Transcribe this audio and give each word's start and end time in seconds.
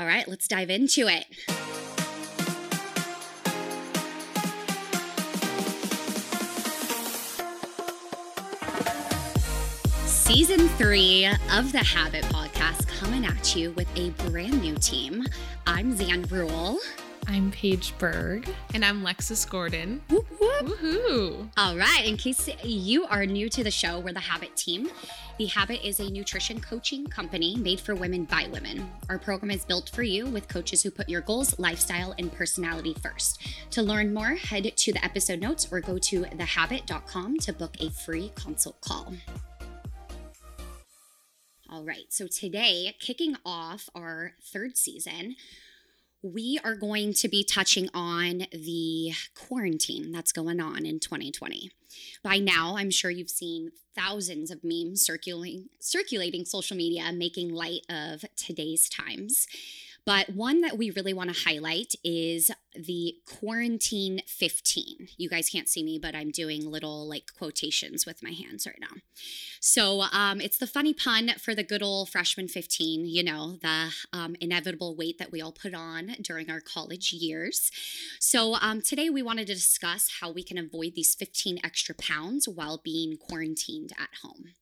All 0.00 0.06
right, 0.06 0.26
let's 0.26 0.48
dive 0.48 0.70
into 0.70 1.08
it. 1.08 1.26
Season 10.06 10.68
three 10.78 11.26
of 11.52 11.72
the 11.72 11.84
Habyt 11.84 12.24
Podcast 12.24 12.88
coming 12.88 13.26
at 13.26 13.54
you 13.54 13.72
with 13.72 13.88
a 13.94 14.08
brand 14.30 14.62
new 14.62 14.74
team. 14.76 15.26
I'm 15.66 15.94
Zan 15.94 16.22
Rule. 16.30 16.78
I'm 17.26 17.50
Paige 17.50 17.92
Berg. 17.98 18.48
And 18.72 18.82
I'm 18.82 19.04
Lexis 19.04 19.46
Gordon. 19.48 20.00
Whoop, 20.08 20.26
whoop. 20.40 20.50
Woohoo! 20.62 21.48
All 21.56 21.76
right, 21.76 22.04
in 22.04 22.16
case 22.16 22.48
you 22.64 23.04
are 23.04 23.24
new 23.24 23.48
to 23.50 23.62
the 23.62 23.70
show, 23.70 23.98
we're 23.98 24.12
the 24.12 24.20
Habyt 24.20 24.56
team. 24.56 24.90
The 25.40 25.46
Habyt 25.46 25.82
is 25.82 26.00
a 26.00 26.10
nutrition 26.10 26.60
coaching 26.60 27.06
company 27.06 27.56
made 27.56 27.80
for 27.80 27.94
women 27.94 28.26
by 28.26 28.46
women. 28.52 28.90
Our 29.08 29.18
program 29.18 29.50
is 29.50 29.64
built 29.64 29.88
for 29.88 30.02
you 30.02 30.26
with 30.26 30.48
coaches 30.48 30.82
who 30.82 30.90
put 30.90 31.08
your 31.08 31.22
goals, 31.22 31.58
lifestyle, 31.58 32.14
and 32.18 32.30
personality 32.30 32.94
first. 33.02 33.40
To 33.70 33.80
learn 33.80 34.12
more, 34.12 34.34
head 34.34 34.70
to 34.76 34.92
the 34.92 35.02
episode 35.02 35.40
notes 35.40 35.66
or 35.72 35.80
go 35.80 35.96
to 35.96 36.24
thehabyt.com 36.24 37.38
to 37.38 37.54
book 37.54 37.74
a 37.80 37.88
free 37.88 38.30
consult 38.34 38.82
call. 38.82 39.14
All 41.70 41.84
right, 41.84 42.04
so 42.10 42.26
today, 42.26 42.94
kicking 43.00 43.34
off 43.42 43.88
our 43.94 44.32
third 44.42 44.76
season, 44.76 45.36
we 46.22 46.58
are 46.64 46.74
going 46.74 47.14
to 47.14 47.28
be 47.28 47.44
touching 47.44 47.88
on 47.94 48.46
the 48.52 49.12
quarantine 49.34 50.12
that's 50.12 50.32
going 50.32 50.60
on 50.60 50.84
in 50.84 51.00
2020. 51.00 51.70
By 52.22 52.38
now, 52.38 52.76
I'm 52.76 52.90
sure 52.90 53.10
you've 53.10 53.30
seen 53.30 53.72
thousands 53.96 54.50
of 54.50 54.60
memes 54.62 55.04
circulating 55.04 55.68
circulating 55.80 56.44
social 56.44 56.76
media 56.76 57.10
making 57.12 57.52
light 57.52 57.84
of 57.88 58.24
today's 58.36 58.88
times. 58.88 59.46
But 60.04 60.30
one 60.30 60.60
that 60.62 60.78
we 60.78 60.90
really 60.90 61.12
want 61.12 61.34
to 61.34 61.44
highlight 61.44 61.94
is 62.04 62.50
the 62.74 63.14
quarantine 63.26 64.20
15. 64.26 65.08
You 65.16 65.28
guys 65.28 65.48
can't 65.48 65.68
see 65.68 65.82
me, 65.82 65.98
but 65.98 66.14
I'm 66.14 66.30
doing 66.30 66.70
little 66.70 67.08
like 67.08 67.32
quotations 67.36 68.06
with 68.06 68.22
my 68.22 68.30
hands 68.30 68.66
right 68.66 68.78
now. 68.80 69.00
So 69.60 70.02
um, 70.12 70.40
it's 70.40 70.58
the 70.58 70.66
funny 70.66 70.94
pun 70.94 71.32
for 71.38 71.54
the 71.54 71.64
good 71.64 71.82
old 71.82 72.10
freshman 72.10 72.48
15, 72.48 73.06
you 73.06 73.22
know, 73.22 73.56
the 73.60 73.92
um, 74.12 74.36
inevitable 74.40 74.96
weight 74.96 75.18
that 75.18 75.32
we 75.32 75.40
all 75.42 75.52
put 75.52 75.74
on 75.74 76.16
during 76.22 76.50
our 76.50 76.60
college 76.60 77.12
years. 77.12 77.70
So 78.18 78.54
um, 78.60 78.80
today 78.82 79.10
we 79.10 79.22
wanted 79.22 79.46
to 79.48 79.54
discuss 79.54 80.18
how 80.20 80.30
we 80.30 80.42
can 80.42 80.58
avoid 80.58 80.94
these 80.94 81.14
15 81.14 81.60
extra 81.64 81.94
pounds 81.94 82.48
while 82.48 82.80
being 82.82 83.16
quarantined 83.16 83.92
at 83.98 84.10
home. 84.22 84.54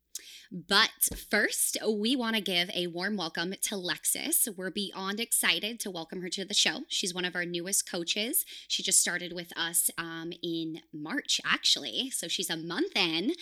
But 0.50 1.10
first, 1.30 1.77
we 1.86 2.16
want 2.16 2.34
to 2.34 2.41
give 2.41 2.70
a 2.74 2.86
warm 2.86 3.18
welcome 3.18 3.52
to 3.60 3.74
Lexis. 3.74 4.48
We're 4.56 4.70
beyond 4.70 5.20
excited 5.20 5.78
to 5.80 5.90
welcome 5.90 6.22
her 6.22 6.30
to 6.30 6.44
the 6.46 6.55
show. 6.55 6.84
She's 6.88 7.12
one 7.12 7.27
of 7.27 7.34
our 7.34 7.44
newest 7.44 7.90
coaches. 7.90 8.46
She 8.66 8.82
just 8.82 8.98
started 8.98 9.34
with 9.34 9.52
us 9.58 9.90
um, 9.98 10.32
in 10.42 10.80
March, 10.90 11.38
actually. 11.44 12.10
So 12.10 12.28
she's 12.28 12.48
a 12.48 12.56
month 12.56 12.96
in, 12.96 13.32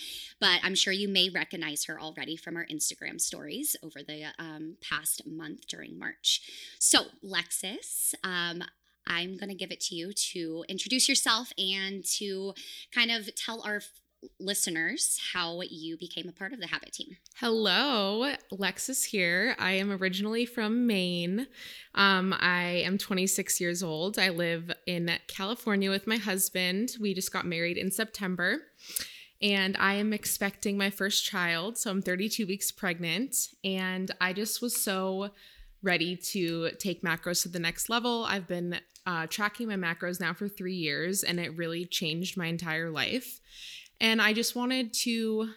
but 0.41 0.59
I'm 0.63 0.75
sure 0.75 0.91
you 0.91 1.07
may 1.07 1.29
recognize 1.29 1.85
her 1.85 1.97
already 1.97 2.35
from 2.35 2.57
our 2.57 2.65
Instagram 2.65 3.21
stories 3.21 3.77
over 3.81 4.03
the 4.05 4.25
um, 4.37 4.75
past 4.81 5.21
month 5.25 5.65
during 5.67 5.97
March. 5.97 6.41
So, 6.77 7.03
Lexis, 7.23 8.15
um, 8.25 8.63
I'm 9.07 9.37
going 9.37 9.49
to 9.49 9.55
give 9.55 9.71
it 9.71 9.79
to 9.81 9.95
you 9.95 10.11
to 10.33 10.65
introduce 10.67 11.07
yourself 11.07 11.53
and 11.57 12.03
to 12.17 12.53
kind 12.93 13.11
of 13.11 13.33
tell 13.35 13.61
our 13.61 13.79
listeners 14.39 15.19
how 15.33 15.61
you 15.61 15.97
became 15.97 16.27
a 16.29 16.31
part 16.31 16.53
of 16.53 16.59
the 16.59 16.67
Habyt 16.67 16.93
team. 16.93 17.17
Hello, 17.35 18.33
Lexis 18.51 19.05
here. 19.05 19.55
I 19.59 19.73
am 19.73 19.91
originally 19.91 20.45
from 20.45 20.87
Maine. 20.87 21.47
Um, 21.95 22.33
I 22.39 22.83
am 22.85 22.97
26 22.97 23.59
years 23.59 23.83
old. 23.83 24.17
I 24.17 24.29
live 24.29 24.71
in 24.85 25.11
California 25.27 25.89
with 25.89 26.07
my 26.07 26.17
husband. 26.17 26.95
We 26.99 27.13
just 27.13 27.33
got 27.33 27.45
married 27.45 27.77
in 27.77 27.91
September. 27.91 28.59
And 29.41 29.77
I 29.79 29.93
am 29.95 30.13
expecting 30.13 30.77
my 30.77 30.89
first 30.89 31.23
child. 31.23 31.77
So 31.77 31.91
I'm 31.91 32.01
32 32.01 32.47
weeks 32.47 32.71
pregnant. 32.71 33.35
And 33.63 34.11
I 34.19 34.33
just 34.33 34.61
was 34.61 34.81
so 34.81 35.29
ready 35.83 36.15
to 36.15 36.71
take 36.79 37.03
macros 37.03 37.43
to 37.43 37.49
the 37.49 37.59
next 37.59 37.89
level. 37.89 38.25
I've 38.25 38.47
been 38.47 38.79
uh, 39.05 39.25
tracking 39.27 39.69
my 39.69 39.75
macros 39.75 40.19
now 40.19 40.33
for 40.33 40.49
three 40.49 40.75
years, 40.75 41.23
and 41.23 41.39
it 41.39 41.55
really 41.55 41.85
changed 41.85 42.35
my 42.35 42.47
entire 42.47 42.91
life. 42.91 43.39
And 43.99 44.21
I 44.21 44.33
just 44.33 44.55
wanted 44.55 44.93
to, 44.93 45.49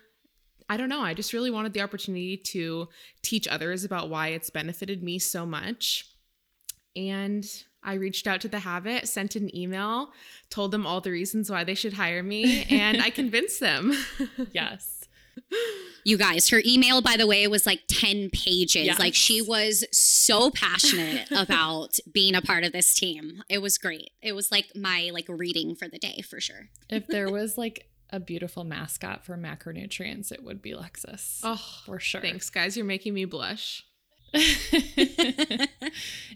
I 0.69 0.77
don't 0.77 0.89
know, 0.89 1.01
I 1.01 1.15
just 1.15 1.33
really 1.33 1.51
wanted 1.51 1.73
the 1.73 1.83
opportunity 1.83 2.37
to 2.37 2.89
teach 3.23 3.47
others 3.49 3.85
about 3.85 4.09
why 4.09 4.29
it's 4.29 4.51
benefited 4.51 5.03
me 5.03 5.19
so 5.19 5.45
much. 5.45 6.07
And 6.97 7.45
I 7.83 7.95
reached 7.95 8.27
out 8.27 8.41
to 8.43 8.49
the 8.49 8.61
Habyt, 8.61 9.09
sent 9.09 9.37
an 9.37 9.55
email, 9.57 10.13
told 10.51 10.71
them 10.71 10.87
all 10.87 11.01
the 11.01 11.11
reasons 11.11 11.51
why 11.51 11.65
they 11.65 11.75
should 11.75 11.95
hire 11.95 12.23
me, 12.23 12.65
and 12.69 13.01
I 13.01 13.11
convinced 13.11 13.61
them. 13.61 13.95
yes. 14.53 15.01
You 16.05 16.17
guys, 16.17 16.49
her 16.49 16.63
email, 16.65 17.03
by 17.03 17.17
the 17.17 17.27
way, 17.27 17.47
was 17.47 17.67
like 17.67 17.83
10 17.89 18.31
pages. 18.31 18.87
Yes. 18.87 18.99
Like 18.99 19.15
she 19.15 19.43
was 19.43 19.85
so 19.93 20.51
passionate 20.51 21.31
about 21.37 21.99
being 22.11 22.35
a 22.35 22.43
part 22.43 22.65
of 22.65 22.73
this 22.73 22.95
team. 22.95 23.43
It 23.49 23.59
was 23.59 23.79
great. 23.79 24.11
It 24.23 24.33
was 24.33 24.51
like 24.51 24.75
my 24.75 25.11
like 25.13 25.27
reading 25.29 25.75
for 25.75 25.89
the 25.89 25.99
day 25.99 26.23
for 26.29 26.41
sure. 26.41 26.69
If 26.89 27.07
there 27.07 27.31
was 27.31 27.59
like 27.59 27.87
a 28.13 28.21
beautiful 28.21 28.65
mascot 28.65 29.25
for 29.25 29.37
macronutrients, 29.37 30.31
it 30.33 30.43
would 30.43 30.61
be 30.63 30.73
Lexis. 30.73 31.41
Oh, 31.43 31.57
for 31.87 31.99
sure. 32.01 32.21
Thanks, 32.21 32.51
guys. 32.51 32.77
You're 32.77 32.87
making 32.87 33.15
me 33.15 33.25
blush. 33.25 33.85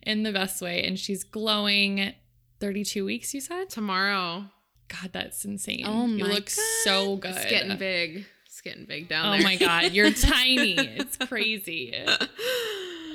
In 0.03 0.23
the 0.23 0.33
best 0.33 0.61
way. 0.61 0.85
And 0.85 0.99
she's 0.99 1.25
glowing 1.25 2.15
32 2.61 3.05
weeks, 3.05 3.35
you 3.35 3.41
said? 3.41 3.71
Tomorrow. 3.71 4.45
God, 4.89 5.11
that's 5.13 5.45
insane. 5.45 5.85
Oh 5.87 6.07
my 6.07 6.17
You 6.17 6.25
look 6.25 6.51
so 6.51 7.17
good. 7.17 7.35
It's 7.37 7.47
getting 7.47 7.77
big. 7.79 8.27
It's 8.47 8.61
getting 8.61 8.85
big 8.85 9.09
down 9.09 9.27
Oh 9.27 9.31
there. 9.33 9.41
Oh 9.41 9.45
my 9.45 9.57
God, 9.57 9.93
you're 9.93 10.13
tiny. 10.13 10.75
It's 10.79 11.17
crazy. 11.17 11.95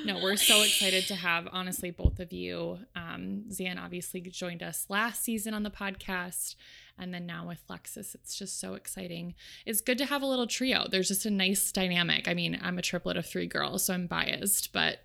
No, 0.04 0.18
we're 0.22 0.36
so 0.36 0.62
excited 0.62 1.06
to 1.08 1.14
have, 1.14 1.46
honestly, 1.52 1.90
both 1.90 2.20
of 2.20 2.32
you. 2.32 2.78
Um, 2.96 3.50
Zan 3.52 3.78
obviously 3.78 4.20
joined 4.22 4.62
us 4.62 4.86
last 4.88 5.22
season 5.22 5.52
on 5.54 5.62
the 5.62 5.70
podcast. 5.70 6.56
And 7.00 7.14
then 7.14 7.26
now 7.26 7.48
with 7.48 7.66
Lexis, 7.68 8.14
it's 8.14 8.38
just 8.38 8.60
so 8.60 8.74
exciting. 8.74 9.34
It's 9.64 9.80
good 9.80 9.98
to 9.98 10.06
have 10.06 10.22
a 10.22 10.26
little 10.26 10.46
trio. 10.46 10.86
There's 10.88 11.08
just 11.08 11.24
a 11.24 11.30
nice 11.30 11.72
dynamic. 11.72 12.28
I 12.28 12.34
mean, 12.34 12.58
I'm 12.62 12.78
a 12.78 12.82
triplet 12.82 13.16
of 13.16 13.26
three 13.26 13.46
girls, 13.46 13.84
so 13.84 13.94
I'm 13.94 14.06
biased, 14.06 14.72
but 14.72 14.98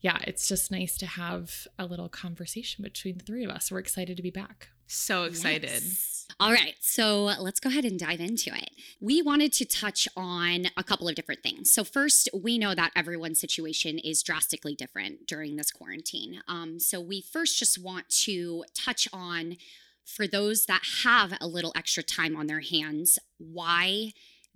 yeah, 0.00 0.18
it's 0.26 0.46
just 0.46 0.70
nice 0.70 0.96
to 0.98 1.06
have 1.06 1.66
a 1.78 1.86
little 1.86 2.08
conversation 2.08 2.82
between 2.84 3.18
the 3.18 3.24
three 3.24 3.44
of 3.44 3.50
us. 3.50 3.72
We're 3.72 3.78
excited 3.78 4.16
to 4.16 4.22
be 4.22 4.30
back. 4.30 4.68
So 4.86 5.24
excited. 5.24 5.70
Yes. 5.70 6.26
All 6.40 6.52
right, 6.52 6.74
so 6.80 7.24
let's 7.24 7.58
go 7.58 7.68
ahead 7.68 7.84
and 7.84 7.98
dive 7.98 8.20
into 8.20 8.54
it. 8.54 8.70
We 9.00 9.22
wanted 9.22 9.52
to 9.54 9.64
touch 9.64 10.06
on 10.16 10.66
a 10.76 10.84
couple 10.84 11.08
of 11.08 11.14
different 11.14 11.42
things. 11.42 11.70
So, 11.70 11.84
first, 11.84 12.28
we 12.32 12.58
know 12.58 12.74
that 12.74 12.92
everyone's 12.94 13.40
situation 13.40 13.98
is 13.98 14.22
drastically 14.22 14.74
different 14.74 15.26
during 15.26 15.56
this 15.56 15.70
quarantine. 15.70 16.40
Um, 16.46 16.78
so, 16.78 17.00
we 17.00 17.22
first 17.22 17.58
just 17.58 17.82
want 17.82 18.08
to 18.24 18.64
touch 18.74 19.08
on 19.12 19.56
for 20.08 20.26
those 20.26 20.64
that 20.66 20.82
have 21.04 21.34
a 21.40 21.46
little 21.46 21.72
extra 21.76 22.02
time 22.02 22.34
on 22.34 22.46
their 22.46 22.60
hands, 22.60 23.18
why 23.36 24.12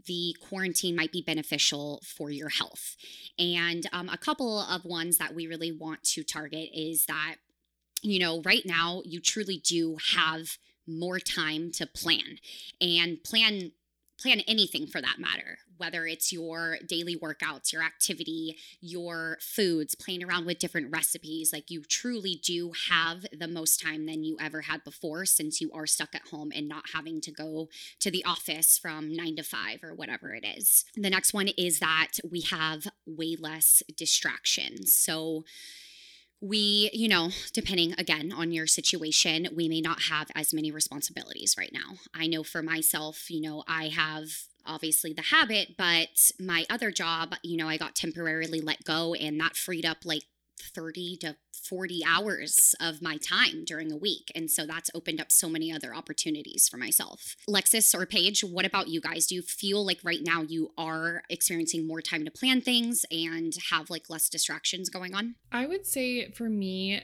the 0.07 0.35
quarantine 0.41 0.97
might 0.97 1.13
be 1.13 1.23
beneficial 1.23 2.03
for 2.05 2.31
your 2.31 2.49
health. 2.49 2.97
And 3.39 3.87
um, 3.93 4.09
a 4.09 4.17
couple 4.17 4.59
of 4.59 4.85
ones 4.85 5.19
that 5.19 5.35
we 5.35 5.47
really 5.47 5.71
want 5.71 6.03
to 6.05 6.25
target 6.25 6.71
is 6.75 7.07
that, 7.07 7.37
you 8.03 8.19
know, 8.19 8.43
right 8.43 8.65
now 8.65 9.03
you 9.05 9.21
truly 9.21 9.59
do 9.59 9.97
have 10.15 10.57
more 10.89 11.21
time 11.21 11.71
to 11.73 11.87
plan 11.87 12.39
and 12.81 13.23
plan 13.23 13.73
plan 14.22 14.41
anything 14.47 14.87
for 14.87 15.00
that 15.00 15.16
matter 15.19 15.59
whether 15.77 16.06
it's 16.06 16.33
your 16.33 16.78
daily 16.87 17.16
workouts 17.16 17.72
your 17.72 17.83
activity 17.83 18.56
your 18.81 19.38
foods 19.41 19.94
playing 19.94 20.22
around 20.22 20.47
with 20.47 20.59
different 20.59 20.91
recipes. 20.93 21.53
Like 21.53 21.71
you 21.71 21.83
truly 21.83 22.41
do 22.43 22.73
have 22.91 23.25
the 23.37 23.49
most 23.49 23.81
time 23.81 24.06
than 24.06 24.25
you 24.25 24.37
ever 24.41 24.62
had 24.62 24.85
before 24.85 25.25
since 25.25 25.61
you 25.61 25.70
are 25.73 25.87
stuck 25.87 26.14
at 26.14 26.29
home 26.29 26.52
and 26.55 26.69
not 26.69 26.91
having 26.93 27.20
to 27.23 27.31
go 27.31 27.69
to 28.00 28.11
the 28.11 28.25
office 28.25 28.79
from 28.79 29.12
9 29.12 29.37
to 29.37 29.43
5 29.43 29.82
or 29.82 29.94
whatever 29.94 30.35
it 30.35 30.44
is. 30.44 30.85
The 30.94 31.11
next 31.11 31.32
one 31.32 31.49
is 31.49 31.79
that 31.79 32.12
we 32.29 32.43
have 32.43 32.88
way 33.06 33.37
less 33.38 33.82
distractions. 33.97 34.93
So 34.93 35.44
we, 36.43 36.91
you 36.93 37.09
know, 37.09 37.31
depending 37.53 37.94
again 37.97 38.33
on 38.33 38.50
your 38.50 38.67
situation, 38.67 39.49
we 39.55 39.69
may 39.69 39.81
not 39.81 40.03
have 40.03 40.29
as 40.35 40.53
many 40.53 40.73
responsibilities 40.73 41.55
right 41.56 41.73
now. 41.73 41.99
I 42.12 42.27
know 42.27 42.43
for 42.43 42.62
myself, 42.62 43.31
you 43.31 43.41
know, 43.41 43.62
I 43.69 43.89
have 43.89 44.27
obviously 44.67 45.12
the 45.12 45.23
Habyt, 45.23 45.77
but 45.79 46.33
my 46.41 46.67
other 46.69 46.91
job, 46.91 47.37
you 47.44 47.56
know, 47.56 47.69
I 47.69 47.77
got 47.77 47.94
temporarily 47.94 48.61
let 48.61 48.85
go 48.85 49.15
and 49.15 49.41
that 49.41 49.56
freed 49.56 49.87
up 49.87 49.99
like 50.05 50.25
30 50.61 51.17
to 51.19 51.37
40 51.62 52.00
hours 52.06 52.75
of 52.81 53.03
my 53.03 53.17
time 53.17 53.64
during 53.64 53.93
a 53.93 53.97
week. 53.97 54.31
And 54.35 54.50
so 54.50 54.67
that's 54.67 54.91
opened 54.94 55.20
up 55.20 55.31
so 55.31 55.49
many 55.49 55.73
other 55.73 55.94
opportunities 55.94 56.69
for 56.69 56.76
myself. 56.76 57.37
Lexis 57.49 57.94
or 57.94 58.06
Paige, 58.06 58.43
what 58.43 58.64
about 58.64 58.88
you 58.88 59.00
guys? 59.00 59.26
Do 59.26 59.35
you 59.35 59.43
feel 59.43 59.85
like 59.85 60.00
right 60.03 60.20
now 60.23 60.43
you 60.43 60.73
are 60.76 61.23
experiencing 61.31 61.87
more 61.87 62.00
time 62.00 62.25
to 62.25 62.31
plan 62.31 62.61
things 62.61 63.05
and 63.11 63.53
have 63.70 63.91
like 63.91 64.11
less 64.11 64.29
distractions 64.29 64.88
going 64.88 65.14
on? 65.14 65.37
I 65.50 65.67
would 65.67 65.87
say 65.87 66.31
for 66.31 66.49
me, 66.49 67.03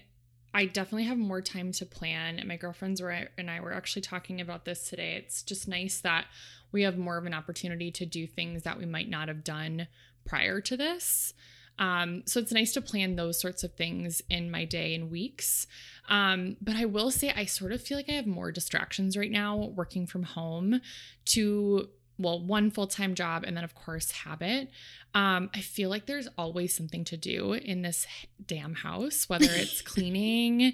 I 0.55 0.65
definitely 0.65 1.05
have 1.05 1.19
more 1.19 1.43
time 1.43 1.73
to 1.73 1.87
plan. 1.87 2.43
My 2.47 2.57
girlfriends 2.57 3.03
were 3.03 3.29
and 3.37 3.51
I 3.51 3.61
were 3.61 3.73
actually 3.73 4.03
talking 4.03 4.41
about 4.41 4.65
this 4.65 4.89
today. 4.89 5.15
It's 5.15 5.43
just 5.43 5.69
nice 5.69 6.01
that 6.01 6.27
we 6.73 6.83
have 6.83 6.99
more 6.99 7.19
of 7.19 7.27
an 7.27 7.35
opportunity 7.35 7.91
to 7.93 8.07
do 8.07 8.27
things 8.27 8.63
that 8.63 8.79
we 8.79 8.87
might 8.87 9.09
not 9.09 9.29
have 9.29 9.45
done 9.45 9.89
prior 10.27 10.61
to 10.63 10.77
this. 10.77 11.35
Um, 11.79 12.23
so 12.27 12.41
it's 12.41 12.53
nice 12.53 12.73
to 12.73 12.81
plan 12.81 13.17
those 13.17 13.41
sorts 13.41 13.63
of 13.63 13.75
things 13.75 14.21
in 14.29 14.51
my 14.51 14.65
day 14.65 14.95
and 14.95 15.11
weeks. 15.11 15.67
Um, 16.09 16.57
but 16.61 16.77
I 16.77 16.87
will 16.87 17.11
say, 17.11 17.33
I 17.35 17.45
sort 17.45 17.73
of 17.73 17.83
feel 17.83 17.99
like 17.99 18.09
I 18.09 18.15
have 18.15 18.27
more 18.27 18.51
distractions 18.51 19.17
right 19.17 19.31
now 19.31 19.57
working 19.57 20.07
from 20.07 20.25
home 20.25 20.81
to, 21.27 21.89
well, 22.19 22.41
one 22.41 22.71
full 22.71 22.87
time 22.87 23.15
job 23.15 23.45
and 23.47 23.57
then, 23.57 23.65
of 23.65 23.75
course, 23.75 24.11
Habyt. 24.11 24.71
Um, 25.15 25.51
I 25.55 25.61
feel 25.61 25.91
like 25.91 26.07
there's 26.07 26.29
always 26.37 26.75
something 26.75 27.05
to 27.05 27.17
do 27.17 27.53
in 27.53 27.83
this 27.83 28.07
damn 28.45 28.75
house, 28.75 29.29
whether 29.29 29.47
it's 29.49 29.83
cleaning 29.83 30.73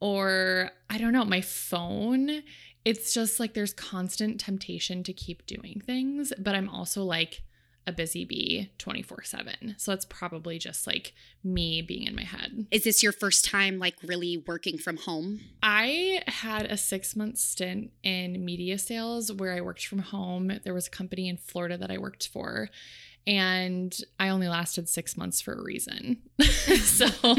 or 0.00 0.72
I 0.90 0.98
don't 0.98 1.12
know, 1.12 1.24
my 1.24 1.40
phone. 1.40 2.42
It's 2.84 3.14
just 3.14 3.38
like 3.38 3.54
there's 3.54 3.72
constant 3.72 4.40
temptation 4.40 5.04
to 5.04 5.12
keep 5.12 5.46
doing 5.46 5.80
things, 5.86 6.32
but 6.38 6.56
I'm 6.56 6.68
also 6.68 7.04
like, 7.04 7.42
a 7.86 7.92
busy 7.92 8.24
bee 8.24 8.70
24 8.78 9.24
7. 9.24 9.74
So 9.78 9.92
it's 9.92 10.04
probably 10.04 10.58
just 10.58 10.86
like 10.86 11.12
me 11.42 11.82
being 11.82 12.06
in 12.06 12.14
my 12.14 12.24
head. 12.24 12.66
Is 12.70 12.84
this 12.84 13.02
your 13.02 13.12
first 13.12 13.44
time 13.44 13.78
like 13.78 13.96
really 14.02 14.42
working 14.46 14.78
from 14.78 14.96
home? 14.98 15.40
I 15.62 16.22
had 16.26 16.66
a 16.66 16.76
six 16.76 17.16
month 17.16 17.38
stint 17.38 17.90
in 18.02 18.44
media 18.44 18.78
sales 18.78 19.32
where 19.32 19.52
I 19.52 19.60
worked 19.60 19.86
from 19.86 20.00
home. 20.00 20.60
There 20.64 20.74
was 20.74 20.86
a 20.86 20.90
company 20.90 21.28
in 21.28 21.36
Florida 21.36 21.76
that 21.78 21.90
I 21.90 21.98
worked 21.98 22.28
for. 22.28 22.68
And 23.26 23.96
I 24.18 24.30
only 24.30 24.48
lasted 24.48 24.88
six 24.88 25.16
months 25.16 25.40
for 25.40 25.54
a 25.54 25.62
reason. 25.62 26.18
so, 26.42 27.06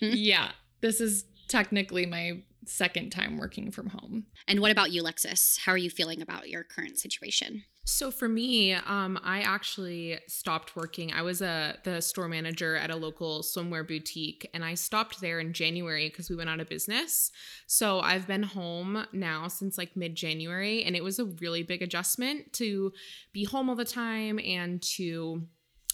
yeah, 0.00 0.50
this 0.82 1.00
is 1.00 1.24
technically 1.48 2.04
my 2.04 2.42
second 2.66 3.10
time 3.10 3.38
working 3.38 3.70
from 3.70 3.88
home. 3.88 4.26
And 4.46 4.60
what 4.60 4.70
about 4.70 4.92
you, 4.92 5.02
Lexis? 5.02 5.60
How 5.60 5.72
are 5.72 5.78
you 5.78 5.90
feeling 5.90 6.20
about 6.20 6.48
your 6.48 6.64
current 6.64 6.98
situation? 6.98 7.64
So 7.88 8.10
for 8.10 8.28
me, 8.28 8.74
um, 8.74 9.16
I 9.22 9.42
actually 9.42 10.18
stopped 10.26 10.74
working. 10.74 11.12
I 11.12 11.22
was 11.22 11.40
a 11.40 11.78
the 11.84 12.00
store 12.00 12.26
manager 12.26 12.74
at 12.74 12.90
a 12.90 12.96
local 12.96 13.42
swimwear 13.42 13.86
boutique, 13.86 14.50
and 14.52 14.64
I 14.64 14.74
stopped 14.74 15.20
there 15.20 15.38
in 15.38 15.52
January 15.52 16.08
because 16.08 16.28
we 16.28 16.34
went 16.34 16.50
out 16.50 16.58
of 16.58 16.68
business. 16.68 17.30
So 17.68 18.00
I've 18.00 18.26
been 18.26 18.42
home 18.42 19.06
now 19.12 19.46
since 19.46 19.78
like 19.78 19.96
mid 19.96 20.16
January, 20.16 20.82
and 20.82 20.96
it 20.96 21.04
was 21.04 21.20
a 21.20 21.26
really 21.26 21.62
big 21.62 21.80
adjustment 21.80 22.52
to 22.54 22.92
be 23.32 23.44
home 23.44 23.70
all 23.70 23.76
the 23.76 23.84
time 23.84 24.40
and 24.40 24.82
to 24.82 25.46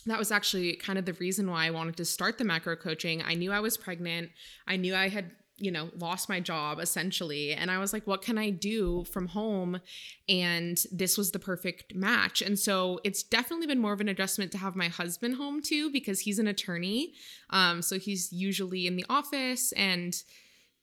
that 0.06 0.18
was 0.18 0.32
actually 0.32 0.74
kind 0.76 0.98
of 0.98 1.04
the 1.04 1.12
reason 1.14 1.50
why 1.50 1.66
I 1.66 1.70
wanted 1.70 1.96
to 1.98 2.04
start 2.06 2.38
the 2.38 2.44
macro 2.44 2.74
coaching. 2.74 3.22
I 3.22 3.34
knew 3.34 3.52
I 3.52 3.60
was 3.60 3.76
pregnant. 3.76 4.30
I 4.66 4.76
knew 4.76 4.94
I 4.94 5.08
had 5.08 5.30
you 5.62 5.70
know, 5.70 5.90
lost 5.96 6.28
my 6.28 6.40
job 6.40 6.80
essentially. 6.80 7.52
And 7.52 7.70
I 7.70 7.78
was 7.78 7.92
like, 7.92 8.04
what 8.04 8.20
can 8.20 8.36
I 8.36 8.50
do 8.50 9.04
from 9.04 9.28
home? 9.28 9.80
And 10.28 10.76
this 10.90 11.16
was 11.16 11.30
the 11.30 11.38
perfect 11.38 11.94
match. 11.94 12.42
And 12.42 12.58
so 12.58 12.98
it's 13.04 13.22
definitely 13.22 13.68
been 13.68 13.78
more 13.78 13.92
of 13.92 14.00
an 14.00 14.08
adjustment 14.08 14.50
to 14.52 14.58
have 14.58 14.74
my 14.74 14.88
husband 14.88 15.36
home 15.36 15.62
too, 15.62 15.88
because 15.92 16.18
he's 16.20 16.40
an 16.40 16.48
attorney. 16.48 17.12
Um, 17.50 17.80
so 17.80 18.00
he's 18.00 18.32
usually 18.32 18.88
in 18.88 18.96
the 18.96 19.06
office 19.08 19.70
and 19.72 20.20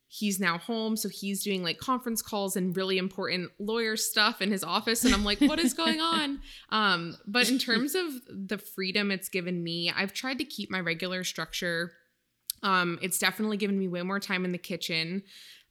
he's 0.07 0.39
now 0.39 0.57
home. 0.57 0.95
So 0.95 1.09
he's 1.09 1.43
doing 1.43 1.61
like 1.61 1.77
conference 1.77 2.21
calls 2.21 2.55
and 2.55 2.75
really 2.75 2.97
important 2.97 3.51
lawyer 3.59 3.97
stuff 3.97 4.41
in 4.41 4.49
his 4.49 4.63
office. 4.63 5.03
And 5.03 5.13
I'm 5.13 5.25
like, 5.25 5.41
what 5.41 5.59
is 5.59 5.73
going 5.73 5.99
on? 5.99 6.39
Um, 6.69 7.17
but 7.27 7.49
in 7.49 7.57
terms 7.57 7.95
of 7.95 8.05
the 8.29 8.57
freedom 8.57 9.11
it's 9.11 9.27
given 9.27 9.61
me, 9.61 9.91
I've 9.93 10.13
tried 10.13 10.37
to 10.37 10.45
keep 10.45 10.71
my 10.71 10.79
regular 10.79 11.25
structure 11.25 11.91
um, 12.63 12.99
it's 13.01 13.19
definitely 13.19 13.57
given 13.57 13.77
me 13.77 13.87
way 13.87 14.01
more 14.01 14.19
time 14.19 14.45
in 14.45 14.51
the 14.51 14.57
kitchen. 14.57 15.23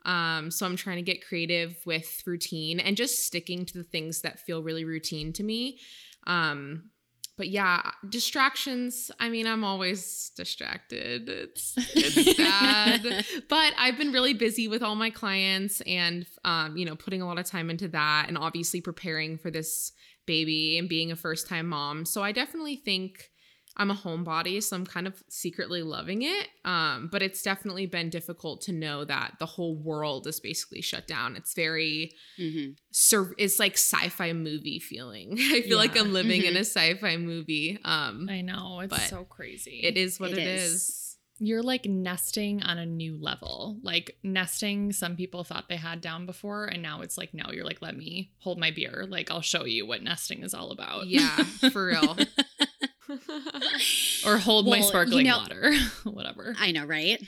Um, 0.05 0.51
so 0.51 0.65
I'm 0.65 0.77
trying 0.77 0.97
to 0.97 1.03
get 1.03 1.27
creative 1.27 1.77
with 1.85 2.23
routine 2.27 2.81
and 2.81 2.97
just 2.97 3.27
sticking 3.27 3.67
to 3.67 3.79
the 3.79 3.85
things 3.85 4.23
that 4.23 4.41
feel 4.41 4.63
really 4.63 4.85
routine 4.85 5.33
to 5.35 5.43
me. 5.43 5.79
Um, 6.27 6.91
but 7.37 7.49
yeah, 7.49 7.93
distractions. 8.09 9.13
I 9.21 9.29
mean, 9.29 9.47
I'm 9.47 9.63
always 9.63 10.33
distracted. 10.37 11.29
It's 11.29 11.75
it's 11.95 12.37
bad. 12.37 13.25
but 13.49 13.75
I've 13.79 13.97
been 13.97 14.13
really 14.13 14.35
busy 14.35 14.67
with 14.67 14.83
all 14.83 14.97
my 14.97 15.11
clients 15.11 15.81
and 15.83 16.27
um, 16.45 16.77
you 16.77 16.85
know, 16.85 16.97
putting 16.97 17.23
a 17.23 17.27
lot 17.27 17.39
of 17.39 17.47
time 17.47 17.71
into 17.71 17.87
that 17.89 18.27
and 18.29 18.37
obviously 18.37 18.81
preparing 18.81 19.39
for 19.39 19.53
this 19.53 19.93
baby 20.27 20.79
and 20.79 20.89
being 20.89 21.13
a 21.13 21.17
first 21.17 21.49
time 21.49 21.69
mom. 21.69 22.05
So 22.05 22.23
I 22.23 22.33
definitely 22.33 22.77
think 22.77 23.31
I'm 23.79 23.93
a 23.93 23.95
homebody, 23.95 24.61
so 24.61 24.75
I'm 24.75 24.85
kind 24.85 25.07
of 25.07 25.23
secretly 25.29 25.83
loving 25.83 26.23
it. 26.23 26.49
Um, 26.65 27.09
but 27.13 27.23
it's 27.23 27.43
definitely 27.43 27.87
been 27.87 28.11
difficult 28.11 28.61
to 28.63 28.73
know 28.73 29.05
that 29.05 29.35
the 29.39 29.47
whole 29.47 29.77
world 29.77 30.27
is 30.27 30.41
basically 30.41 30.83
shut 30.83 31.07
down. 31.07 31.37
It's 31.37 31.55
very, 31.55 32.13
mm-hmm. 32.39 32.73
sur- 32.91 33.35
it's 33.39 33.61
like 33.61 33.75
sci-fi 33.75 34.33
movie 34.33 34.81
feeling. 34.81 35.33
I 35.39 35.63
feel 35.63 35.71
yeah. 35.71 35.77
like 35.77 35.97
I'm 35.97 36.13
living 36.13 36.41
mm-hmm. 36.41 36.51
in 36.51 36.57
a 36.57 36.65
sci-fi 36.65 37.17
movie. 37.19 37.79
Um, 37.85 38.29
I 38.29 38.41
know 38.41 38.81
it's 38.81 39.09
so 39.09 39.25
crazy. 39.25 39.81
It 39.85 39.97
is 39.97 40.19
what 40.19 40.33
it, 40.33 40.39
it 40.39 40.47
is. 40.47 40.73
is. 40.73 41.05
You're 41.41 41.63
like 41.63 41.87
nesting 41.87 42.65
on 42.65 42.79
a 42.79 42.87
new 42.87 43.17
level. 43.17 43.79
Like 43.85 44.17
nesting, 44.25 44.93
some 44.93 45.15
people 45.15 45.45
thought 45.45 45.69
they 45.69 45.77
had 45.77 46.01
down 46.01 46.27
before, 46.27 46.65
and 46.65 46.83
now 46.83 47.03
it's 47.03 47.17
like, 47.17 47.33
no, 47.33 47.53
you're 47.53 47.65
like, 47.65 47.81
let 47.81 47.97
me 47.97 48.33
hold 48.39 48.59
my 48.59 48.73
beer. 48.73 49.07
Like, 49.09 49.31
I'll 49.31 49.41
show 49.41 49.65
you 49.65 49.87
what 49.87 50.03
nesting 50.03 50.43
is 50.43 50.53
all 50.53 50.73
about. 50.73 51.07
Yeah, 51.07 51.37
for 51.71 51.87
real. 51.87 52.17
or 54.27 54.39
hold 54.39 54.67
well, 54.67 54.79
my 54.79 54.83
sparkling 54.83 55.27
you 55.27 55.33
know, 55.33 55.39
water, 55.39 55.75
whatever. 56.05 56.55
I 56.59 56.73
know, 56.73 56.85
right? 56.85 57.23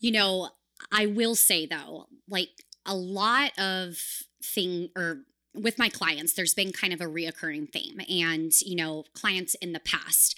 You 0.00 0.12
know, 0.12 0.50
I 0.92 1.06
will 1.06 1.34
say 1.34 1.66
though, 1.66 2.06
like 2.28 2.50
a 2.86 2.94
lot 2.94 3.52
of 3.58 3.98
thing 4.42 4.90
or 4.96 5.24
with 5.54 5.78
my 5.78 5.88
clients, 5.88 6.34
there's 6.34 6.54
been 6.54 6.72
kind 6.72 6.92
of 6.92 7.00
a 7.00 7.04
reoccurring 7.04 7.72
theme. 7.72 8.00
And, 8.08 8.52
you 8.62 8.76
know, 8.76 9.04
clients 9.14 9.54
in 9.56 9.72
the 9.72 9.80
past, 9.80 10.36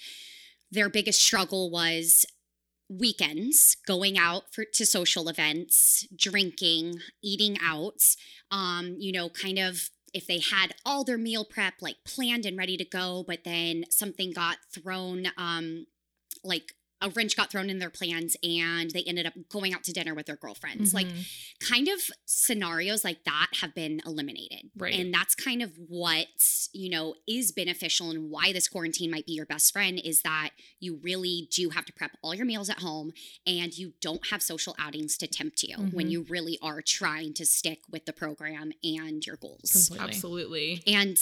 their 0.71 0.89
biggest 0.89 1.21
struggle 1.21 1.71
was 1.71 2.25
weekends 2.89 3.75
going 3.85 4.17
out 4.17 4.43
for 4.53 4.63
to 4.63 4.85
social 4.85 5.27
events 5.27 6.07
drinking 6.15 6.99
eating 7.21 7.57
out 7.61 8.01
um 8.49 8.95
you 8.97 9.11
know 9.11 9.27
kind 9.27 9.59
of 9.59 9.89
if 10.13 10.27
they 10.27 10.39
had 10.39 10.73
all 10.85 11.03
their 11.03 11.17
meal 11.17 11.45
prep 11.45 11.75
like 11.81 11.97
planned 12.05 12.45
and 12.45 12.57
ready 12.57 12.77
to 12.77 12.85
go, 12.85 13.23
but 13.27 13.43
then 13.43 13.83
something 13.89 14.31
got 14.31 14.57
thrown, 14.73 15.27
um, 15.37 15.85
like 16.43 16.73
a 17.01 17.09
wrench 17.09 17.35
got 17.37 17.51
thrown 17.51 17.69
in 17.69 17.79
their 17.79 17.89
plans 17.89 18.35
and 18.41 18.91
they 18.91 19.03
ended 19.03 19.25
up 19.25 19.33
going 19.49 19.73
out 19.73 19.83
to 19.83 19.93
dinner 19.93 20.15
with 20.15 20.25
their 20.25 20.35
girlfriends. 20.35 20.93
Mm-hmm. 20.93 21.07
Like 21.09 21.15
kind 21.59 21.87
of 21.87 21.99
scenarios 22.25 23.03
like 23.03 23.23
that 23.25 23.47
have 23.61 23.75
been 23.75 24.01
eliminated. 24.05 24.71
Right. 24.75 24.93
And 24.93 25.13
that's 25.13 25.35
kind 25.35 25.61
of 25.61 25.71
what, 25.87 26.27
you 26.73 26.89
know, 26.89 27.15
is 27.27 27.51
beneficial 27.51 28.09
and 28.09 28.31
why 28.31 28.51
this 28.51 28.67
quarantine 28.67 29.11
might 29.11 29.25
be 29.25 29.33
your 29.33 29.45
best 29.45 29.71
friend 29.71 29.99
is 30.03 30.21
that 30.23 30.49
you 30.79 30.99
really 31.03 31.47
do 31.51 31.69
have 31.69 31.85
to 31.85 31.93
prep 31.93 32.11
all 32.23 32.33
your 32.33 32.45
meals 32.45 32.69
at 32.69 32.79
home 32.79 33.11
and 33.45 33.77
you 33.77 33.93
don't 34.01 34.27
have 34.27 34.41
social 34.41 34.75
outings 34.79 35.17
to 35.17 35.27
tempt 35.27 35.61
you 35.63 35.77
mm-hmm. 35.77 35.95
when 35.95 36.09
you 36.09 36.25
really 36.29 36.57
are 36.61 36.81
trying 36.81 37.33
to 37.35 37.45
stick 37.45 37.81
with 37.91 38.05
the 38.05 38.13
program 38.13 38.71
and 38.83 39.25
your 39.25 39.37
goals. 39.37 39.89
Completely. 39.89 40.07
Absolutely. 40.07 40.83
And 40.87 41.17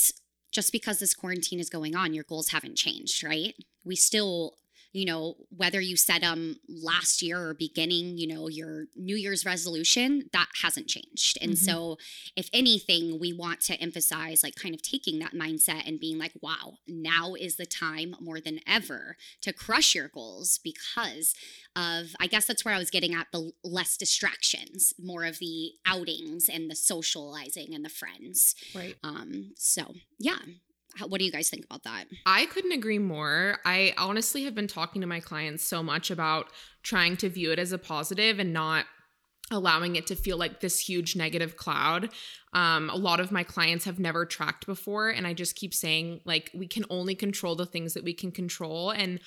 just 0.51 0.71
because 0.71 1.00
this 1.00 1.13
quarantine 1.13 1.59
is 1.59 1.69
going 1.69 1.97
on, 1.97 2.13
your 2.13 2.23
goals 2.23 2.50
haven't 2.50 2.77
changed, 2.77 3.25
right? 3.25 3.53
We 3.83 3.97
still 3.97 4.55
you 4.95 5.03
know, 5.03 5.35
whether 5.49 5.81
you 5.81 5.97
set 5.97 6.21
them 6.21 6.55
last 6.69 7.21
year 7.21 7.49
or 7.49 7.53
beginning, 7.53 8.17
you 8.17 8.25
know, 8.25 8.47
your 8.47 8.85
New 8.95 9.17
Year's 9.17 9.45
resolution, 9.45 10.29
that 10.31 10.47
hasn't 10.63 10.87
changed. 10.87 11.37
And 11.41 11.51
mm-hmm. 11.51 11.65
so, 11.65 11.97
if 12.37 12.49
anything, 12.53 13.19
we 13.19 13.33
want 13.33 13.59
to 13.63 13.73
emphasize 13.73 14.41
like 14.41 14.55
kind 14.55 14.73
of 14.73 14.81
taking 14.81 15.19
that 15.19 15.33
mindset 15.33 15.85
and 15.85 15.99
being 15.99 16.17
like, 16.17 16.31
wow, 16.41 16.75
now 16.87 17.33
is 17.33 17.57
the 17.57 17.65
time 17.65 18.15
more 18.21 18.39
than 18.39 18.61
ever 18.65 19.17
to 19.41 19.51
crush 19.51 19.95
your 19.95 20.07
goals 20.07 20.61
because 20.63 21.35
of, 21.75 22.15
I 22.21 22.27
guess 22.27 22.45
that's 22.45 22.63
where 22.63 22.73
I 22.73 22.79
was 22.79 22.89
getting 22.89 23.13
at 23.13 23.27
the 23.33 23.51
less 23.65 23.97
distractions, 23.97 24.93
more 24.97 25.25
of 25.25 25.39
the 25.39 25.71
outings 25.85 26.47
and 26.47 26.71
the 26.71 26.75
socializing 26.75 27.75
and 27.75 27.83
the 27.83 27.89
friends. 27.89 28.55
Right. 28.73 28.95
Um, 29.03 29.51
so 29.57 29.93
yeah, 30.19 30.37
what 31.07 31.19
do 31.19 31.25
you 31.25 31.31
guys 31.31 31.49
think 31.49 31.65
about 31.65 31.83
that? 31.83 32.05
I 32.25 32.45
couldn't 32.47 32.71
agree 32.71 32.99
more. 32.99 33.57
I 33.65 33.93
honestly 33.97 34.43
have 34.45 34.55
been 34.55 34.67
talking 34.67 35.01
to 35.01 35.07
my 35.07 35.19
clients 35.19 35.65
so 35.65 35.83
much 35.83 36.11
about 36.11 36.47
trying 36.83 37.17
to 37.17 37.29
view 37.29 37.51
it 37.51 37.59
as 37.59 37.71
a 37.71 37.77
positive 37.77 38.39
and 38.39 38.53
not 38.53 38.85
allowing 39.51 39.95
it 39.95 40.07
to 40.07 40.15
feel 40.15 40.37
like 40.37 40.59
this 40.59 40.79
huge 40.79 41.15
negative 41.15 41.55
cloud. 41.55 42.09
Um, 42.53 42.89
a 42.89 42.95
lot 42.95 43.19
of 43.19 43.31
my 43.31 43.43
clients 43.43 43.85
have 43.85 43.99
never 43.99 44.25
tracked 44.25 44.65
before, 44.65 45.09
and 45.09 45.27
I 45.27 45.33
just 45.33 45.55
keep 45.55 45.73
saying, 45.73 46.21
like, 46.25 46.49
we 46.53 46.67
can 46.67 46.85
only 46.89 47.15
control 47.15 47.55
the 47.55 47.65
things 47.65 47.93
that 47.93 48.03
we 48.03 48.13
can 48.13 48.31
control. 48.31 48.89
And 48.91 49.19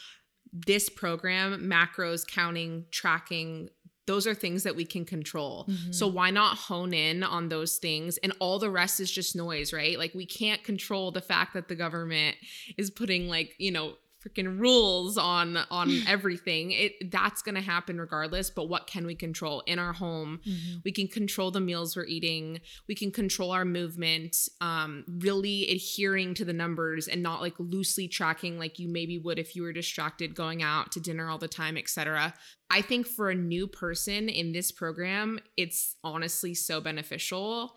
this 0.53 0.89
program, 0.89 1.69
macros, 1.71 2.27
counting, 2.27 2.87
tracking, 2.91 3.69
those 4.09 4.27
are 4.27 4.35
things 4.35 4.63
that 4.65 4.75
we 4.75 4.85
can 4.85 5.05
control. 5.05 5.67
Mhm. 5.69 5.95
So 5.95 6.07
why 6.09 6.31
not 6.31 6.57
hone 6.57 6.93
in 6.93 7.23
on 7.23 7.49
those 7.51 7.77
things 7.77 8.17
and 8.19 8.33
all 8.41 8.59
the 8.59 8.71
rest 8.71 8.99
is 9.01 9.11
just 9.11 9.37
noise, 9.37 9.73
right? 9.73 9.97
Like 9.99 10.15
we 10.15 10.27
can't 10.27 10.65
control 10.65 11.13
the 11.13 11.21
fact 11.21 11.53
that 11.55 11.69
the 11.69 11.75
government 11.77 12.37
is 12.77 12.91
putting 12.91 13.29
like, 13.29 13.55
you 13.59 13.71
know, 13.71 13.97
freaking 14.29 14.59
rules 14.59 15.17
on 15.17 15.59
on 15.71 15.91
everything. 16.07 16.73
It 16.73 17.11
that's 17.11 17.43
going 17.43 17.55
to 17.55 17.61
happen 17.61 18.01
regardless, 18.01 18.51
but 18.51 18.69
what 18.69 18.87
can 18.87 19.07
we 19.07 19.15
control 19.15 19.63
in 19.67 19.79
our 19.79 19.93
home? 19.93 20.41
Mhm. 20.47 20.85
We 20.85 20.93
can 20.93 21.09
control 21.09 21.51
the 21.51 21.61
meals 21.61 21.97
we're 21.97 22.07
eating. 22.07 22.61
We 22.89 22.95
can 22.95 23.11
control 23.11 23.51
our 23.51 23.65
movement, 23.65 24.37
um, 24.61 25.05
really 25.09 25.71
adhering 25.71 26.35
to 26.35 26.45
the 26.45 26.53
numbers 26.53 27.09
and 27.09 27.23
not 27.23 27.41
like 27.41 27.55
loosely 27.59 28.09
tracking 28.09 28.59
like 28.59 28.79
you 28.79 28.89
maybe 28.89 29.19
would 29.19 29.39
if 29.39 29.57
you 29.57 29.63
were 29.63 29.73
distracted 29.73 30.35
going 30.35 30.63
out 30.63 30.93
to 30.93 31.01
dinner 31.01 31.29
all 31.31 31.39
the 31.39 31.49
time, 31.49 31.77
etc. 31.77 32.35
I 32.71 32.83
think 32.83 33.07
for 33.07 33.31
a 33.31 33.35
new 33.35 33.67
person 33.67 34.29
in 34.29 34.53
this 34.53 34.71
program, 34.71 35.41
it's 35.57 35.97
honestly 36.05 36.55
so 36.55 36.81
beneficial. 36.81 37.77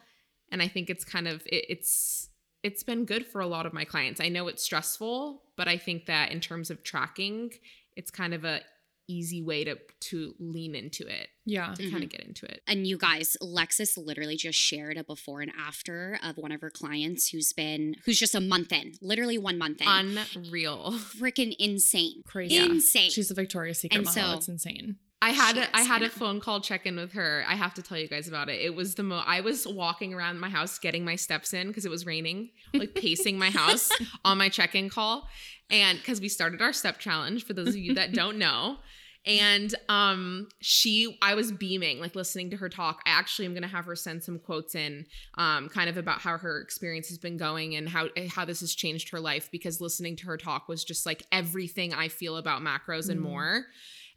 And 0.52 0.62
I 0.62 0.68
think 0.68 0.90
it's 0.90 1.06
kind 1.06 1.28
of 1.28 1.42
it, 1.46 1.66
it's 1.70 2.30
it's 2.64 2.84
been 2.84 3.06
good 3.06 3.26
for 3.26 3.42
a 3.42 3.48
lot 3.48 3.66
of 3.66 3.74
my 3.74 3.86
clients. 3.86 4.22
I 4.22 4.30
know 4.30 4.48
it's 4.48 4.64
stressful, 4.64 5.42
but 5.56 5.68
I 5.68 5.78
think 5.78 6.06
that 6.06 6.32
in 6.32 6.40
terms 6.40 6.70
of 6.70 6.84
tracking, 6.84 7.52
it's 7.96 8.12
kind 8.12 8.34
of 8.34 8.46
a 8.46 8.62
easy 9.08 9.42
way 9.42 9.64
to 9.64 9.78
to 10.00 10.34
lean 10.40 10.74
into 10.74 11.06
it, 11.06 11.28
Yeah. 11.46 11.74
to 11.74 11.84
kind 11.84 11.96
of 11.96 12.02
mm-hmm. 12.02 12.08
get 12.08 12.22
into 12.22 12.46
it. 12.46 12.62
And 12.68 12.88
you 12.88 12.98
guys, 12.98 13.36
Lexis 13.42 13.98
literally 13.98 14.38
just 14.38 14.58
shared 14.58 14.98
a 14.98 15.04
before 15.04 15.42
and 15.42 15.52
after 15.60 16.18
of 16.24 16.38
one 16.38 16.52
of 16.52 16.62
her 16.62 16.70
clients 16.70 17.30
who's 17.30 17.52
been 17.52 17.96
who's 18.06 18.20
just 18.20 18.36
a 18.36 18.40
month 18.40 18.72
in, 18.72 18.94
literally 19.02 19.38
one 19.38 19.58
month 19.58 19.82
in. 19.82 20.18
Unreal. 20.36 20.94
Freaking 20.94 21.54
insane. 21.60 22.24
Crazy. 22.26 22.58
Insane. 22.58 23.10
She's 23.12 23.30
a 23.32 23.34
Victoria's 23.34 23.80
Secret 23.80 23.98
And 23.98 24.06
model. 24.06 24.32
so- 24.32 24.38
it's 24.38 24.48
insane. 24.48 24.96
I 25.24 25.30
had 25.32 25.56
Shit, 25.56 25.70
a, 25.70 25.76
I 25.78 25.82
had 25.82 26.02
a 26.02 26.10
phone 26.10 26.40
call 26.40 26.62
check 26.62 26.86
in 26.88 26.96
with 26.96 27.14
her. 27.14 27.44
I 27.48 27.56
have 27.56 27.74
to 27.76 27.82
tell 27.84 27.98
you 27.98 28.08
guys 28.08 28.28
about 28.28 28.50
it. 28.50 28.60
It 28.62 28.76
was 28.76 28.96
the 28.96 29.04
mo. 29.04 29.22
I 29.26 29.42
was 29.42 29.68
walking 29.68 30.14
around 30.14 30.40
my 30.40 30.50
house 30.50 30.80
getting 30.80 31.06
my 31.06 31.16
steps 31.16 31.54
in 31.54 31.68
because 31.68 31.86
it 31.86 31.92
was 31.92 32.06
raining, 32.06 32.50
like 32.74 32.96
pacing 32.96 33.38
my 33.38 33.52
house 33.52 33.92
on 34.26 34.38
my 34.40 34.50
check 34.50 34.74
in 34.74 34.90
call, 34.90 35.28
and 35.70 36.00
because 36.00 36.20
we 36.22 36.28
started 36.30 36.62
our 36.62 36.74
step 36.74 36.98
challenge 36.98 37.46
for 37.46 37.54
those 37.54 37.70
of 37.70 37.78
you 37.78 37.94
that 37.96 38.14
don't 38.14 38.38
know. 38.38 38.78
And 39.24 39.76
um, 39.88 40.48
she, 40.62 41.20
I 41.22 41.36
was 41.36 41.52
beaming, 41.52 42.00
like 42.00 42.16
listening 42.16 42.50
to 42.50 42.58
her 42.58 42.70
talk. 42.70 43.02
I 43.06 43.12
actually 43.12 43.46
am 43.46 43.54
gonna 43.54 43.68
have 43.68 43.86
her 43.86 43.96
send 43.96 44.24
some 44.24 44.40
quotes 44.40 44.74
in, 44.74 45.06
um, 45.38 45.70
kind 45.70 45.88
of 45.92 45.98
about 45.98 46.22
how 46.22 46.40
her 46.40 46.60
experience 46.60 47.08
has 47.10 47.20
been 47.20 47.38
going 47.38 47.76
and 47.76 47.88
how 47.88 48.08
how 48.30 48.46
this 48.46 48.62
has 48.62 48.74
changed 48.74 49.10
her 49.10 49.20
life. 49.20 49.50
Because 49.52 49.80
listening 49.80 50.16
to 50.16 50.26
her 50.26 50.38
talk 50.38 50.68
was 50.68 50.84
just 50.84 51.06
like 51.06 51.22
everything 51.32 51.94
I 51.94 52.08
feel 52.08 52.38
about 52.38 52.64
macros 52.64 53.10
and 53.10 53.20
Mm. 53.20 53.26
more 53.26 53.66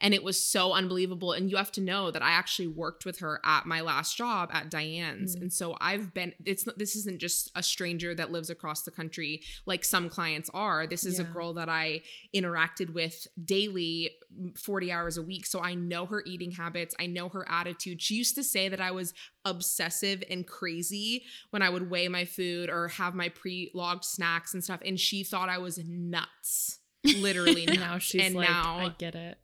and 0.04 0.12
it 0.12 0.22
was 0.22 0.38
so 0.38 0.74
unbelievable. 0.74 1.32
And 1.32 1.50
you 1.50 1.56
have 1.56 1.72
to 1.72 1.80
know 1.80 2.10
that 2.10 2.22
i 2.22 2.30
actually 2.30 2.68
worked 2.68 3.06
with 3.06 3.20
her 3.20 3.40
at 3.44 3.64
my 3.64 3.80
last 3.80 4.16
job 4.16 4.50
at 4.52 4.70
diane's. 4.70 5.34
Mm. 5.34 5.42
and 5.42 5.52
so 5.52 5.76
i've 5.80 6.12
been 6.12 6.34
it's 6.44 6.66
not 6.66 6.78
this 6.78 6.94
isn't 6.94 7.18
just 7.18 7.50
a 7.56 7.62
stranger 7.62 8.14
that 8.14 8.30
lives 8.30 8.50
across 8.50 8.82
the 8.82 8.90
country 8.90 9.40
like 9.66 9.84
some 9.84 10.08
clients 10.08 10.50
are. 10.52 10.86
This 10.86 11.04
is 11.04 11.18
a 11.18 11.24
girl 11.24 11.54
that 11.54 11.68
i 11.68 12.02
interacted 12.34 12.92
with 12.92 13.26
daily 13.42 14.10
40 14.56 14.92
hours 14.92 15.16
a 15.16 15.22
week. 15.22 15.46
So 15.46 15.60
i 15.60 15.74
know 15.74 16.04
her 16.06 16.22
eating 16.26 16.50
habits. 16.50 16.94
I 17.00 17.06
know 17.06 17.30
her 17.30 17.48
attitude. 17.48 18.02
She 18.02 18.14
used 18.14 18.34
to 18.34 18.44
say 18.44 18.68
that 18.68 18.80
i 18.80 18.90
was 18.90 19.14
obsessive 19.46 20.22
and 20.28 20.46
crazy 20.46 21.24
when 21.50 21.62
i 21.62 21.70
would 21.70 21.90
weigh 21.90 22.08
my 22.08 22.26
food 22.26 22.68
or 22.68 22.88
have 22.88 23.14
my 23.14 23.30
pre-logged 23.30 24.04
snacks 24.04 24.52
and 24.52 24.62
stuff. 24.62 24.80
And 24.84 25.00
she 25.00 25.24
thought 25.24 25.48
i 25.48 25.58
was 25.58 25.78
nuts. 25.78 26.80
Literally 27.04 27.66
nuts. 27.66 27.78
now 27.78 27.98
she's 27.98 28.22
and 28.22 28.34
like, 28.34 28.50
now 28.50 28.78
I 28.78 28.94
get 28.98 29.14
it. 29.14 29.38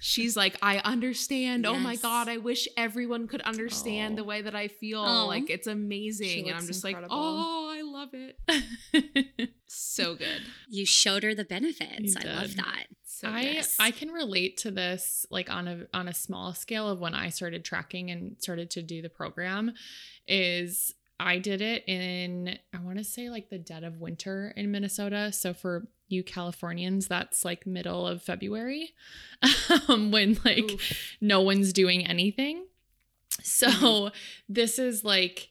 She's 0.00 0.36
like 0.36 0.56
i 0.62 0.78
understand 0.78 1.66
oh 1.66 1.78
my 1.78 1.96
god 1.96 2.28
i 2.28 2.36
wish 2.36 2.66
everyone 2.76 3.26
could 3.28 3.40
understand 3.42 4.14
Oh. 4.14 4.16
the 4.16 4.24
way 4.24 4.42
that 4.42 4.54
i 4.54 4.68
feel 4.68 5.00
Oh. 5.00 5.26
like 5.26 5.50
it's 5.50 5.66
amazing 5.66 6.48
and 6.48 6.56
i'm 6.58 6.66
just 6.66 6.84
incredible. 6.84 7.16
like 7.16 7.24
oh 7.26 7.70
i 7.76 7.82
love 7.82 8.08
it 8.12 9.50
so 9.66 10.14
good 10.14 10.42
You 10.68 10.84
showed 10.86 11.22
her 11.22 11.34
the 11.34 11.44
benefits. 11.44 12.16
I 12.16 12.24
love 12.24 12.56
that. 12.56 12.86
so 13.06 13.28
I 13.28 13.44
good. 13.54 13.66
I 13.78 13.90
can 13.90 14.10
relate 14.10 14.56
to 14.58 14.70
this 14.70 15.26
like 15.30 15.50
on 15.50 15.66
a 15.68 15.86
on 15.92 16.08
a 16.08 16.14
small 16.14 16.52
scale 16.54 16.88
of 16.88 17.00
when 17.00 17.14
I 17.14 17.28
started 17.30 17.64
tracking 17.64 18.10
and 18.10 18.36
started 18.40 18.70
to 18.72 18.82
do 18.82 19.02
the 19.02 19.08
program 19.08 19.72
is 20.28 20.92
I 21.18 21.38
did 21.38 21.60
it 21.60 21.84
in 21.88 22.58
I 22.74 22.78
want 22.80 22.98
to 22.98 23.04
say 23.04 23.30
like 23.30 23.48
the 23.50 23.58
dead 23.58 23.84
of 23.84 24.00
winter 24.00 24.52
in 24.56 24.70
Minnesota. 24.70 25.32
So 25.32 25.54
for 25.54 25.86
you 26.14 26.22
Californians, 26.22 27.08
that's 27.08 27.44
like 27.44 27.66
middle 27.66 28.06
of 28.06 28.22
February, 28.22 28.94
um, 29.88 30.10
when 30.10 30.38
like 30.44 30.70
Oof. 30.72 31.16
no 31.20 31.40
one's 31.42 31.72
doing 31.72 32.06
anything. 32.06 32.64
So 33.42 33.68
Mhm. 33.68 34.12
this 34.48 34.78
is 34.78 35.04
like 35.04 35.50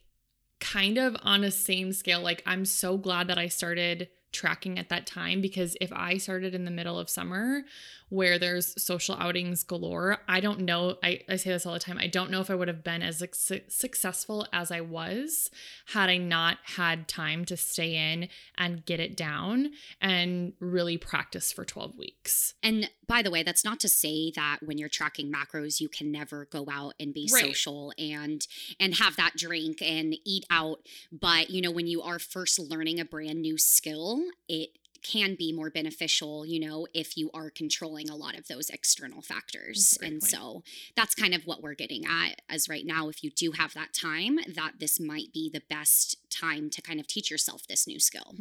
kind 0.59 0.97
of 0.97 1.15
on 1.21 1.43
a 1.43 1.51
same 1.51 1.91
scale. 1.91 2.21
Like 2.21 2.41
I'm 2.45 2.65
so 2.65 2.97
glad 2.97 3.27
that 3.27 3.37
I 3.37 3.49
started 3.49 4.07
tracking 4.33 4.77
at 4.79 4.89
that 4.89 5.05
time 5.07 5.39
because 5.41 5.77
if 5.79 5.91
I 5.93 6.17
started 6.17 6.53
in 6.53 6.65
the 6.65 6.71
middle 6.71 6.99
of 6.99 7.09
summer 7.09 7.61
where 8.09 8.37
there's 8.37 8.79
social 8.81 9.15
outings 9.15 9.63
galore, 9.63 10.19
I 10.27 10.39
don't 10.39 10.59
know. 10.61 10.97
I, 11.03 11.21
I 11.27 11.35
say 11.37 11.49
this 11.51 11.65
all 11.65 11.73
the 11.73 11.79
time. 11.79 11.97
I 11.97 12.05
don't 12.07 12.29
know 12.29 12.41
if 12.41 12.51
I 12.51 12.55
would 12.55 12.67
have 12.67 12.83
been 12.83 13.01
as 13.01 13.23
su- 13.31 13.61
successful 13.69 14.45
as 14.53 14.71
I 14.71 14.81
was 14.81 15.49
had 15.93 16.09
I 16.09 16.17
not 16.17 16.57
had 16.75 17.07
time 17.07 17.45
to 17.45 17.57
stay 17.57 17.95
in 17.95 18.29
and 18.57 18.85
get 18.85 18.99
it 18.99 19.15
down 19.17 19.71
and 19.99 20.53
really 20.59 20.97
practice 20.97 21.51
for 21.51 21.65
12 21.65 21.97
weeks. 21.97 22.53
And 22.61 22.89
by 23.07 23.21
the 23.21 23.31
way, 23.31 23.41
that's 23.43 23.65
not 23.65 23.79
to 23.81 23.89
say 23.89 24.31
that 24.35 24.59
when 24.63 24.77
you're 24.77 24.89
tracking 24.89 25.31
macros, 25.31 25.79
you 25.81 25.89
can 25.89 26.11
never 26.11 26.45
go 26.45 26.67
out 26.71 26.93
and 26.99 27.13
be 27.13 27.29
Right. 27.33 27.45
social 27.45 27.93
and 27.97 28.45
and 28.79 28.95
have 28.95 29.15
that 29.15 29.33
drink 29.37 29.81
and 29.81 30.15
eat 30.25 30.45
out. 30.49 30.79
But 31.11 31.49
you 31.49 31.61
know, 31.61 31.71
when 31.71 31.87
you 31.87 32.01
are 32.01 32.19
first 32.19 32.59
learning 32.59 32.99
a 32.99 33.05
brand 33.05 33.41
new 33.41 33.57
skill, 33.57 34.22
it 34.47 34.77
can 35.03 35.35
be 35.35 35.51
more 35.51 35.69
beneficial, 35.69 36.45
you 36.45 36.59
know, 36.59 36.87
if 36.93 37.17
you 37.17 37.29
are 37.33 37.49
controlling 37.49 38.09
a 38.09 38.15
lot 38.15 38.37
of 38.39 38.47
those 38.47 38.69
external 38.69 39.21
factors. 39.21 39.75
That's 39.75 39.95
a 39.95 39.99
great 39.99 40.11
And 40.11 40.21
point. 40.21 40.31
so 40.31 40.63
that's 40.95 41.13
kind 41.13 41.33
of 41.33 41.45
what 41.45 41.61
we're 41.61 41.73
getting 41.73 42.05
at 42.05 42.41
as 42.49 42.69
right 42.69 42.85
now. 42.85 43.09
If 43.09 43.23
you 43.23 43.29
do 43.29 43.51
have 43.51 43.73
that 43.73 43.93
time, 43.93 44.39
that 44.55 44.75
this 44.79 44.99
might 44.99 45.33
be 45.33 45.49
the 45.49 45.61
best 45.69 46.17
time 46.29 46.69
to 46.71 46.81
kind 46.81 46.99
of 46.99 47.07
teach 47.07 47.29
yourself 47.29 47.67
this 47.67 47.85
new 47.85 47.99
skill. 47.99 48.33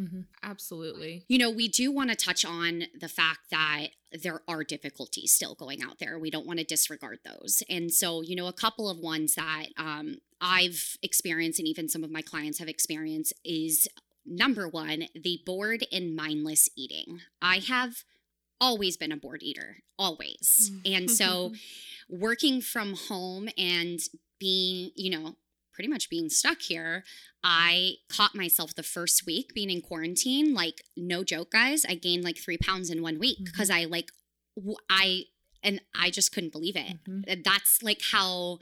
absolutely 0.42 1.24
You 1.28 1.38
know, 1.38 1.50
we 1.50 1.68
do 1.68 1.90
want 1.92 2.10
to 2.10 2.16
touch 2.16 2.44
on 2.44 2.84
the 2.98 3.08
fact 3.08 3.50
that 3.50 3.88
there 4.12 4.40
are 4.46 4.62
difficulties 4.62 5.32
still 5.32 5.54
going 5.54 5.82
out 5.82 5.98
there. 5.98 6.18
We 6.18 6.30
don't 6.30 6.46
want 6.46 6.58
to 6.60 6.64
disregard 6.64 7.18
those. 7.24 7.62
And 7.68 7.92
so, 7.92 8.22
you 8.22 8.36
know, 8.36 8.46
a 8.46 8.52
couple 8.52 8.88
of 8.88 8.98
ones 8.98 9.34
that 9.34 9.66
um, 9.76 10.18
I've 10.40 10.96
experienced 11.02 11.58
and 11.58 11.66
even 11.66 11.88
some 11.88 12.04
of 12.04 12.10
my 12.10 12.22
clients 12.22 12.58
have 12.58 12.68
experienced 12.68 13.32
is 13.44 13.88
number 14.26 14.69
one, 14.69 15.05
the 15.14 15.41
bored 15.45 15.85
and 15.93 16.14
mindless 16.14 16.69
eating. 16.76 17.21
I 17.41 17.59
have 17.59 18.05
always 18.61 18.97
been 18.97 19.12
a 19.12 19.17
bored 19.17 19.43
eater, 19.43 19.79
always. 19.99 20.71
And 20.85 21.11
so, 21.11 21.52
working 22.09 22.61
from 22.61 22.95
home 22.95 23.49
and 23.59 23.99
being, 24.38 24.91
you 24.95 25.11
know, 25.11 25.37
pretty 25.73 25.88
much 25.88 26.11
being 26.11 26.29
stuck 26.29 26.61
here, 26.61 27.02
I 27.43 27.95
caught 28.09 28.35
myself 28.35 28.75
the 28.75 28.83
first 28.83 29.25
week 29.26 29.52
being 29.55 29.71
in 29.71 29.81
quarantine. 29.81 30.55
Like, 30.55 30.85
no 30.97 31.25
joke, 31.25 31.50
guys, 31.52 31.85
I 31.88 31.95
gained 31.95 32.25
like 32.25 32.38
three 32.38 32.59
pounds 32.59 32.91
in 32.91 33.02
one 33.02 33.19
week 33.19 33.38
because 33.45 33.71
I 33.71 33.85
like, 33.85 34.11
I, 34.91 35.25
and 35.62 35.81
I 35.99 36.11
just 36.11 36.33
couldn't 36.33 36.52
believe 36.52 36.76
it. 36.76 36.99
Mhm. 37.09 37.43
That's 37.45 37.83
like 37.83 38.00
how, 38.12 38.59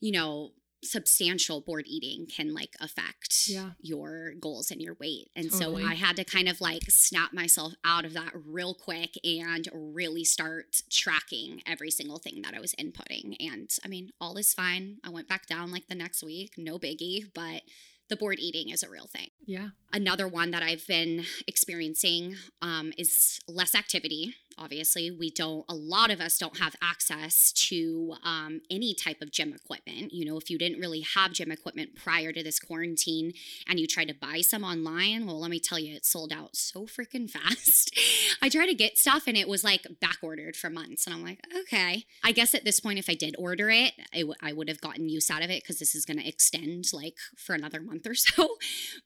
you 0.00 0.10
know, 0.12 0.52
substantial 0.84 1.60
bored 1.60 1.84
eating 1.86 2.26
can 2.26 2.52
like 2.54 2.74
affect 2.80 3.48
Yeah. 3.48 3.70
your 3.80 4.34
goals 4.40 4.70
and 4.70 4.80
your 4.82 4.94
weight. 5.00 5.30
And 5.36 5.50
Totally. 5.50 5.82
so 5.84 5.88
I 5.88 5.94
had 5.94 6.16
to 6.16 6.24
kind 6.24 6.48
of 6.48 6.60
like 6.60 6.82
snap 6.88 7.32
myself 7.32 7.72
out 7.84 8.04
of 8.04 8.12
that 8.14 8.32
real 8.34 8.74
quick 8.74 9.16
and 9.24 9.68
really 9.72 10.24
start 10.24 10.82
tracking 10.90 11.62
every 11.66 11.90
single 11.90 12.18
thing 12.18 12.42
that 12.42 12.54
I 12.54 12.60
was 12.60 12.74
inputting. 12.74 13.36
And 13.40 13.70
I 13.84 13.88
mean, 13.88 14.10
all 14.20 14.36
is 14.36 14.52
fine. 14.54 14.98
I 15.04 15.10
went 15.10 15.28
back 15.28 15.46
down 15.46 15.70
like 15.70 15.86
the 15.88 15.94
next 15.94 16.22
week, 16.22 16.54
no 16.58 16.78
biggie, 16.78 17.26
but 17.32 17.62
the 18.08 18.16
bored 18.16 18.40
eating 18.40 18.68
is 18.68 18.82
a 18.82 18.90
real 18.90 19.06
thing. 19.06 19.28
Yeah. 19.46 19.68
Another 19.92 20.28
one 20.28 20.50
that 20.50 20.62
I've 20.62 20.86
been 20.86 21.24
experiencing 21.46 22.36
um, 22.60 22.92
is 22.98 23.40
less 23.48 23.74
activity. 23.74 24.34
Obviously, 24.58 25.10
we 25.10 25.30
don't, 25.30 25.64
a 25.68 25.74
lot 25.74 26.10
of 26.10 26.20
us 26.20 26.38
don't 26.38 26.58
have 26.58 26.76
access 26.82 27.52
to 27.52 28.14
um, 28.24 28.60
any 28.70 28.94
type 28.94 29.20
of 29.22 29.30
gym 29.30 29.52
equipment. 29.52 30.12
You 30.12 30.24
know, 30.24 30.38
if 30.38 30.50
you 30.50 30.58
didn't 30.58 30.80
really 30.80 31.00
have 31.14 31.32
gym 31.32 31.50
equipment 31.50 31.96
prior 31.96 32.32
to 32.32 32.42
this 32.42 32.58
quarantine 32.58 33.32
and 33.68 33.78
you 33.80 33.86
tried 33.86 34.08
to 34.08 34.14
buy 34.14 34.40
some 34.40 34.64
online, 34.64 35.26
well, 35.26 35.40
let 35.40 35.50
me 35.50 35.60
tell 35.60 35.78
you, 35.78 35.94
it 35.94 36.06
sold 36.06 36.32
out 36.32 36.56
so 36.56 36.86
freaking 36.86 37.30
fast. 37.38 37.98
I 38.40 38.48
tried 38.48 38.66
to 38.66 38.74
get 38.74 38.98
stuff 38.98 39.24
and 39.26 39.36
it 39.36 39.48
was 39.48 39.64
like 39.64 39.86
back 40.00 40.18
ordered 40.22 40.56
for 40.56 40.70
months. 40.70 41.06
And 41.06 41.14
I'm 41.14 41.22
like, 41.22 41.40
okay. 41.62 42.04
I 42.24 42.32
guess 42.32 42.54
at 42.54 42.64
this 42.64 42.80
point, 42.80 42.98
if 42.98 43.08
I 43.08 43.14
did 43.14 43.34
order 43.38 43.70
it, 43.70 43.92
I, 44.14 44.20
w- 44.20 44.34
I 44.40 44.52
would 44.52 44.68
have 44.68 44.80
gotten 44.80 45.08
use 45.08 45.30
out 45.30 45.42
of 45.42 45.50
it 45.50 45.62
because 45.62 45.78
this 45.78 45.94
is 45.94 46.04
going 46.04 46.18
to 46.18 46.28
extend 46.28 46.92
like 46.92 47.16
for 47.36 47.54
another 47.54 47.80
month 47.80 48.06
or 48.06 48.14
so. 48.14 48.48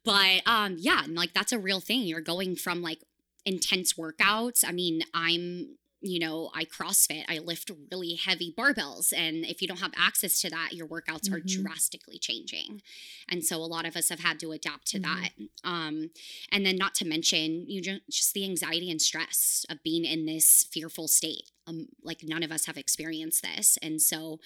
But 0.04 0.42
um, 0.46 0.76
yeah, 0.78 1.02
and 1.04 1.14
like 1.16 1.34
that's 1.34 1.52
a 1.52 1.58
real 1.58 1.80
thing. 1.80 2.02
You're 2.02 2.20
going 2.20 2.54
from 2.56 2.82
like 2.82 3.00
intense 3.46 3.94
workouts. 3.94 4.62
I 4.66 4.72
mean, 4.72 5.02
I'm 5.14 5.78
you 6.02 6.18
know, 6.20 6.50
I 6.54 6.66
CrossFit, 6.66 7.24
I 7.26 7.38
lift 7.38 7.70
really 7.90 8.14
heavy 8.14 8.52
barbells. 8.56 9.12
And 9.16 9.44
if 9.46 9.60
you 9.60 9.66
don't 9.66 9.80
have 9.80 9.94
access 9.96 10.40
to 10.42 10.50
that, 10.50 10.70
your 10.72 10.86
workouts 10.86 11.32
are 11.32 11.40
Mhm. 11.40 11.62
drastically 11.62 12.18
changing. 12.18 12.82
And 13.28 13.44
so 13.44 13.56
a 13.56 13.66
lot 13.66 13.86
of 13.86 13.96
us 13.96 14.10
have 14.10 14.20
had 14.20 14.38
to 14.40 14.52
adapt 14.52 14.86
to 14.88 14.98
Mhm. 14.98 15.02
that. 15.02 15.30
Um, 15.64 16.10
and 16.52 16.64
then, 16.66 16.76
not 16.76 16.94
to 16.96 17.04
mention, 17.06 17.68
you 17.68 17.80
ju- 17.80 18.00
just 18.10 18.34
the 18.34 18.44
anxiety 18.44 18.90
and 18.90 19.00
stress 19.00 19.64
of 19.68 19.82
being 19.82 20.04
in 20.04 20.26
this 20.26 20.64
fearful 20.70 21.08
state. 21.08 21.50
Um, 21.66 21.88
like, 22.02 22.22
none 22.22 22.42
of 22.42 22.52
us 22.52 22.66
have 22.66 22.76
experienced 22.76 23.42
this. 23.42 23.78
And 23.82 24.00
so 24.00 24.40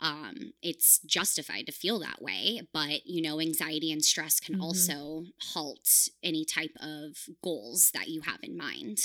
um, 0.00 0.52
it's 0.62 0.98
justified 1.00 1.66
to 1.66 1.72
feel 1.72 1.98
that 2.00 2.20
way. 2.20 2.60
But, 2.72 3.06
you 3.06 3.22
know, 3.22 3.40
anxiety 3.40 3.90
and 3.92 4.04
stress 4.04 4.40
can 4.40 4.56
Mhm. 4.56 4.60
also 4.60 5.24
halt 5.54 5.88
any 6.22 6.44
type 6.44 6.76
of 6.80 7.16
goals 7.42 7.90
that 7.92 8.08
you 8.08 8.20
have 8.22 8.40
in 8.42 8.56
mind. 8.56 8.98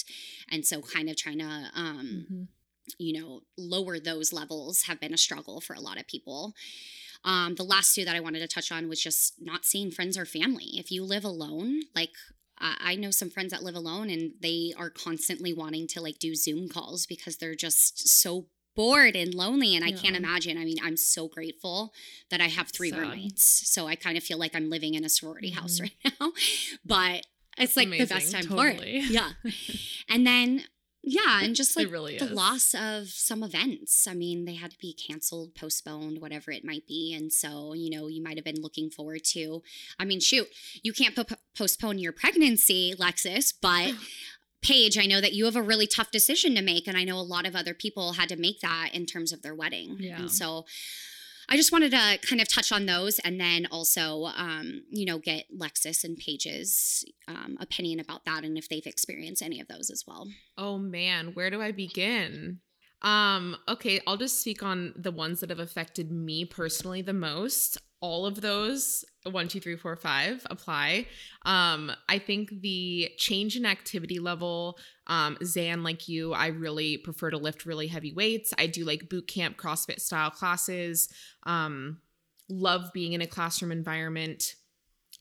And 0.49 0.65
so, 0.65 0.81
kind 0.81 1.09
of 1.09 1.15
trying 1.15 1.39
to, 1.39 1.71
um, 1.73 2.27
Mhm. 2.29 2.47
you 2.97 3.13
know, 3.19 3.41
lower 3.57 3.99
those 3.99 4.33
levels 4.33 4.83
have 4.83 4.99
been 4.99 5.13
a 5.13 5.17
struggle 5.17 5.61
for 5.61 5.73
a 5.73 5.79
lot 5.79 5.99
of 5.99 6.07
people. 6.07 6.53
Um, 7.23 7.55
the 7.55 7.63
last 7.63 7.93
two 7.95 8.03
that 8.05 8.15
I 8.15 8.19
wanted 8.19 8.39
to 8.39 8.47
touch 8.47 8.71
on 8.71 8.89
was 8.89 9.01
just 9.01 9.35
not 9.39 9.63
seeing 9.65 9.91
friends 9.91 10.17
or 10.17 10.25
family. 10.25 10.77
If 10.77 10.91
you 10.91 11.03
live 11.03 11.23
alone, 11.23 11.83
like 11.95 12.11
I 12.61 12.75
I 12.91 12.95
know 12.95 13.11
some 13.11 13.29
friends 13.29 13.51
that 13.51 13.63
live 13.63 13.75
alone 13.75 14.09
and 14.09 14.33
they 14.41 14.73
are 14.77 14.89
constantly 14.89 15.53
wanting 15.53 15.87
to 15.87 16.01
like 16.01 16.19
do 16.19 16.35
Zoom 16.35 16.69
calls 16.69 17.05
because 17.05 17.37
they're 17.37 17.55
just 17.55 18.07
so 18.07 18.47
bored 18.75 19.15
and 19.17 19.33
lonely. 19.33 19.75
And 19.75 19.83
I 19.83 19.91
can't 19.91 20.15
imagine. 20.15 20.57
I 20.57 20.63
mean, 20.63 20.77
I'm 20.81 20.95
so 20.95 21.27
grateful 21.27 21.91
that 22.29 22.39
I 22.39 22.47
have 22.47 22.69
three 22.71 22.89
Sad. 22.91 22.99
roommates. 22.99 23.69
So 23.69 23.87
I 23.87 23.95
kind 23.95 24.17
of 24.17 24.23
feel 24.23 24.37
like 24.37 24.55
I'm 24.55 24.69
living 24.69 24.93
in 24.93 25.03
a 25.03 25.09
sorority 25.09 25.49
house 25.49 25.79
Mhm. 25.79 25.81
right 25.81 26.13
now. 26.21 26.31
But 26.85 27.25
it's 27.57 27.75
like 27.75 27.89
the 27.89 28.05
best 28.05 28.11
amazing. 28.33 28.33
time 28.33 28.43
for 28.49 28.69
Totally. 28.71 28.97
it. 28.99 29.11
Yeah. 29.11 29.31
and 30.09 30.25
then, 30.25 30.63
yeah, 31.03 31.41
and 31.41 31.55
just 31.55 31.75
like 31.75 31.91
really 31.91 32.17
the 32.17 32.25
is. 32.25 32.31
loss 32.31 32.75
of 32.75 33.07
some 33.07 33.41
events. 33.41 34.07
I 34.07 34.13
mean, 34.13 34.45
they 34.45 34.53
had 34.53 34.71
to 34.71 34.77
be 34.77 34.93
canceled, 34.93 35.55
postponed, 35.55 36.21
whatever 36.21 36.51
it 36.51 36.63
might 36.63 36.85
be. 36.87 37.13
And 37.17 37.33
so, 37.33 37.73
you 37.73 37.89
know, 37.89 38.07
you 38.07 38.21
might 38.21 38.37
have 38.37 38.45
been 38.45 38.61
looking 38.61 38.91
forward 38.91 39.23
to, 39.25 39.63
I 39.99 40.05
mean, 40.05 40.19
shoot, 40.19 40.47
you 40.83 40.93
can't 40.93 41.15
po- 41.15 41.35
postpone 41.57 41.97
your 41.97 42.11
pregnancy, 42.11 42.93
Lexis, 42.99 43.53
but 43.59 43.93
Paige, 44.61 44.99
I 44.99 45.07
know 45.07 45.21
that 45.21 45.33
you 45.33 45.45
have 45.45 45.55
a 45.55 45.61
really 45.61 45.87
tough 45.87 46.11
decision 46.11 46.53
to 46.53 46.61
make. 46.61 46.87
And 46.87 46.95
I 46.95 47.03
know 47.03 47.17
a 47.17 47.21
lot 47.21 47.47
of 47.47 47.55
other 47.55 47.73
people 47.73 48.13
had 48.13 48.29
to 48.29 48.35
make 48.35 48.59
that 48.59 48.91
in 48.93 49.07
terms 49.07 49.33
of 49.33 49.41
their 49.41 49.55
wedding. 49.55 49.97
Yeah. 49.99 50.19
And 50.19 50.31
so, 50.31 50.65
I 51.51 51.57
just 51.57 51.73
wanted 51.73 51.91
to 51.91 52.17
kind 52.25 52.41
of 52.41 52.47
touch 52.47 52.71
on 52.71 52.85
those 52.85 53.19
and 53.19 53.37
then 53.37 53.67
also, 53.69 54.27
um, 54.37 54.83
you 54.89 55.05
know, 55.05 55.17
get 55.17 55.47
Lexis 55.53 56.05
and 56.05 56.15
Paige's 56.15 57.03
um, 57.27 57.57
opinion 57.59 57.99
about 57.99 58.23
that 58.23 58.45
and 58.45 58.57
if 58.57 58.69
they've 58.69 58.85
experienced 58.85 59.41
any 59.41 59.59
of 59.59 59.67
those 59.67 59.89
as 59.89 60.05
well. 60.07 60.29
Oh 60.57 60.77
man, 60.77 61.33
where 61.33 61.49
do 61.49 61.61
I 61.61 61.73
begin? 61.73 62.61
Um, 63.01 63.57
okay, 63.67 63.99
I'll 64.05 64.17
just 64.17 64.39
speak 64.41 64.63
on 64.63 64.93
the 64.95 65.11
ones 65.11 65.39
that 65.39 65.49
have 65.49 65.59
affected 65.59 66.11
me 66.11 66.45
personally 66.45 67.01
the 67.01 67.13
most. 67.13 67.77
All 67.99 68.25
of 68.25 68.41
those, 68.41 69.05
one, 69.29 69.47
two, 69.47 69.59
three, 69.59 69.75
four, 69.75 69.95
five, 69.95 70.45
apply. 70.49 71.05
Um, 71.45 71.91
I 72.09 72.17
think 72.17 72.61
the 72.61 73.09
change 73.17 73.55
in 73.55 73.65
activity 73.65 74.17
level, 74.17 74.79
um, 75.05 75.37
Zan, 75.43 75.83
like 75.83 76.07
you, 76.07 76.33
I 76.33 76.47
really 76.47 76.97
prefer 76.97 77.29
to 77.29 77.37
lift 77.37 77.65
really 77.65 77.87
heavy 77.87 78.11
weights. 78.11 78.53
I 78.57 78.65
do 78.65 78.85
like 78.85 79.09
boot 79.09 79.27
camp 79.27 79.57
CrossFit 79.57 79.99
style 79.99 80.31
classes. 80.31 81.09
Um, 81.43 81.99
love 82.49 82.91
being 82.93 83.13
in 83.13 83.21
a 83.21 83.27
classroom 83.27 83.71
environment. 83.71 84.55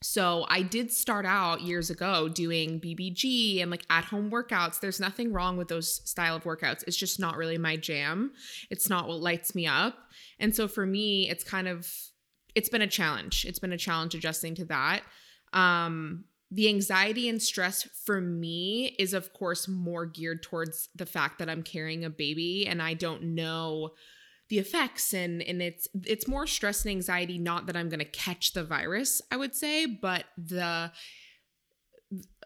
So 0.02 0.46
I 0.48 0.62
did 0.62 0.90
start 0.90 1.26
out 1.26 1.60
years 1.60 1.90
ago 1.90 2.28
doing 2.28 2.80
BBG 2.80 3.60
and 3.60 3.70
like 3.70 3.84
at 3.90 4.06
home 4.06 4.30
workouts. 4.30 4.80
There's 4.80 4.98
nothing 4.98 5.32
wrong 5.32 5.58
with 5.58 5.68
those 5.68 6.00
style 6.08 6.36
of 6.36 6.44
workouts. 6.44 6.84
It's 6.86 6.96
just 6.96 7.20
not 7.20 7.36
really 7.36 7.58
my 7.58 7.76
jam. 7.76 8.32
It's 8.70 8.88
not 8.88 9.08
what 9.08 9.20
lights 9.20 9.54
me 9.54 9.66
up. 9.66 9.98
And 10.38 10.56
so 10.56 10.68
for 10.68 10.86
me, 10.86 11.28
it's 11.28 11.44
kind 11.44 11.68
of 11.68 11.92
it's 12.54 12.70
been 12.70 12.82
a 12.82 12.86
challenge. 12.86 13.44
It's 13.44 13.58
been 13.58 13.72
a 13.72 13.78
challenge 13.78 14.14
adjusting 14.14 14.54
to 14.56 14.64
that. 14.66 15.02
Um 15.52 16.24
the 16.50 16.68
anxiety 16.68 17.28
and 17.28 17.40
stress 17.40 17.82
for 18.04 18.20
me 18.20 18.96
is 18.98 19.12
of 19.12 19.32
course 19.34 19.68
more 19.68 20.06
geared 20.06 20.42
towards 20.42 20.88
the 20.96 21.06
fact 21.06 21.38
that 21.38 21.50
I'm 21.50 21.62
carrying 21.62 22.04
a 22.04 22.10
baby 22.10 22.66
and 22.66 22.82
I 22.82 22.94
don't 22.94 23.34
know 23.34 23.90
the 24.50 24.58
effects 24.58 25.14
and 25.14 25.42
and 25.42 25.62
it's 25.62 25.88
it's 26.04 26.28
more 26.28 26.46
stress 26.46 26.84
and 26.84 26.90
anxiety 26.90 27.38
not 27.38 27.66
that 27.66 27.76
i'm 27.76 27.88
going 27.88 28.00
to 28.00 28.04
catch 28.04 28.52
the 28.52 28.62
virus 28.62 29.22
i 29.30 29.36
would 29.36 29.54
say 29.54 29.86
but 29.86 30.24
the 30.36 30.90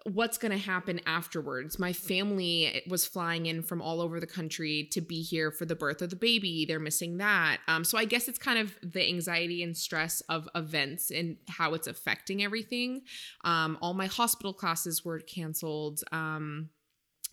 what's 0.04 0.36
going 0.36 0.52
to 0.52 0.58
happen 0.58 1.00
afterwards. 1.06 1.78
My 1.78 1.94
family 1.94 2.82
was 2.88 3.06
flying 3.06 3.46
in 3.46 3.62
from 3.62 3.80
all 3.80 4.02
over 4.02 4.20
the 4.20 4.26
country 4.26 4.88
to 4.92 5.00
be 5.00 5.22
here 5.22 5.50
for 5.50 5.64
the 5.64 5.74
birth 5.74 6.02
of 6.02 6.10
the 6.10 6.16
baby. 6.16 6.66
They're 6.66 6.78
missing 6.78 7.16
that. 7.18 7.58
Um, 7.68 7.84
so 7.84 7.96
i 7.96 8.04
guess 8.04 8.28
it's 8.28 8.38
kind 8.38 8.58
of 8.58 8.76
the 8.82 9.06
anxiety 9.08 9.62
and 9.62 9.74
stress 9.74 10.20
of 10.22 10.48
events 10.54 11.10
and 11.10 11.38
how 11.48 11.72
it's 11.72 11.86
affecting 11.86 12.42
everything. 12.42 13.02
Um, 13.44 13.78
all 13.80 13.94
my 13.94 14.06
hospital 14.06 14.52
classes 14.52 15.04
were 15.04 15.20
canceled. 15.20 16.02
Um, 16.12 16.68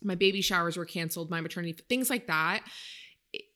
my 0.02 0.14
baby 0.14 0.40
showers 0.40 0.76
were 0.76 0.84
canceled 0.84 1.30
my 1.30 1.40
maternity 1.40 1.80
things 1.88 2.10
like 2.10 2.26
that 2.26 2.64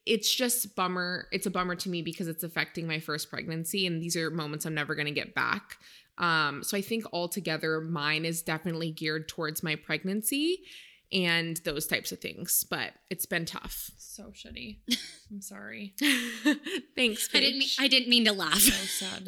it's 0.07 0.33
just 0.33 0.75
bummer 0.75 1.27
it's 1.31 1.45
a 1.45 1.51
bummer 1.51 1.75
to 1.75 1.89
me 1.89 2.01
because 2.01 2.27
it's 2.27 2.43
affecting 2.43 2.87
my 2.87 2.99
first 2.99 3.29
pregnancy 3.29 3.85
and 3.85 4.01
these 4.01 4.15
are 4.15 4.31
moments 4.31 4.65
i'm 4.65 4.73
never 4.73 4.95
going 4.95 5.07
to 5.07 5.11
get 5.11 5.33
back. 5.35 5.77
Um, 6.17 6.63
so 6.63 6.75
i 6.77 6.81
think 6.81 7.05
altogether 7.13 7.79
mine 7.81 8.25
is 8.25 8.41
definitely 8.41 8.91
geared 8.91 9.27
towards 9.27 9.61
my 9.61 9.75
pregnancy 9.75 10.63
and 11.11 11.57
those 11.63 11.87
types 11.87 12.11
of 12.11 12.19
things 12.19 12.65
but 12.69 12.91
it's 13.09 13.25
been 13.25 13.45
tough 13.45 13.91
So 13.97 14.25
shitty. 14.33 14.79
I'm 15.31 15.41
sorry. 15.41 15.93
thanks 16.95 17.29
I 17.33 17.39
didn't 17.39 17.59
mean, 17.59 17.67
I 17.79 17.87
didn't 17.87 18.09
mean 18.09 18.25
to 18.25 18.33
laugh. 18.33 18.57
So 18.59 18.71
sad. 19.05 19.25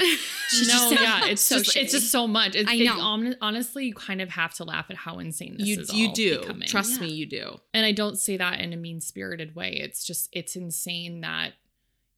No, 0.67 0.91
yeah, 0.91 1.25
it's 1.27 1.41
so 1.41 1.57
just 1.59 1.75
it's 1.77 1.91
just 1.91 2.11
so 2.11 2.25
much. 2.25 2.55
It's, 2.55 2.69
I 2.69 2.77
know. 2.77 2.93
hon- 2.93 3.35
honestly, 3.41 3.85
you 3.85 3.93
kind 3.93 4.19
of 4.21 4.29
have 4.29 4.53
to 4.55 4.63
laugh 4.63 4.87
at 4.89 4.95
how 4.95 5.19
insane 5.19 5.57
this 5.57 5.67
you 5.67 5.79
is. 5.79 5.93
you 5.93 6.11
do 6.13 6.39
becoming. 6.39 6.67
trust 6.67 6.95
Yeah. 6.99 7.07
me 7.07 7.13
you 7.13 7.25
do 7.27 7.59
and 7.73 7.85
I 7.85 7.91
don't 7.91 8.17
say 8.17 8.37
that 8.37 8.59
in 8.61 8.73
a 8.73 8.77
mean 8.77 8.99
spirited 9.01 9.55
way. 9.55 9.73
It's 9.73 10.03
just 10.05 10.29
it's 10.31 10.55
insane 10.55 11.21
that 11.21 11.53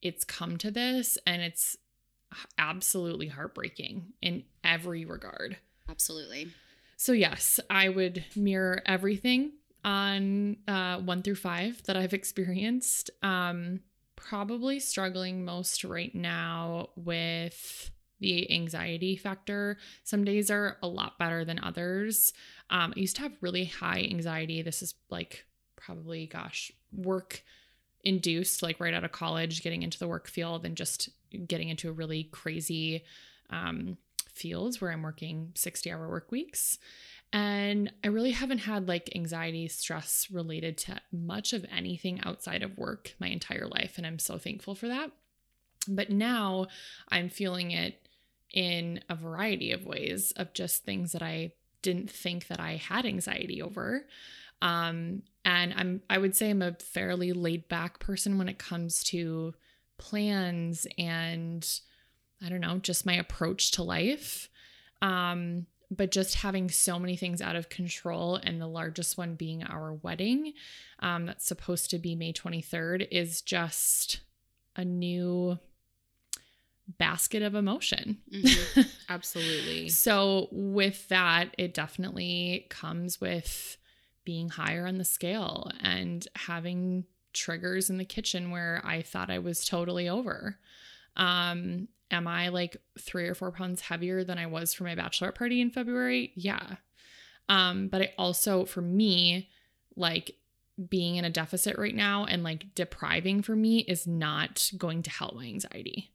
it's 0.02 0.24
come 0.24 0.58
to 0.60 0.72
this, 0.72 1.18
and 1.28 1.42
it's 1.42 1.76
absolutely 2.58 3.28
heartbreaking 3.28 4.14
in 4.22 4.44
every 4.64 5.04
regard. 5.06 5.58
Absolutely. 5.90 6.48
So 7.02 7.14
yes, 7.14 7.60
I 7.68 7.90
would 7.90 8.24
mirror 8.36 8.84
everything 8.86 9.54
on 9.84 10.58
uh, 10.68 11.00
one 11.00 11.24
through 11.24 11.34
five 11.34 11.82
that 11.88 11.98
I've 11.98 12.14
experienced. 12.14 13.10
Um, 13.24 13.80
probably 14.16 14.80
struggling 14.80 15.44
most 15.44 15.84
right 15.84 16.14
now 16.14 16.90
with 16.96 17.90
the 18.20 18.54
anxiety 18.54 19.16
factor. 19.16 19.80
Some 20.04 20.24
days 20.24 20.52
are 20.52 20.78
a 20.84 20.88
lot 20.88 21.18
better 21.18 21.44
than 21.44 21.60
others. 21.64 22.34
Um, 22.70 22.94
I 22.96 23.00
used 23.00 23.16
to 23.16 23.24
have 23.24 23.34
really 23.42 23.66
high 23.66 24.08
anxiety. 24.08 24.62
This 24.62 24.84
is 24.84 24.94
like 25.10 25.48
probably, 25.76 26.28
gosh, 26.28 26.72
work 26.94 27.42
induced, 28.04 28.62
like 28.62 28.80
right 28.80 28.94
out 28.94 29.04
of 29.04 29.12
college, 29.12 29.64
getting 29.64 29.82
into 29.82 29.98
the 29.98 30.08
work 30.08 30.28
field 30.28 30.68
and 30.68 30.78
just 30.78 31.10
getting 31.48 31.70
into 31.70 31.90
a 31.90 31.94
really 31.94 32.26
crazy 32.26 33.06
um, 33.50 33.98
fields 34.34 34.80
where 34.80 34.92
I'm 34.92 35.04
working 35.04 35.52
60 35.56 35.92
hour 35.92 36.10
work 36.10 36.32
weeks. 36.32 36.78
And 37.34 37.92
I 38.04 38.08
really 38.08 38.32
haven't 38.32 38.60
had 38.60 38.88
like 38.88 39.16
anxiety, 39.16 39.68
stress 39.70 40.28
related 40.30 40.78
to 40.80 41.00
much 41.12 41.54
of 41.54 41.66
anything 41.72 42.20
outside 42.24 42.62
of 42.62 42.78
work 42.78 43.16
my 43.20 43.28
entire 43.28 43.68
life. 43.68 43.98
And 43.98 44.06
I'm 44.06 44.20
so 44.20 44.38
thankful 44.38 44.76
for 44.76 44.88
that. 44.90 45.12
But 45.88 46.10
now 46.10 46.68
I'm 47.10 47.30
feeling 47.30 47.72
it 47.72 48.08
in 48.54 49.02
a 49.10 49.16
variety 49.16 49.72
of 49.72 49.86
ways 49.86 50.34
of 50.36 50.54
just 50.54 50.84
things 50.84 51.14
that 51.14 51.24
I 51.24 51.54
didn't 51.82 52.12
think 52.12 52.48
that 52.48 52.60
I 52.60 52.76
had 52.76 53.06
anxiety 53.06 53.62
over. 53.62 54.06
Um, 54.62 55.24
and 55.44 55.74
I'm 55.74 56.02
I 56.10 56.18
would 56.18 56.36
say 56.36 56.50
I'm 56.50 56.62
a 56.62 56.74
fairly 56.74 57.34
laid 57.34 57.68
back 57.68 58.00
person 58.00 58.38
when 58.38 58.50
it 58.50 58.60
comes 58.60 59.04
to 59.06 59.56
plans 59.98 60.86
and 60.98 61.68
I 62.44 62.50
don't 62.50 62.62
know, 62.62 62.78
just 62.80 63.06
my 63.06 63.14
approach 63.14 63.72
to 63.72 63.84
life. 63.84 64.50
Um, 65.02 65.66
but 65.90 66.12
just 66.12 66.36
having 66.36 66.70
so 66.70 66.98
many 66.98 67.18
things 67.18 67.42
out 67.42 67.56
of 67.58 67.68
control, 67.68 68.38
and 68.38 68.62
the 68.62 68.68
largest 68.68 69.18
one 69.18 69.36
being 69.36 69.64
our 69.64 69.94
wedding, 69.96 70.54
um, 71.00 71.26
that's 71.26 71.46
supposed 71.46 71.90
to 71.90 71.98
be 71.98 72.16
May 72.16 72.32
23rd, 72.32 73.08
is 73.12 73.42
just 73.42 74.22
a 74.76 74.86
new 74.86 75.60
basket 76.98 77.42
of 77.44 77.56
emotion. 77.56 78.20
Mhm. 78.34 78.88
absolutely 79.10 79.90
So, 79.90 80.48
with 80.52 81.08
that, 81.10 81.54
it 81.58 81.74
definitely 81.74 82.68
comes 82.70 83.20
with 83.20 83.78
being 84.24 84.50
higher 84.50 84.88
on 84.88 84.98
the 84.98 85.04
scale 85.06 85.72
and 85.82 86.26
having 86.36 87.06
triggers 87.34 87.90
in 87.90 87.98
the 87.98 88.06
kitchen 88.06 88.52
where 88.52 88.82
I 88.86 89.02
thought 89.02 89.30
I 89.30 89.40
was 89.40 89.66
totally 89.66 90.08
over. 90.08 90.58
Um, 91.18 91.88
am 92.12 92.28
I 92.28 92.50
like 92.50 92.78
three 93.00 93.28
or 93.28 93.36
four 93.36 93.52
pounds 93.52 93.82
heavier 93.82 94.24
than 94.24 94.38
I 94.38 94.48
was 94.48 94.74
for 94.74 94.84
my 94.84 94.96
bachelorette 94.96 95.36
party 95.36 95.62
in 95.62 95.72
February? 95.72 96.32
Yeah. 96.36 96.76
Um, 97.50 97.88
but 97.88 98.02
I 98.02 98.14
also, 98.18 98.66
for 98.66 98.82
me, 98.82 99.50
like 99.96 100.36
being 100.90 101.16
in 101.16 101.26
a 101.26 101.30
deficit 101.30 101.78
right 101.78 101.96
now 101.96 102.26
and 102.26 102.44
like 102.44 102.74
depriving 102.76 103.42
for 103.42 103.56
me 103.56 103.80
is 103.80 104.08
not 104.08 104.72
going 104.78 105.04
to 105.04 105.10
help 105.10 105.36
my 105.36 105.46
anxiety. 105.46 106.12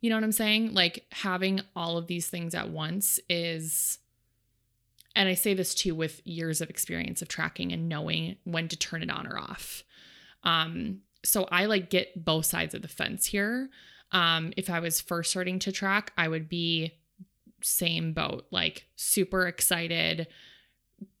You 0.00 0.10
know 0.10 0.16
what 0.16 0.24
I'm 0.24 0.32
saying? 0.32 0.74
Like 0.74 1.06
having 1.10 1.60
all 1.74 1.98
of 1.98 2.06
these 2.06 2.28
things 2.28 2.54
at 2.54 2.70
once 2.70 3.18
is 3.28 3.98
and 5.16 5.28
I 5.28 5.34
say 5.34 5.52
this 5.52 5.74
too 5.74 5.96
with 5.96 6.24
years 6.24 6.60
of 6.60 6.70
experience 6.70 7.22
of 7.22 7.28
tracking 7.28 7.72
and 7.72 7.88
knowing 7.88 8.36
when 8.44 8.68
to 8.68 8.76
turn 8.76 9.02
it 9.02 9.10
on 9.10 9.26
or 9.26 9.36
off. 9.36 9.82
Um, 10.44 11.00
so 11.24 11.48
I 11.50 11.64
like 11.64 11.90
get 11.90 12.24
both 12.24 12.46
sides 12.46 12.72
of 12.74 12.82
the 12.82 12.88
fence 12.88 13.26
here. 13.26 13.68
Um, 14.12 14.52
if 14.56 14.70
I 14.70 14.80
was 14.80 15.00
first 15.00 15.30
starting 15.30 15.58
to 15.60 15.72
track, 15.72 16.12
I 16.16 16.28
would 16.28 16.48
be 16.48 16.94
same 17.62 18.12
boat, 18.12 18.46
like 18.50 18.86
super 18.96 19.46
excited, 19.46 20.28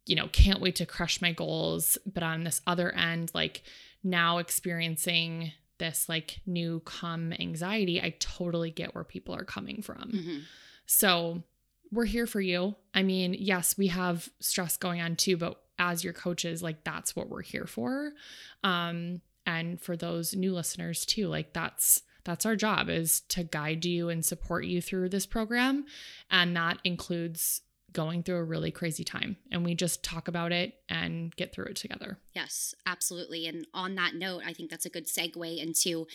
you 0.06 0.16
know, 0.16 0.28
can't 0.28 0.60
wait 0.60 0.76
to 0.76 0.86
crush 0.86 1.20
my 1.20 1.32
goals. 1.32 1.98
But 2.06 2.22
on 2.22 2.44
this 2.44 2.60
other 2.66 2.92
end, 2.94 3.30
like 3.34 3.62
now 4.02 4.38
experiencing 4.38 5.52
this 5.78 6.08
like 6.08 6.40
new 6.46 6.80
calm 6.84 7.32
anxiety, 7.32 8.00
I 8.00 8.14
totally 8.18 8.70
get 8.70 8.94
where 8.94 9.04
people 9.04 9.34
are 9.34 9.44
coming 9.44 9.82
from. 9.82 10.12
Mhm. 10.12 10.42
So 10.86 11.42
we're 11.90 12.04
here 12.06 12.26
for 12.26 12.40
you. 12.40 12.74
I 12.94 13.02
mean, 13.02 13.34
yes, 13.34 13.76
we 13.78 13.88
have 13.88 14.28
stress 14.40 14.76
going 14.76 15.00
on 15.00 15.16
too, 15.16 15.36
but 15.36 15.60
as 15.78 16.02
your 16.02 16.12
coaches, 16.12 16.62
like 16.62 16.84
that's 16.84 17.14
what 17.14 17.28
we're 17.28 17.42
here 17.42 17.66
for. 17.66 18.12
Um, 18.64 19.20
and 19.46 19.80
for 19.80 19.96
those 19.96 20.34
new 20.34 20.52
listeners 20.52 21.06
too, 21.06 21.28
like 21.28 21.52
that's 21.52 22.02
that's 22.28 22.44
our 22.44 22.56
job 22.56 22.90
is 22.90 23.22
to 23.22 23.42
guide 23.42 23.86
you 23.86 24.10
and 24.10 24.22
support 24.22 24.66
you 24.66 24.82
through 24.82 25.08
this 25.08 25.24
program. 25.24 25.86
And 26.30 26.54
that 26.56 26.78
includes 26.84 27.62
going 27.94 28.22
through 28.22 28.36
a 28.36 28.44
really 28.44 28.70
crazy 28.70 29.02
time. 29.02 29.38
And 29.50 29.64
we 29.64 29.74
just 29.74 30.04
talk 30.04 30.28
about 30.28 30.52
it 30.52 30.74
and 30.90 31.34
get 31.36 31.54
through 31.54 31.64
it 31.66 31.76
together. 31.76 32.18
Yes, 32.34 32.74
absolutely. 32.84 33.46
And 33.46 33.66
on 33.72 33.94
that 33.94 34.14
note, 34.14 34.42
I 34.44 34.52
think 34.52 34.68
that's 34.68 34.84
a 34.84 34.90
good 34.90 35.06
segue 35.06 35.56
into 35.56 36.06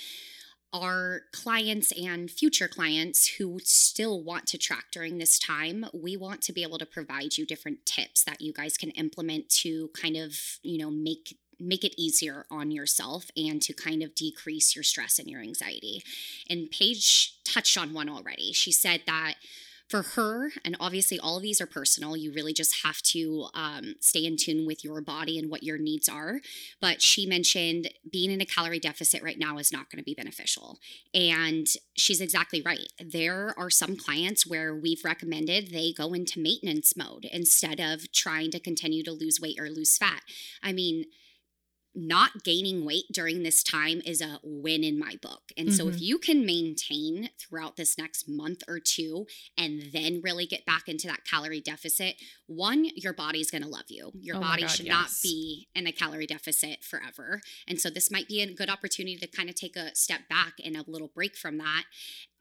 our 0.71 1.21
clients 1.31 1.91
and 1.91 2.29
future 2.29 2.67
clients 2.67 3.27
who 3.37 3.59
still 3.63 4.23
want 4.23 4.45
to 4.47 4.57
track 4.59 4.85
during 4.91 5.17
this 5.17 5.39
time. 5.39 5.85
We 5.95 6.15
want 6.15 6.43
to 6.43 6.53
be 6.53 6.61
able 6.61 6.77
to 6.77 6.85
provide 6.85 7.39
you 7.39 7.45
different 7.47 7.87
tips 7.87 8.23
that 8.23 8.39
you 8.39 8.53
guys 8.53 8.77
can 8.77 8.91
implement 8.91 9.49
to 9.61 9.89
kind 9.99 10.15
of, 10.15 10.35
you 10.61 10.77
know, 10.77 10.91
make 10.91 11.37
make 11.59 11.83
it 11.83 11.99
easier 12.01 12.45
on 12.49 12.71
yourself 12.71 13.25
and 13.35 13.61
to 13.61 13.73
kind 13.73 14.03
of 14.03 14.15
decrease 14.15 14.75
your 14.75 14.83
stress 14.83 15.19
and 15.19 15.27
your 15.27 15.41
anxiety. 15.41 16.03
And 16.49 16.69
Paige 16.71 17.39
touched 17.43 17.77
on 17.77 17.93
one 17.93 18.09
already. 18.09 18.53
She 18.53 18.71
said 18.71 19.01
that 19.05 19.35
for 19.93 20.01
her, 20.01 20.49
and 20.65 20.75
obviously 20.79 21.19
all 21.19 21.37
of 21.37 21.43
these 21.43 21.61
are 21.61 21.67
personal, 21.67 22.17
you 22.17 22.31
really 22.33 22.51
just 22.51 22.83
have 22.83 23.01
to 23.03 23.47
um, 23.53 23.93
stay 23.99 24.25
in 24.25 24.37
tune 24.37 24.65
with 24.65 24.83
your 24.83 25.01
body 25.01 25.37
and 25.37 25.51
what 25.51 25.61
your 25.61 25.77
needs 25.77 26.09
are. 26.09 26.39
But 26.81 27.01
she 27.01 27.27
mentioned 27.27 27.89
being 28.11 28.31
in 28.31 28.41
a 28.41 28.45
calorie 28.45 28.79
deficit 28.79 29.21
right 29.21 29.37
now 29.37 29.59
is 29.59 29.71
not 29.71 29.91
going 29.91 29.99
to 29.99 30.03
be 30.03 30.15
beneficial. 30.15 30.79
And 31.13 31.67
she's 31.95 32.21
exactly 32.21 32.61
right. 32.61 32.91
There 32.99 33.53
are 33.55 33.69
some 33.69 33.95
clients 33.95 34.47
where 34.47 34.73
we've 34.73 35.05
recommended 35.05 35.69
they 35.71 35.93
go 35.93 36.13
into 36.13 36.39
maintenance 36.39 36.97
mode 36.97 37.25
instead 37.31 37.79
of 37.79 38.11
trying 38.11 38.49
to 38.49 38.59
continue 38.59 39.03
to 39.03 39.11
lose 39.11 39.39
weight 39.39 39.59
or 39.59 39.69
lose 39.69 39.95
fat. 39.97 40.21
I 40.63 40.73
mean, 40.73 41.05
not 41.95 42.43
gaining 42.43 42.85
weight 42.85 43.05
during 43.11 43.43
this 43.43 43.63
time 43.63 44.01
is 44.05 44.21
a 44.21 44.39
win 44.43 44.83
in 44.83 44.97
my 44.97 45.17
book. 45.21 45.51
And 45.55 45.71
so 45.71 45.87
if 45.89 45.95
Mhm. 45.95 46.01
you 46.01 46.17
can 46.17 46.45
maintain 46.45 47.29
throughout 47.37 47.75
this 47.75 47.97
next 47.97 48.27
month 48.27 48.63
or 48.67 48.79
two 48.79 49.27
and 49.57 49.91
then 49.91 50.21
really 50.21 50.45
get 50.45 50.65
back 50.65 50.87
into 50.87 51.07
that 51.07 51.23
calorie 51.25 51.61
deficit, 51.61 52.15
one, 52.47 52.85
your 52.95 53.13
body's 53.13 53.51
going 53.51 53.61
to 53.63 53.67
love 53.69 53.89
you. 53.89 54.11
Your 54.19 54.37
Oh 54.37 54.41
body 54.41 54.63
God, 54.63 54.71
should 54.71 54.87
not 54.87 55.09
be 55.21 55.67
in 55.75 55.85
a 55.85 55.91
calorie 55.91 56.27
deficit 56.27 56.83
forever. 56.83 57.41
And 57.67 57.79
so 57.79 57.89
this 57.89 58.09
might 58.09 58.27
be 58.27 58.41
a 58.41 58.51
good 58.53 58.69
opportunity 58.69 59.17
to 59.17 59.27
kind 59.27 59.49
of 59.49 59.55
take 59.55 59.75
a 59.75 59.95
step 59.95 60.27
back 60.27 60.55
and 60.63 60.75
a 60.75 60.83
little 60.87 61.09
break 61.09 61.35
from 61.37 61.57
that 61.57 61.85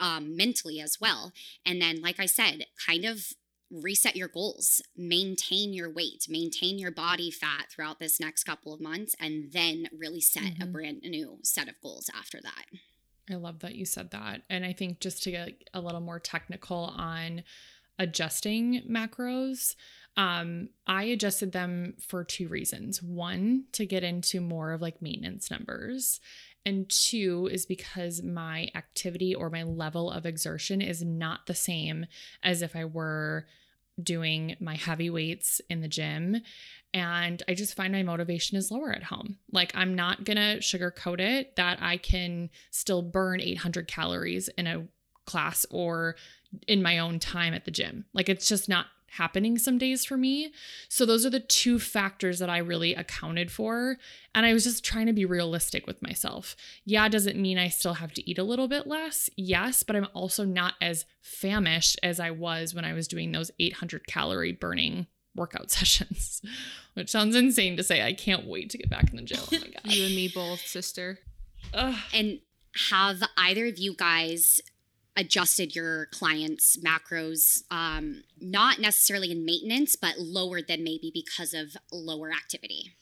um, 0.01 0.35
mentally 0.37 0.81
as 0.81 1.01
well. 1.01 1.33
And 1.65 1.81
then, 1.81 2.01
like 2.01 2.19
I 2.19 2.27
said, 2.27 2.67
kind 2.87 3.05
of 3.05 3.33
reset 3.73 4.17
your 4.17 4.29
goals, 4.29 4.83
maintain 4.97 5.73
your 5.73 5.91
weight, 5.91 6.27
maintain 6.29 6.79
your 6.79 6.91
body 6.91 7.31
fat 7.31 7.71
throughout 7.71 7.99
this 7.99 8.21
next 8.21 8.45
couple 8.45 8.75
of 8.75 8.81
months, 8.81 9.17
and 9.19 9.51
then 9.53 9.89
really 9.93 10.21
set 10.21 10.61
a 10.61 10.67
Mhm. 10.67 10.73
brand 10.73 11.03
new 11.03 11.39
set 11.43 11.69
of 11.69 11.81
goals 11.81 12.11
after 12.15 12.41
that. 12.43 12.67
I 13.31 13.35
love 13.37 13.61
that 13.61 13.77
you 13.77 13.87
said 13.87 14.11
that. 14.11 14.43
And 14.51 14.65
I 14.65 14.73
think 14.73 15.01
just 15.01 15.23
to 15.23 15.31
get 15.31 15.69
a 15.73 15.81
little 15.81 16.01
more 16.01 16.21
technical 16.21 16.77
on 16.77 17.45
adjusting 17.99 18.83
macros, 18.89 19.77
um, 20.17 20.69
I 20.87 21.05
adjusted 21.05 21.53
them 21.53 21.95
for 21.99 22.25
two 22.25 22.49
reasons. 22.49 23.03
One, 23.03 23.67
to 23.73 23.87
get 23.87 24.03
into 24.05 24.41
more 24.41 24.73
of 24.73 24.83
like 24.83 25.01
maintenance 25.01 25.51
numbers. 25.51 26.21
And 26.67 26.89
two 26.89 27.49
is 27.51 27.65
because 27.65 28.23
my 28.23 28.71
activity 28.75 29.35
or 29.35 29.51
my 29.51 29.63
level 29.63 30.11
of 30.11 30.27
exertion 30.27 30.81
is 30.81 31.03
not 31.03 31.47
the 31.47 31.55
same 31.55 32.07
as 32.43 32.61
if 32.63 32.77
I 32.77 32.85
were 32.85 33.47
doing 34.01 34.57
my 34.61 34.75
heavy 34.75 35.11
weights 35.11 35.61
in 35.69 35.81
the 35.81 35.89
gym. 35.89 36.43
And 36.95 37.43
I 37.49 37.55
just 37.55 37.75
find 37.75 37.93
my 37.93 38.03
motivation 38.03 38.57
is 38.57 38.71
lower 38.71 38.91
at 38.91 39.03
home. 39.03 39.39
Like, 39.51 39.75
I'm 39.75 39.95
not 39.95 40.25
gonna 40.25 40.59
sugarcoat 40.59 41.21
it 41.21 41.57
that 41.57 41.79
I 41.81 41.97
can 41.97 42.51
still 42.71 43.03
burn 43.03 43.41
800 43.41 43.89
calories 43.89 44.49
in 44.49 44.67
a 44.67 44.87
class 45.25 45.65
or 45.71 46.17
in 46.69 46.83
my 46.83 46.99
own 46.99 47.19
time 47.19 47.55
at 47.55 47.65
the 47.65 47.71
gym. 47.71 48.05
Like, 48.13 48.29
it's 48.29 48.49
just 48.49 48.69
not 48.69 48.87
happening 49.13 49.59
some 49.59 49.79
days 49.79 50.05
for 50.05 50.17
me. 50.17 50.53
So, 50.89 51.05
those 51.05 51.25
are 51.27 51.31
the 51.31 51.41
two 51.41 51.79
factors 51.79 52.39
that 52.39 52.51
I 52.51 52.59
really 52.59 52.95
accounted 52.95 53.51
for. 53.51 53.97
And 54.35 54.47
I 54.47 54.53
was 54.53 54.65
just 54.65 54.85
trying 54.85 55.07
to 55.07 55.13
be 55.13 55.25
realistic 55.25 55.87
with 55.87 56.03
myself. 56.03 56.57
Yeah, 56.85 57.09
does 57.09 57.27
it 57.27 57.37
mean 57.37 57.59
I 57.59 57.69
still 57.69 57.95
have 57.95 58.13
to 58.15 58.31
eat 58.31 58.39
a 58.39 58.45
little 58.45 58.69
bit 58.69 58.87
less? 58.87 59.29
Yes, 59.37 59.83
but 59.83 59.97
I'm 59.97 60.09
also 60.15 60.45
not 60.45 60.75
as 60.81 61.05
famished 61.21 61.99
as 62.03 62.19
I 62.21 62.31
was 62.31 62.75
when 62.75 62.85
I 62.85 62.93
was 62.93 63.09
doing 63.09 63.33
those 63.33 63.51
800 63.59 64.07
calorie 64.07 64.53
burning 64.53 65.07
workout 65.35 65.71
sessions, 65.71 66.43
which 66.95 67.11
sounds 67.11 67.37
insane 67.37 67.77
to 67.77 67.83
say. 67.83 68.03
I 68.03 68.13
can't 68.13 68.47
wait 68.47 68.71
to 68.71 68.79
get 68.79 68.91
back 68.91 69.11
in 69.11 69.17
the 69.17 69.23
gym. 69.23 69.41
Oh 69.41 69.49
my 69.53 69.59
God. 69.59 69.81
You 69.85 70.07
and 70.07 70.15
me 70.15 70.31
both, 70.33 70.61
sister. 70.61 71.19
Ugh. 71.75 71.95
And 72.15 72.41
have 72.91 73.23
either 73.37 73.67
of 73.67 73.79
you 73.79 73.95
guys 73.95 74.61
adjusted 75.17 75.75
your 75.75 76.07
clients' 76.07 76.77
macros, 76.79 77.63
um, 77.71 78.25
not 78.41 78.79
necessarily 78.79 79.31
in 79.31 79.45
maintenance, 79.45 79.97
but 79.97 80.19
lower 80.19 80.63
than 80.63 80.83
maybe 80.83 81.11
because 81.13 81.55
of 81.55 81.77
lower 81.93 82.31
activity? 82.31 82.95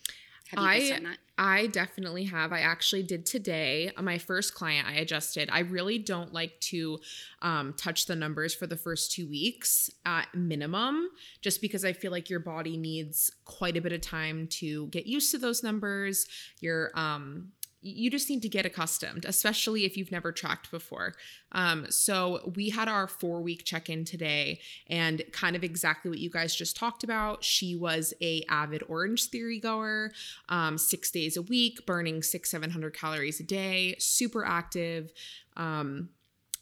Have 0.51 0.59
you 0.59 0.66
I- 0.66 0.90
done 0.90 1.05
that? 1.05 1.18
I 1.42 1.68
definitely 1.68 2.25
have. 2.25 2.53
I 2.53 2.61
actually 2.61 3.03
did 3.03 3.25
today. 3.25 3.90
My 3.99 4.18
first 4.18 4.53
client, 4.55 4.87
I 4.87 4.96
adjusted. 4.96 5.49
I 5.51 5.61
really 5.61 5.99
don't 5.99 6.35
like 6.35 6.61
to 6.61 6.99
um, 7.40 7.73
touch 7.79 8.05
the 8.05 8.14
numbers 8.14 8.55
for 8.55 8.66
the 8.66 8.77
first 8.77 9.12
two 9.12 9.27
weeks 9.27 9.88
at 10.05 10.27
minimum, 10.35 11.09
just 11.40 11.62
because 11.62 11.83
I 11.83 11.94
feel 11.94 12.11
like 12.11 12.29
your 12.29 12.40
body 12.40 12.77
needs 12.77 13.31
quite 13.46 13.79
a 13.79 13.81
bit 13.81 13.94
of 13.94 14.03
time 14.03 14.49
to 14.49 14.88
get 14.88 15.07
used 15.07 15.31
to 15.31 15.38
those 15.38 15.62
numbers. 15.62 16.27
Your 16.61 16.90
um, 16.94 17.53
you 17.83 18.11
just 18.11 18.29
need 18.29 18.43
to 18.43 18.49
get 18.49 18.66
accustomed, 18.66 19.25
especially 19.25 19.85
if 19.85 19.97
you've 19.97 20.12
never 20.12 20.33
tracked 20.33 20.71
before. 20.71 21.14
Um, 21.53 21.87
so 21.90 22.53
we 22.55 22.71
had 22.71 22.88
our 22.88 23.07
four 23.09 23.40
week 23.40 23.64
check 23.64 23.88
in 23.88 24.05
today, 24.05 24.61
and 24.87 25.23
kind 25.33 25.57
of 25.57 25.64
exactly 25.64 26.11
what 26.11 26.19
you 26.19 26.31
guys 26.31 26.55
just 26.55 26.77
talked 26.77 27.05
about. 27.05 27.43
She 27.43 27.75
was 27.75 28.12
a 28.21 28.45
avid 28.49 28.83
Orange 28.88 29.27
Theory 29.27 29.59
goer, 29.61 30.12
um, 30.49 30.79
six 30.79 31.11
days 31.11 31.37
a 31.37 31.43
week, 31.43 31.87
burning 31.87 32.23
six 32.23 32.51
seven 32.51 32.71
hundred 32.71 32.95
calories 32.95 33.40
a 33.40 33.45
day, 33.45 33.97
super 33.99 34.45
active. 34.45 35.12
Um, 35.57 36.11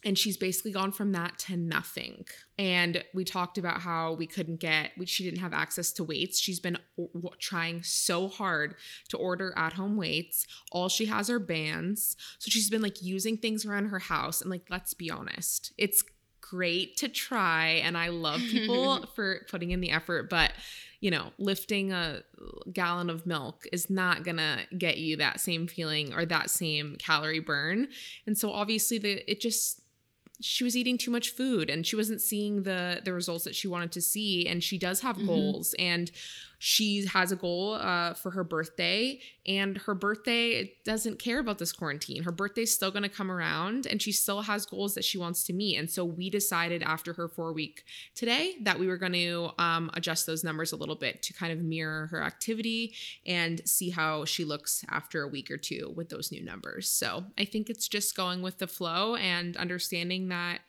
and 0.03 0.17
she's 0.17 0.37
basically 0.37 0.71
gone 0.71 0.91
from 0.91 1.11
that 1.11 1.37
to 1.39 1.57
nothing. 1.57 2.25
And 2.57 3.03
we 3.13 3.25
talked 3.25 3.57
about 3.57 3.81
how 3.81 4.13
we 4.13 4.27
couldn't 4.27 4.59
get, 4.59 4.91
we, 4.97 5.05
she 5.05 5.23
didn't 5.23 5.39
have 5.39 5.53
access 5.53 5.91
to 5.93 6.03
weights. 6.03 6.39
She's 6.39 6.59
been 6.59 6.77
o- 6.97 7.33
trying 7.39 7.83
so 7.83 8.29
hard 8.29 8.75
to 9.09 9.17
order 9.17 9.53
at 9.57 9.73
home 9.73 9.97
weights. 9.97 10.47
All 10.71 10.87
she 10.87 11.07
has 11.07 11.29
are 11.29 11.39
bands. 11.39 12.15
So 12.39 12.49
she's 12.49 12.69
been 12.69 12.81
like 12.81 13.01
using 13.01 13.37
things 13.37 13.65
around 13.65 13.87
her 13.87 13.99
house. 13.99 14.41
And 14.41 14.49
like, 14.49 14.67
let's 14.69 14.93
be 14.93 15.11
honest, 15.11 15.73
it's 15.77 16.01
great 16.41 16.95
to 16.97 17.09
try. 17.09 17.81
And 17.83 17.97
I 17.97 18.07
love 18.09 18.39
people 18.39 19.05
for 19.15 19.41
putting 19.49 19.71
in 19.71 19.81
the 19.81 19.91
effort, 19.91 20.29
but 20.29 20.53
you 21.01 21.11
know, 21.11 21.31
lifting 21.37 21.93
a 21.93 22.23
gallon 22.73 23.09
of 23.09 23.25
milk 23.25 23.65
is 23.71 23.89
not 23.89 24.23
gonna 24.23 24.59
get 24.77 24.97
you 24.97 25.15
that 25.17 25.39
same 25.39 25.65
feeling 25.65 26.13
or 26.13 26.25
that 26.25 26.49
same 26.49 26.97
calorie 26.97 27.39
burn. 27.39 27.87
And 28.25 28.37
so 28.37 28.51
obviously 28.51 28.97
the 28.97 29.31
it 29.31 29.39
just 29.39 29.81
she 30.41 30.63
was 30.63 30.75
eating 30.77 30.97
too 30.97 31.11
much 31.11 31.29
food 31.31 31.69
and 31.69 31.85
she 31.85 31.95
wasn't 31.95 32.21
seeing 32.21 32.63
the 32.63 33.01
the 33.03 33.13
results 33.13 33.43
that 33.43 33.55
she 33.55 33.67
wanted 33.67 33.91
to 33.91 34.01
see 34.01 34.47
and 34.47 34.63
she 34.63 34.77
does 34.77 35.01
have 35.01 35.17
Mhm. 35.17 35.27
goals 35.27 35.75
and 35.77 36.11
she 36.59 37.05
has 37.05 37.31
a 37.31 37.35
goal 37.37 37.73
uh, 37.75 38.13
for 38.13 38.31
her 38.31 38.43
birthday 38.43 39.19
and 39.45 39.77
her 39.79 39.95
birthday 39.95 40.73
doesn't 40.83 41.17
care 41.17 41.39
about 41.39 41.57
this 41.57 41.71
quarantine. 41.71 42.23
Her 42.23 42.33
birthday's 42.33 42.73
still 42.73 42.91
going 42.91 43.03
to 43.03 43.09
come 43.09 43.31
around 43.31 43.87
and 43.87 44.01
she 44.01 44.11
still 44.11 44.41
has 44.41 44.65
goals 44.65 44.93
that 44.95 45.05
she 45.05 45.17
wants 45.17 45.45
to 45.45 45.53
meet. 45.53 45.77
And 45.77 45.89
so 45.89 46.03
we 46.03 46.29
decided 46.29 46.83
after 46.83 47.13
her 47.13 47.29
four 47.29 47.53
week 47.53 47.85
today 48.13 48.55
that 48.63 48.77
we 48.77 48.87
were 48.87 48.97
going 48.97 49.13
to 49.13 49.51
um, 49.57 49.89
adjust 49.93 50.25
those 50.25 50.43
numbers 50.43 50.73
a 50.73 50.75
little 50.75 50.95
bit 50.95 51.23
to 51.23 51.33
kind 51.33 51.53
of 51.53 51.59
mirror 51.59 52.07
her 52.07 52.21
activity 52.21 52.93
and 53.25 53.61
see 53.67 53.89
how 53.89 54.25
she 54.25 54.43
looks 54.43 54.83
after 54.89 55.23
a 55.23 55.27
week 55.27 55.49
or 55.49 55.57
two 55.57 55.93
with 55.95 56.09
those 56.09 56.31
new 56.31 56.43
numbers. 56.43 56.89
So 56.89 57.23
i 57.37 57.45
think 57.45 57.69
it's 57.69 57.87
just 57.87 58.15
going 58.15 58.41
with 58.41 58.57
the 58.57 58.67
flow 58.67 59.15
and 59.15 59.55
understanding 59.57 60.29
that 60.29 60.59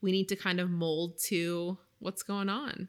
we 0.00 0.12
need 0.12 0.28
to 0.28 0.36
kind 0.36 0.60
of 0.60 0.70
mold 0.70 1.18
to 1.24 1.78
what's 1.98 2.22
going 2.22 2.48
on 2.48 2.88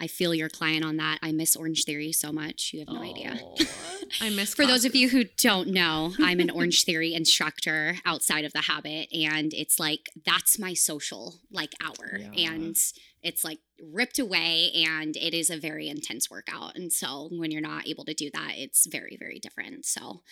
I 0.00 0.06
feel 0.06 0.34
your 0.34 0.48
client 0.48 0.84
on 0.84 0.96
that. 0.98 1.18
I 1.22 1.32
miss 1.32 1.56
Orange 1.56 1.84
Theory 1.84 2.12
so 2.12 2.32
much. 2.32 2.72
You 2.72 2.80
have 2.80 2.88
no 2.88 3.02
idea. 3.02 3.38
I 4.20 4.30
miss 4.30 4.54
For 4.54 4.66
those 4.66 4.84
of 4.84 4.94
you 4.94 5.08
who 5.08 5.24
don't 5.36 5.68
know, 5.68 6.12
I'm 6.20 6.40
an 6.40 6.50
Orange 6.58 6.84
Theory 6.84 7.14
instructor 7.14 7.96
outside 8.06 8.44
of 8.44 8.52
the 8.52 8.62
Habyt 8.62 9.08
and 9.12 9.52
it's 9.54 9.78
like 9.80 10.08
that's 10.24 10.58
my 10.58 10.72
social 10.74 11.34
like 11.50 11.72
hour 11.84 12.18
Yeah. 12.32 12.50
and 12.52 12.76
it's 13.22 13.42
like 13.44 13.58
ripped 13.92 14.18
away 14.20 14.70
and 14.74 15.16
it 15.16 15.34
is 15.34 15.50
a 15.50 15.56
very 15.56 15.88
intense 15.88 16.30
workout. 16.30 16.76
And 16.76 16.92
so 16.92 17.28
when 17.32 17.50
you're 17.50 17.60
not 17.60 17.88
able 17.88 18.04
to 18.04 18.14
do 18.14 18.30
that, 18.32 18.52
it's 18.56 18.86
very 18.86 19.16
very 19.18 19.38
different. 19.40 19.84
So 19.84 20.22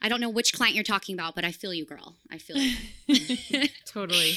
I 0.00 0.08
don't 0.08 0.20
know 0.22 0.30
which 0.30 0.54
client 0.54 0.74
you're 0.74 0.82
talking 0.84 1.14
about, 1.14 1.34
but 1.34 1.44
I 1.44 1.52
feel 1.52 1.74
you 1.74 1.84
girl. 1.84 2.16
I 2.30 2.38
feel 2.38 2.56
you. 2.56 3.68
totally 3.86 4.32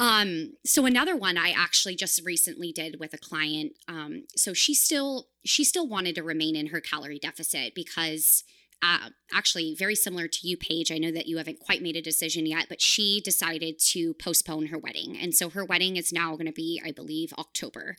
Um, 0.00 0.54
so 0.64 0.86
another 0.86 1.14
one 1.14 1.36
I 1.36 1.50
actually 1.50 1.94
just 1.94 2.24
recently 2.24 2.72
did 2.72 2.98
with 2.98 3.12
a 3.12 3.18
client. 3.18 3.72
Um, 3.86 4.24
so 4.34 4.54
she 4.54 4.74
still 4.74 5.28
she 5.44 5.62
still 5.62 5.86
wanted 5.86 6.14
to 6.14 6.22
remain 6.22 6.56
in 6.56 6.68
her 6.68 6.80
calorie 6.80 7.18
deficit 7.18 7.74
because 7.74 8.42
uh, 8.82 9.10
actually 9.32 9.76
very 9.78 9.94
similar 9.94 10.26
to 10.26 10.48
you, 10.48 10.56
Paige. 10.56 10.90
I 10.90 10.96
know 10.96 11.12
that 11.12 11.26
you 11.26 11.36
haven't 11.36 11.60
quite 11.60 11.82
made 11.82 11.96
a 11.96 12.02
decision 12.02 12.46
yet, 12.46 12.66
but 12.70 12.80
she 12.80 13.20
decided 13.20 13.78
to 13.90 14.14
postpone 14.14 14.68
her 14.68 14.78
wedding, 14.78 15.18
and 15.20 15.34
so 15.34 15.50
her 15.50 15.66
wedding 15.66 15.98
is 15.98 16.12
now 16.12 16.32
going 16.32 16.46
to 16.46 16.52
be, 16.52 16.80
I 16.82 16.92
believe, 16.92 17.34
October. 17.38 17.96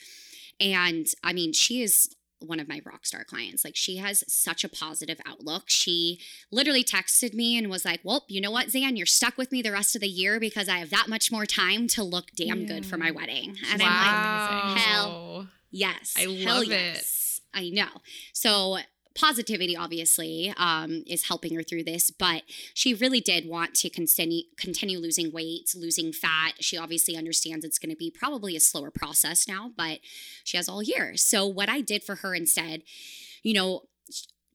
And 0.60 1.06
I 1.24 1.34
mean, 1.34 1.54
she 1.54 1.84
is 1.84 2.16
one 2.42 2.60
of 2.60 2.68
my 2.68 2.82
rock 2.86 3.06
star 3.06 3.24
clients. 3.24 3.64
Like 3.64 3.76
she 3.76 3.98
has 3.98 4.24
such 4.28 4.64
a 4.64 4.70
positive 4.70 5.20
outlook. 5.26 5.64
She 5.68 6.20
literally 6.52 6.84
texted 6.84 7.34
me 7.34 7.58
and 7.58 7.70
was 7.70 7.86
like, 7.86 8.02
Well, 8.04 8.26
you 8.28 8.42
know 8.42 8.52
what, 8.52 8.70
Zan, 8.70 8.96
you're 8.96 9.06
stuck 9.06 9.38
with 9.38 9.52
me 9.52 9.62
the 9.62 9.72
rest 9.72 9.96
of 9.96 10.02
the 10.02 10.08
year 10.08 10.40
because 10.40 10.68
I 10.70 10.78
have 10.78 10.90
that 10.92 11.08
much 11.08 11.32
more 11.32 11.46
time 11.46 11.88
to 11.90 12.04
look 12.04 12.32
damn 12.36 12.66
good 12.66 12.86
for 12.86 12.98
my 12.98 13.12
wedding. 13.12 13.56
And 13.72 13.82
Wow. 13.82 13.88
I'm 13.88 14.70
like, 14.74 14.78
hell 14.84 15.48
Yes. 15.72 16.14
I 16.18 16.22
hell 16.22 16.56
love 16.56 16.64
it. 16.64 16.70
yes. 16.72 17.42
I 17.54 17.70
know. 17.70 17.88
So 18.34 18.78
positivity 19.16 19.76
obviously 19.76 20.54
um, 20.58 21.04
is 21.08 21.28
helping 21.28 21.56
her 21.56 21.64
through 21.64 21.84
this 21.84 22.12
but 22.12 22.44
she 22.74 22.94
really 22.94 23.20
did 23.20 23.48
want 23.48 23.74
to 23.74 23.90
continue 23.90 24.44
continue 24.58 25.00
losing 25.00 25.32
weight 25.32 25.74
losing 25.76 26.14
fat. 26.14 26.54
She 26.60 26.78
obviously 26.78 27.16
understands 27.16 27.66
it's 27.66 27.80
going 27.80 27.90
to 27.90 27.96
be 27.96 28.12
probably 28.12 28.56
a 28.56 28.60
slower 28.60 28.92
process 28.92 29.48
now 29.48 29.72
but 29.76 30.00
she 30.44 30.58
has 30.58 30.70
all 30.70 30.84
year. 30.84 31.18
So 31.18 31.46
what 31.46 31.70
i 31.70 31.82
did 31.82 32.04
for 32.04 32.16
her 32.16 32.34
instead 32.36 32.84
you 33.44 33.54
know 33.54 33.84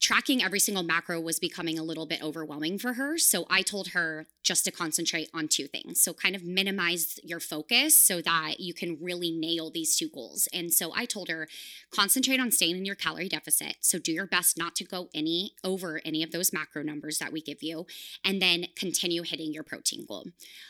tracking 0.01 0.43
every 0.43 0.61
single 0.61 0.83
macro 0.83 1.21
was 1.21 1.39
becoming 1.39 1.79
a 1.79 1.83
little 1.83 2.07
bit 2.07 2.23
overwhelming 2.23 2.79
for 2.79 2.95
her. 2.95 3.17
So 3.17 3.47
I 3.49 3.63
told 3.63 3.89
her 3.89 4.27
just 4.43 4.65
to 4.67 4.71
concentrate 4.71 5.31
on 5.33 5.49
two 5.49 5.67
things. 5.67 6.01
So 6.01 6.13
kind 6.13 6.37
of 6.37 6.45
minimize 6.45 7.19
your 7.25 7.41
focus 7.41 7.99
so 7.99 8.21
that 8.21 8.61
you 8.61 8.75
can 8.75 8.99
really 9.01 9.31
nail 9.31 9.71
these 9.71 9.97
two 9.97 10.09
goals. 10.09 10.49
And 10.53 10.73
so 10.73 10.93
I 10.95 11.07
told 11.07 11.29
her 11.29 11.49
concentrate 11.91 12.41
on 12.41 12.51
staying 12.51 12.77
in 12.77 12.85
your 12.85 12.95
calorie 12.95 13.29
deficit. 13.29 13.77
So 13.81 13.99
do 13.99 14.13
your 14.13 14.27
best 14.27 14.59
not 14.59 14.77
to 14.77 14.85
go 14.85 15.09
any 15.15 15.53
over 15.65 16.01
any 16.05 16.23
of 16.23 16.31
those 16.31 16.53
macro 16.53 16.83
numbers 16.83 17.19
that 17.19 17.33
we 17.33 17.41
give 17.41 17.63
you 17.63 17.87
and 18.25 18.41
then 18.41 18.67
continue 18.77 19.23
hitting 19.23 19.53
your 19.53 19.65
protein 19.65 20.05
goal. 20.07 20.27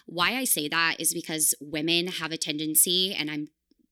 Why 0.07 0.37
I 0.37 0.45
say 0.45 0.69
that 0.69 0.97
is 1.01 1.13
because 1.13 1.55
women 1.61 2.07
have 2.07 2.33
a 2.33 2.37
tendency 2.37 3.15
and 3.15 3.31
I'm 3.31 3.49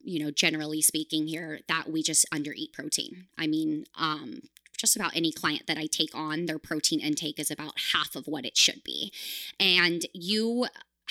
you 0.07 0.23
know 0.23 0.31
generally 0.31 0.83
speaking 0.83 1.27
here 1.27 1.61
that 1.67 1.91
we 1.91 2.03
just 2.03 2.27
undereat 2.33 2.73
protein. 2.73 3.27
I 3.37 3.47
mean 3.47 3.87
um 3.97 4.43
just 4.85 4.97
about 4.97 5.17
any 5.17 5.33
client 5.33 5.67
that 5.67 5.79
I 5.79 5.87
take 5.87 6.15
on, 6.15 6.45
their 6.45 6.59
protein 6.59 7.01
intake 7.01 7.39
is 7.39 7.51
about 7.51 7.73
half 7.95 8.15
of 8.15 8.27
what 8.27 8.45
it 8.45 8.55
should 8.55 8.85
be. 8.85 9.11
And 9.59 10.05
you 10.13 10.67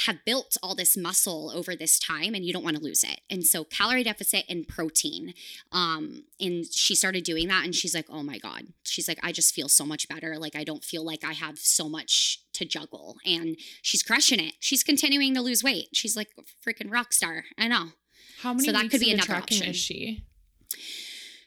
have 0.05 0.23
built 0.25 0.57
all 0.61 0.75
this 0.75 0.95
muscle 0.95 1.51
over 1.55 1.75
this 1.75 1.97
time 1.97 2.35
and 2.35 2.45
you 2.45 2.53
don't 2.53 2.63
want 2.63 2.77
to 2.77 2.83
lose 2.83 3.03
it. 3.03 3.21
And 3.31 3.43
so 3.43 3.63
calorie 3.63 4.03
deficit 4.03 4.45
and 4.47 4.67
protein. 4.67 5.33
Um 5.71 6.25
and 6.39 6.65
she 6.71 6.93
started 6.93 7.23
doing 7.23 7.47
that 7.47 7.63
and 7.65 7.73
she's 7.73 7.95
like, 7.95 8.05
"Oh 8.09 8.23
my 8.23 8.37
god." 8.37 8.67
She's 8.83 9.07
like, 9.07 9.19
"I 9.23 9.31
just 9.31 9.53
feel 9.55 9.69
so 9.69 9.85
much 9.85 10.07
better. 10.07 10.37
Like 10.37 10.55
I 10.55 10.63
don't 10.63 10.83
feel 10.83 11.03
like 11.03 11.23
I 11.23 11.33
have 11.33 11.57
so 11.57 11.89
much 11.89 12.41
to 12.53 12.65
juggle." 12.65 13.17
And 13.25 13.57
she's 13.81 14.03
crushing 14.03 14.39
it. 14.39 14.53
She's 14.59 14.83
continuing 14.83 15.33
to 15.35 15.41
lose 15.41 15.63
weight. 15.63 15.89
She's 15.93 16.15
like 16.15 16.29
a 16.39 16.43
freaking 16.63 16.91
rock 16.91 17.13
star. 17.13 17.45
I 17.57 17.67
know. 17.67 17.89
How 18.41 18.53
many 18.53 18.65
So 18.65 18.71
that 18.71 18.89
could 18.89 18.99
be 18.99 19.11
another 19.11 19.27
tracking 19.27 19.57
option. 19.57 19.69
is 19.69 19.77
she? 19.77 20.25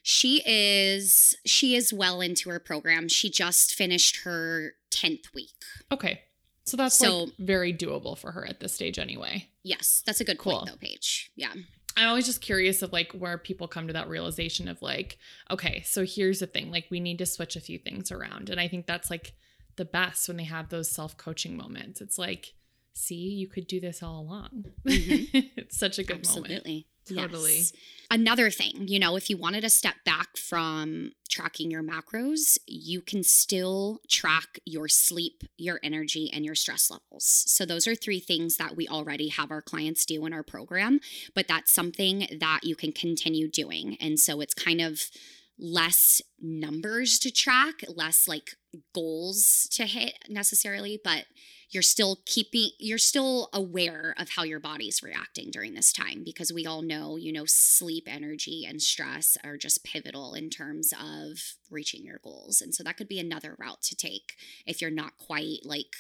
She 0.09 0.41
is 0.47 1.35
she 1.45 1.75
is 1.75 1.93
well 1.93 2.21
into 2.21 2.49
her 2.51 2.61
program. 2.61 3.09
She 3.09 3.29
just 3.29 3.75
finished 3.75 4.19
her 4.23 4.75
10th 4.93 5.35
week. 5.35 5.51
Okay. 5.91 6.21
So 6.65 6.77
that's 6.77 6.95
So- 6.97 7.25
like 7.25 7.33
very 7.41 7.73
doable 7.75 8.17
for 8.17 8.31
her 8.31 8.47
at 8.47 8.61
this 8.61 8.73
stage 8.73 9.01
anyway. 9.01 9.49
Yes, 9.65 10.05
that's 10.07 10.21
a 10.21 10.25
good 10.25 10.39
Cool. 10.39 10.59
point 10.59 10.67
though, 10.71 10.77
Paige. 10.77 11.33
Yeah. 11.35 11.53
I'm 11.97 12.09
always 12.09 12.27
just 12.27 12.41
curious 12.41 12.83
of 12.83 12.93
like 12.93 13.11
where 13.15 13.37
people 13.37 13.67
come 13.67 13.89
to 13.89 13.93
that 13.95 14.09
realization 14.09 14.69
of 14.69 14.81
like, 14.81 15.19
okay, 15.51 15.83
so 15.85 16.05
here's 16.05 16.39
the 16.39 16.47
thing, 16.47 16.71
like 16.71 16.87
we 16.89 17.01
need 17.01 17.19
to 17.19 17.27
switch 17.27 17.57
a 17.57 17.61
few 17.61 17.77
things 17.81 18.13
around. 18.13 18.49
And 18.49 18.61
I 18.61 18.69
think 18.69 18.87
that's 18.87 19.11
like 19.11 19.33
the 19.75 19.85
best 19.85 20.29
when 20.29 20.37
they 20.37 20.45
have 20.45 20.69
those 20.69 20.89
self-coaching 20.89 21.57
moments. 21.57 22.01
It's 22.01 22.17
like, 22.17 22.55
see, 22.93 23.17
you 23.17 23.49
could 23.49 23.67
do 23.67 23.81
this 23.81 24.05
all 24.05 24.21
along. 24.21 24.67
Mhm. 24.85 25.51
it's 25.57 25.77
such 25.77 25.99
a 25.99 26.05
good 26.05 26.25
moment. 26.29 26.45
Absolutely. 26.53 26.87
Totally. 27.09 27.57
Yes. 27.57 27.73
Another 28.11 28.51
thing, 28.51 28.87
you 28.87 28.99
know, 28.99 29.17
if 29.17 29.29
you 29.29 29.37
wanted 29.37 29.63
to 29.63 29.71
step 29.71 29.97
back 30.05 30.37
from 30.37 31.13
tracking 31.29 31.71
your 31.71 31.83
macros, 31.83 32.57
you 32.67 33.01
can 33.01 33.23
still 33.23 34.01
track 34.09 34.61
your 34.65 34.89
sleep, 34.89 35.43
your 35.59 35.81
energy, 35.83 36.31
and 36.33 36.45
your 36.45 36.55
stress 36.55 36.91
levels. 36.91 37.25
So, 37.47 37.67
those 37.67 37.87
are 37.87 37.95
three 37.95 38.21
things 38.21 38.57
that 38.57 38.77
we 38.77 38.87
already 38.87 39.29
have 39.29 39.51
our 39.51 39.61
clients 39.61 40.07
do 40.07 40.25
in 40.25 40.33
our 40.33 40.45
program, 40.45 41.01
but 41.35 41.49
that's 41.49 41.73
something 41.73 42.29
that 42.41 42.61
you 42.63 42.77
can 42.77 42.93
continue 42.93 43.49
doing. 43.49 43.97
And 44.01 44.21
so, 44.21 44.41
it's 44.41 44.55
kind 44.55 44.81
of 44.81 45.11
less 45.59 46.21
numbers 46.41 47.19
to 47.21 47.31
track, 47.31 47.83
less 47.89 48.29
like 48.29 48.51
goals 48.95 49.69
to 49.73 49.85
hit 49.85 50.15
necessarily, 50.29 51.01
but 51.03 51.25
you're 51.71 51.83
still 51.83 52.21
keeping 52.27 52.71
you're 52.79 52.99
still 52.99 53.49
aware 53.53 54.15
of 54.19 54.31
how 54.31 54.45
your 54.45 54.61
body's 54.61 55.03
reacting 55.03 55.51
during 55.51 55.75
this 55.75 55.93
time 55.93 56.23
because 56.25 56.53
we 56.53 56.65
all 56.65 56.81
know 56.81 57.17
you 57.17 57.33
know 57.33 57.45
sleep 57.45 58.05
energy 58.07 58.65
and 58.69 58.81
stress 58.81 59.37
are 59.43 59.57
just 59.57 59.85
pivotal 59.85 60.35
in 60.35 60.49
terms 60.49 60.93
of 60.93 61.39
reaching 61.71 62.05
your 62.05 62.21
goals. 62.23 62.61
And 62.61 62.75
so 62.75 62.85
that 62.85 62.97
could 62.97 63.09
be 63.09 63.19
another 63.19 63.57
route 63.59 63.83
to 63.83 63.97
take 63.97 64.35
if 64.65 64.81
you're 64.81 64.91
not 64.91 65.19
quite 65.19 65.61
like 65.65 65.97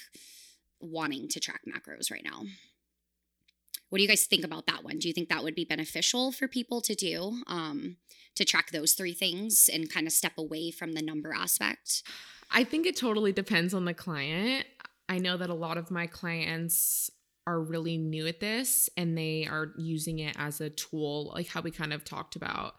wanting 0.80 1.28
to 1.28 1.40
track 1.40 1.62
macros 1.66 2.10
right 2.10 2.24
now 2.24 2.42
what 3.88 3.98
do 3.98 4.02
you 4.02 4.08
guys 4.08 4.24
think 4.24 4.44
about 4.44 4.66
that 4.66 4.84
one 4.84 4.98
do 4.98 5.08
you 5.08 5.14
think 5.14 5.28
that 5.28 5.42
would 5.42 5.54
be 5.54 5.64
beneficial 5.64 6.32
for 6.32 6.48
people 6.48 6.80
to 6.80 6.94
do 6.94 7.42
um, 7.46 7.96
to 8.34 8.44
track 8.44 8.70
those 8.70 8.92
three 8.92 9.14
things 9.14 9.70
and 9.72 9.92
kind 9.92 10.06
of 10.06 10.12
step 10.12 10.32
away 10.36 10.70
from 10.70 10.92
the 10.92 11.02
number 11.02 11.32
aspect 11.32 12.02
I 12.50 12.64
think 12.64 12.86
it 12.86 12.96
totally 12.96 13.32
depends 13.32 13.74
on 13.74 13.84
the 13.84 13.94
client. 13.94 14.66
I 15.08 15.18
know 15.18 15.36
that 15.36 15.50
a 15.50 15.54
lot 15.54 15.78
of 15.78 15.90
my 15.90 16.06
clients 16.06 17.10
are 17.46 17.60
really 17.60 17.96
new 17.96 18.26
at 18.26 18.40
this 18.40 18.88
and 18.96 19.16
they 19.16 19.46
are 19.46 19.72
using 19.76 20.18
it 20.18 20.34
as 20.38 20.60
a 20.60 20.70
tool, 20.70 21.32
like 21.34 21.48
how 21.48 21.60
we 21.60 21.70
kind 21.70 21.92
of 21.92 22.04
talked 22.04 22.36
about. 22.36 22.74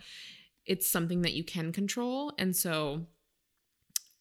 It's 0.65 0.87
something 0.87 1.21
that 1.21 1.33
you 1.33 1.43
can 1.43 1.71
control. 1.71 2.33
And 2.37 2.55
so 2.55 3.05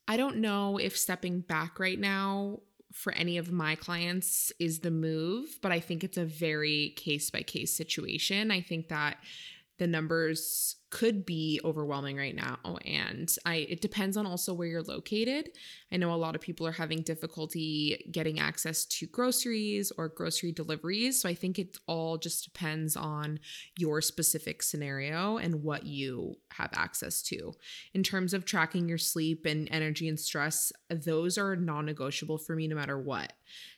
I 0.06 0.16
don't 0.16 0.36
know 0.36 0.78
if 0.78 0.96
stepping 0.96 1.40
back 1.40 1.80
right 1.80 1.98
now 1.98 2.60
for 2.92 3.12
any 3.12 3.36
of 3.38 3.52
my 3.52 3.74
clients 3.74 4.52
is 4.58 4.80
the 4.80 4.90
move, 4.90 5.58
but 5.62 5.72
I 5.72 5.80
think 5.80 6.04
it's 6.04 6.16
a 6.16 6.24
very 6.24 6.94
case 6.96 7.30
by 7.30 7.42
case 7.42 7.76
situation. 7.76 8.50
I 8.50 8.60
think 8.60 8.88
that 8.88 9.18
the 9.78 9.86
numbers 9.86 10.76
could 10.88 11.26
be 11.26 11.60
overwhelming 11.64 12.16
right 12.16 12.36
now 12.36 12.58
and 12.84 13.36
i 13.44 13.56
it 13.68 13.80
depends 13.80 14.16
on 14.16 14.24
also 14.24 14.54
where 14.54 14.68
you're 14.68 14.82
located. 14.82 15.50
I 15.92 15.96
know 15.96 16.14
a 16.14 16.16
lot 16.16 16.34
of 16.34 16.40
people 16.40 16.66
are 16.66 16.72
having 16.72 17.02
difficulty 17.02 18.08
getting 18.10 18.38
access 18.38 18.84
to 18.86 19.06
groceries 19.06 19.92
or 19.98 20.08
grocery 20.08 20.52
deliveries 20.52 21.20
so 21.20 21.28
i 21.28 21.34
think 21.34 21.58
it 21.58 21.76
all 21.86 22.18
just 22.18 22.44
depends 22.44 22.96
on 22.96 23.40
your 23.76 24.00
specific 24.00 24.62
scenario 24.62 25.36
and 25.38 25.62
what 25.62 25.84
you 25.84 26.36
have 26.52 26.70
access 26.72 27.20
to. 27.22 27.52
In 27.92 28.02
terms 28.02 28.32
of 28.32 28.44
tracking 28.44 28.88
your 28.88 28.98
sleep 28.98 29.44
and 29.44 29.68
energy 29.70 30.08
and 30.08 30.18
stress 30.18 30.72
those 30.88 31.36
are 31.36 31.56
non-negotiable 31.56 32.38
for 32.38 32.54
me 32.56 32.68
no 32.68 32.76
matter 32.76 32.98
what. 32.98 33.32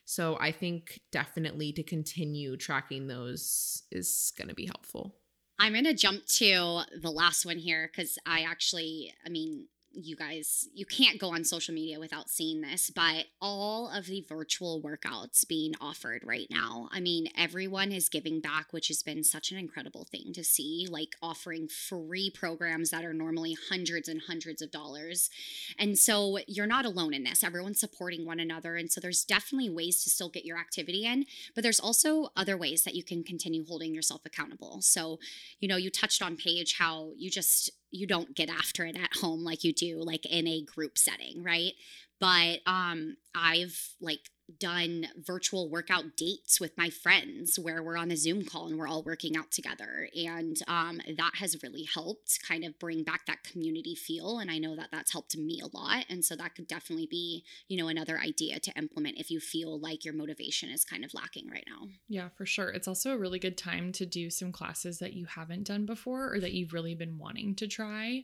So 0.05 0.37
i 0.39 0.51
think 0.51 1.01
definitely 1.11 1.73
to 1.73 1.83
continue 1.83 2.55
tracking 2.55 3.07
those 3.07 3.83
is 3.91 4.31
going 4.37 4.47
to 4.47 4.55
be 4.55 4.67
helpful 4.67 5.18
I'm 5.59 5.73
going 5.73 5.83
to 5.85 5.93
jump 5.93 6.25
to 6.37 6.83
the 6.97 7.11
last 7.11 7.45
one 7.45 7.57
here 7.57 7.89
because 7.91 8.17
I 8.25 8.41
actually, 8.41 9.13
I 9.25 9.29
mean, 9.29 9.67
you 9.91 10.15
guys, 10.15 10.67
you 10.73 10.85
can't 10.85 11.19
go 11.19 11.33
on 11.33 11.43
social 11.43 11.73
media 11.73 11.99
without 11.99 12.29
seeing 12.29 12.61
this, 12.61 12.89
but 12.89 13.25
all 13.41 13.89
of 13.89 14.05
the 14.05 14.25
virtual 14.27 14.81
workouts 14.81 15.47
being 15.47 15.73
offered 15.81 16.23
right 16.23 16.47
now. 16.49 16.89
I 16.91 16.99
mean, 16.99 17.27
everyone 17.37 17.91
is 17.91 18.09
giving 18.09 18.39
back, 18.39 18.71
which 18.71 18.87
has 18.89 19.01
been 19.01 19.23
such 19.23 19.51
an 19.51 19.57
incredible 19.57 20.05
thing 20.05 20.31
to 20.33 20.43
see, 20.43 20.87
like 20.89 21.15
offering 21.21 21.67
free 21.67 22.29
programs 22.29 22.91
that 22.91 23.03
are 23.03 23.13
normally 23.13 23.57
hundreds 23.69 24.07
and 24.07 24.21
hundreds 24.27 24.61
of 24.61 24.71
dollars. 24.71 25.29
And 25.77 25.97
so 25.97 26.39
you're 26.47 26.67
not 26.67 26.85
alone 26.85 27.13
in 27.13 27.23
this. 27.23 27.43
Everyone's 27.43 27.79
supporting 27.79 28.25
one 28.25 28.39
another. 28.39 28.75
And 28.75 28.91
so 28.91 29.01
there's 29.01 29.25
definitely 29.25 29.69
ways 29.69 30.03
to 30.03 30.09
still 30.09 30.29
get 30.29 30.45
your 30.45 30.57
activity 30.57 31.05
in, 31.05 31.25
but 31.55 31.63
there's 31.63 31.79
also 31.79 32.29
other 32.35 32.57
ways 32.57 32.83
that 32.83 32.95
you 32.95 33.03
can 33.03 33.23
continue 33.23 33.65
holding 33.65 33.93
yourself 33.93 34.21
accountable. 34.25 34.81
So, 34.81 35.19
you 35.59 35.67
know, 35.67 35.77
you 35.77 35.89
touched 35.89 36.21
on 36.21 36.37
Paige 36.37 36.77
how 36.77 37.11
you 37.17 37.29
just 37.29 37.71
you 37.91 38.07
don't 38.07 38.35
get 38.35 38.49
after 38.49 38.85
it 38.85 38.95
at 38.95 39.17
home 39.17 39.43
like 39.43 39.63
you 39.63 39.73
do 39.73 40.01
like 40.01 40.25
in 40.25 40.47
a 40.47 40.63
group 40.63 40.97
setting, 40.97 41.43
right? 41.43 41.73
But 42.19 42.59
um 42.65 43.17
I've 43.35 43.95
like 44.01 44.29
done 44.57 45.07
virtual 45.17 45.69
workout 45.69 46.15
dates 46.15 46.59
with 46.59 46.77
my 46.77 46.89
friends 46.89 47.59
where 47.59 47.83
we're 47.83 47.97
on 47.97 48.11
a 48.11 48.17
Zoom 48.17 48.45
call 48.45 48.67
and 48.67 48.77
we're 48.77 48.87
all 48.87 49.03
working 49.03 49.37
out 49.37 49.51
together. 49.51 50.09
And 50.15 50.57
um, 50.67 51.01
that 51.17 51.35
has 51.35 51.61
really 51.61 51.83
helped 51.83 52.39
kind 52.47 52.63
of 52.63 52.79
bring 52.79 53.03
back 53.03 53.25
that 53.27 53.43
community 53.43 53.95
feel. 53.95 54.39
And 54.39 54.49
I 54.49 54.57
know 54.57 54.75
that 54.75 54.89
that's 54.91 55.11
helped 55.11 55.37
me 55.37 55.61
a 55.61 55.77
lot. 55.77 56.05
And 56.09 56.23
so 56.23 56.35
that 56.35 56.55
could 56.55 56.67
definitely 56.67 57.07
be, 57.07 57.43
you 57.67 57.77
know, 57.77 57.87
another 57.87 58.19
idea 58.19 58.59
to 58.59 58.71
implement 58.77 59.19
if 59.19 59.29
you 59.29 59.39
feel 59.39 59.79
like 59.79 60.05
your 60.05 60.13
motivation 60.13 60.69
is 60.69 60.83
kind 60.83 61.05
of 61.05 61.13
lacking 61.13 61.49
right 61.49 61.65
now. 61.67 61.87
Yeah, 62.07 62.29
for 62.29 62.45
sure. 62.45 62.69
It's 62.69 62.87
also 62.87 63.11
a 63.11 63.17
really 63.17 63.39
good 63.39 63.57
time 63.57 63.91
to 63.93 64.05
do 64.05 64.29
some 64.29 64.51
classes 64.51 64.99
that 64.99 65.13
you 65.13 65.25
haven't 65.25 65.67
done 65.67 65.85
before 65.85 66.33
or 66.33 66.39
that 66.39 66.53
you've 66.53 66.73
really 66.73 66.95
been 66.95 67.17
wanting 67.17 67.55
to 67.55 67.67
try. 67.67 68.23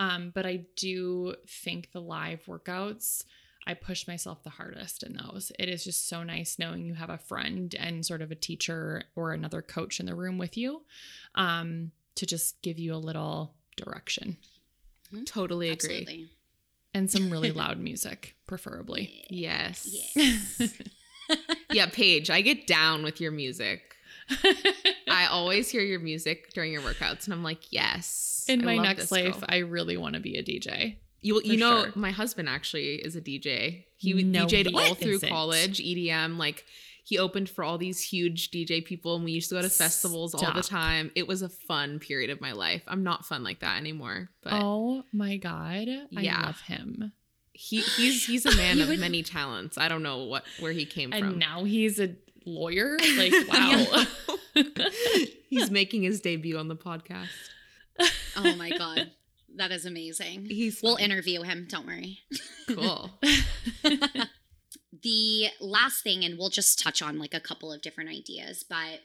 Um, 0.00 0.30
but 0.34 0.46
I 0.46 0.64
do 0.76 1.34
think 1.46 1.90
the 1.92 2.00
live 2.00 2.44
workouts 2.46 3.24
I 3.68 3.74
push 3.74 4.08
myself 4.08 4.42
the 4.42 4.50
hardest 4.50 5.02
in 5.02 5.12
those. 5.12 5.52
It 5.58 5.68
is 5.68 5.84
just 5.84 6.08
so 6.08 6.22
nice 6.22 6.58
knowing 6.58 6.86
you 6.86 6.94
have 6.94 7.10
a 7.10 7.18
friend 7.18 7.74
and 7.78 8.04
sort 8.04 8.22
of 8.22 8.30
a 8.30 8.34
teacher 8.34 9.02
or 9.14 9.32
another 9.32 9.60
coach 9.60 10.00
in 10.00 10.06
the 10.06 10.14
room 10.14 10.38
with 10.38 10.56
you 10.56 10.80
um, 11.34 11.92
to 12.14 12.24
just 12.24 12.62
give 12.62 12.78
you 12.78 12.94
a 12.94 12.96
little 12.96 13.52
direction. 13.76 14.38
Mm-hmm. 15.12 15.24
Totally 15.24 15.68
agree. 15.68 15.98
Absolutely. 15.98 16.30
And 16.94 17.10
some 17.10 17.30
really 17.30 17.52
loud 17.52 17.78
music, 17.78 18.36
preferably. 18.46 19.26
Yes. 19.28 19.86
Yes. 20.16 20.72
yeah, 21.70 21.86
Paige, 21.92 22.30
I 22.30 22.40
get 22.40 22.66
down 22.66 23.02
with 23.02 23.20
your 23.20 23.32
music. 23.32 23.82
I 25.10 25.26
always 25.30 25.68
hear 25.68 25.82
your 25.82 26.00
music 26.00 26.54
during 26.54 26.72
your 26.72 26.80
workouts, 26.80 27.26
and 27.26 27.34
I'm 27.34 27.42
like, 27.42 27.70
yes. 27.70 28.46
In 28.48 28.62
I 28.62 28.64
my 28.64 28.78
next 28.78 29.12
life, 29.12 29.40
girl. 29.40 29.44
I 29.46 29.58
really 29.58 29.98
want 29.98 30.14
to 30.14 30.20
be 30.20 30.38
a 30.38 30.42
DJ. 30.42 30.96
You 31.20 31.40
you 31.44 31.56
know 31.56 31.84
sure. 31.84 31.92
my 31.96 32.10
husband 32.10 32.48
actually 32.48 32.94
is 32.96 33.16
a 33.16 33.20
DJ. 33.20 33.84
He 33.96 34.12
No, 34.22 34.46
DJ'd 34.46 34.68
he 34.68 34.74
all 34.74 34.94
through 34.94 35.14
isn't. 35.16 35.28
college, 35.28 35.78
EDM. 35.80 36.36
Like 36.38 36.64
he 37.04 37.18
opened 37.18 37.48
for 37.48 37.64
all 37.64 37.78
these 37.78 38.00
huge 38.02 38.50
DJ 38.50 38.84
people, 38.84 39.16
and 39.16 39.24
we 39.24 39.32
used 39.32 39.48
to 39.48 39.56
go 39.56 39.62
to 39.62 39.70
festivals 39.70 40.34
all 40.34 40.52
the 40.52 40.62
time. 40.62 41.10
It 41.16 41.26
was 41.26 41.42
a 41.42 41.48
fun 41.48 41.98
period 41.98 42.30
of 42.30 42.40
my 42.40 42.52
life. 42.52 42.82
I'm 42.86 43.02
not 43.02 43.24
fun 43.26 43.42
like 43.42 43.60
that 43.60 43.78
anymore, 43.78 44.30
but 44.42 44.52
oh 44.54 45.04
my 45.12 45.36
god, 45.38 45.88
Yeah. 46.10 46.40
I 46.40 46.46
love 46.46 46.60
him. 46.60 47.12
he 47.52 47.80
he's 47.80 48.24
he's 48.26 48.46
a 48.46 48.54
man 48.56 48.76
You 48.76 48.84
of 48.84 48.88
would- 48.90 49.00
many 49.00 49.22
talents. 49.24 49.76
I 49.78 49.88
don't 49.88 50.02
know 50.04 50.24
what 50.24 50.44
where 50.60 50.72
he 50.72 50.84
came 50.86 51.12
And 51.12 51.24
from. 51.24 51.38
now 51.38 51.64
he's 51.64 51.98
a 51.98 52.14
lawyer. 52.46 52.96
Like 53.16 53.32
wow. 53.48 54.04
he's 55.48 55.70
making 55.70 56.02
his 56.02 56.20
debut 56.20 56.56
on 56.58 56.68
the 56.68 56.76
podcast. 56.76 57.28
oh 58.36 58.54
my 58.56 58.70
God. 58.70 59.10
That 59.56 59.72
is 59.72 59.84
amazing. 59.86 60.46
He's 60.46 60.80
We'll 60.82 60.96
interview 60.96 61.42
him. 61.42 61.66
Don't 61.68 61.86
worry. 61.86 62.20
cool. 62.68 63.10
the 65.02 65.48
last 65.60 66.02
thing, 66.02 66.24
and 66.24 66.38
we'll 66.38 66.50
just 66.50 66.78
touch 66.78 67.02
on 67.02 67.18
like 67.18 67.34
a 67.34 67.40
couple 67.40 67.72
of 67.72 67.82
different 67.82 68.10
ideas, 68.10 68.62
but 68.62 69.00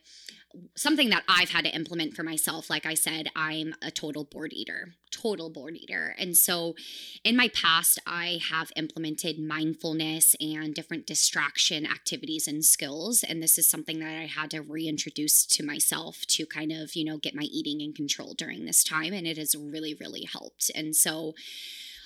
something 0.75 1.09
that 1.09 1.23
I've 1.27 1.49
had 1.49 1.65
to 1.65 1.75
implement 1.75 2.13
for 2.13 2.23
myself, 2.23 2.69
like 2.69 2.85
I 2.85 2.93
said, 2.93 3.27
I'm 3.35 3.73
a 3.81 3.89
total 3.89 4.23
bored 4.23 4.53
eater, 4.53 4.93
total 5.09 5.49
bored 5.49 5.75
eater. 5.75 6.15
And 6.19 6.37
so 6.37 6.75
in 7.23 7.35
my 7.35 7.47
past, 7.49 7.99
I 8.05 8.39
have 8.51 8.71
implemented 8.75 9.39
mindfulness 9.39 10.35
and 10.39 10.75
different 10.75 11.07
distraction 11.07 11.85
activities 11.85 12.47
and 12.47 12.63
skills. 12.63 13.23
And 13.23 13.41
this 13.41 13.57
is 13.57 13.67
something 13.67 13.99
that 13.99 14.15
I 14.15 14.27
had 14.27 14.51
to 14.51 14.61
reintroduce 14.61 15.45
to 15.47 15.65
myself 15.65 16.25
to 16.27 16.45
kind 16.45 16.71
of, 16.71 16.95
you 16.95 17.05
know, 17.05 17.17
get 17.17 17.35
my 17.35 17.43
eating 17.43 17.81
in 17.81 17.93
control 17.93 18.35
during 18.35 18.65
this 18.65 18.83
time. 18.83 19.13
And 19.13 19.25
it 19.25 19.37
has 19.37 19.55
really, 19.55 19.95
really 19.99 20.27
helped. 20.31 20.69
And 20.75 20.95
so 20.95 21.33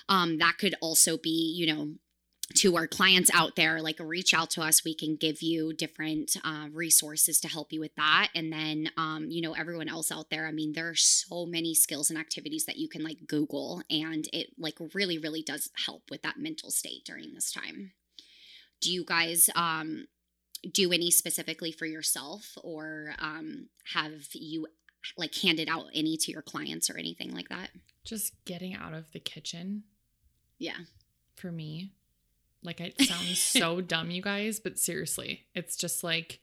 um, 0.08 0.38
that 0.38 0.58
could 0.58 0.76
also 0.82 1.18
be, 1.18 1.54
you 1.58 1.74
know, 1.74 1.90
to 2.56 2.78
our 2.78 2.88
clients 2.88 3.30
out 3.34 3.56
there, 3.56 3.82
like 3.82 4.00
reach 4.00 4.34
out 4.34 4.50
to 4.52 4.62
us. 4.62 4.84
We 4.86 4.96
can 4.96 5.16
give 5.18 5.42
you 5.42 5.74
different 5.74 6.38
uh, 6.44 6.68
resources 6.72 7.40
to 7.42 7.48
help 7.48 7.74
you 7.74 7.80
with 7.82 7.94
that. 7.96 8.30
And 8.34 8.52
then, 8.54 8.90
um, 8.98 9.28
you 9.30 9.42
know, 9.42 9.54
everyone 9.54 9.90
else 9.90 10.12
out 10.12 10.30
there, 10.30 10.48
I 10.48 10.52
mean, 10.52 10.72
there 10.74 10.88
are 10.88 10.96
so 10.96 11.46
many 11.46 11.76
skills 11.76 12.10
and 12.10 12.18
activities 12.18 12.66
that 12.66 12.78
you 12.78 12.88
can 12.88 13.04
like 13.04 13.28
Google, 13.28 13.82
and 13.90 14.28
it 14.32 14.48
like 14.58 14.78
really, 14.94 15.18
really 15.18 15.42
does 15.42 15.70
help 15.86 16.04
with 16.10 16.22
that 16.22 16.38
mental 16.38 16.72
state 16.72 17.04
during 17.06 17.34
this 17.34 17.52
time. 17.52 17.92
Do 18.80 18.94
you 18.94 19.04
guys 19.04 19.50
um, 19.54 20.08
do 20.72 20.94
any 20.94 21.12
specifically 21.12 21.72
for 21.74 21.86
yourself, 21.86 22.58
or 22.64 23.14
um, 23.20 23.68
have 23.94 24.28
you 24.34 24.68
like 25.18 25.36
handed 25.36 25.68
out 25.70 25.86
any 25.94 26.16
to 26.18 26.32
your 26.32 26.42
clients 26.42 26.90
or 26.90 26.98
anything 26.98 27.32
like 27.34 27.50
that? 27.50 27.70
just 28.06 28.34
getting 28.46 28.74
out 28.74 28.94
of 28.94 29.12
the 29.12 29.20
kitchen 29.20 29.84
Yeah. 30.60 30.78
for 31.36 31.52
me. 31.52 31.92
Like 32.64 32.82
it 32.82 33.00
sounds 33.02 33.40
so 33.40 33.82
dumb, 33.82 34.12
you 34.12 34.22
guys, 34.22 34.60
but 34.60 34.80
seriously, 34.80 35.46
it's 35.54 35.76
just 35.76 36.04
like 36.04 36.40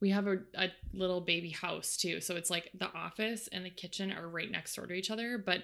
we 0.00 0.10
have 0.10 0.26
a, 0.26 0.38
a 0.54 0.68
little 0.92 1.20
baby 1.20 1.50
house 1.50 1.96
too. 1.96 2.20
So 2.20 2.36
it's 2.36 2.50
like 2.50 2.70
the 2.78 2.92
office 2.92 3.48
and 3.50 3.64
the 3.64 3.70
kitchen 3.70 4.12
are 4.12 4.28
right 4.28 4.50
next 4.50 4.74
door 4.74 4.86
to 4.86 4.94
each 4.94 5.10
other. 5.10 5.38
But 5.38 5.62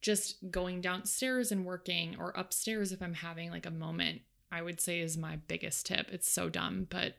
just 0.00 0.50
going 0.50 0.80
downstairs 0.80 1.52
and 1.52 1.64
working 1.64 2.16
or 2.18 2.30
upstairs 2.36 2.92
if 2.92 3.02
I'm 3.02 3.14
having 3.14 3.50
like 3.50 3.66
a 3.66 3.70
moment, 3.70 4.22
I 4.50 4.62
would 4.62 4.80
say 4.80 5.00
is 5.00 5.16
my 5.16 5.36
biggest 5.48 5.86
tip. 5.86 6.08
It's 6.10 6.30
so 6.30 6.48
dumb, 6.48 6.86
but 6.90 7.14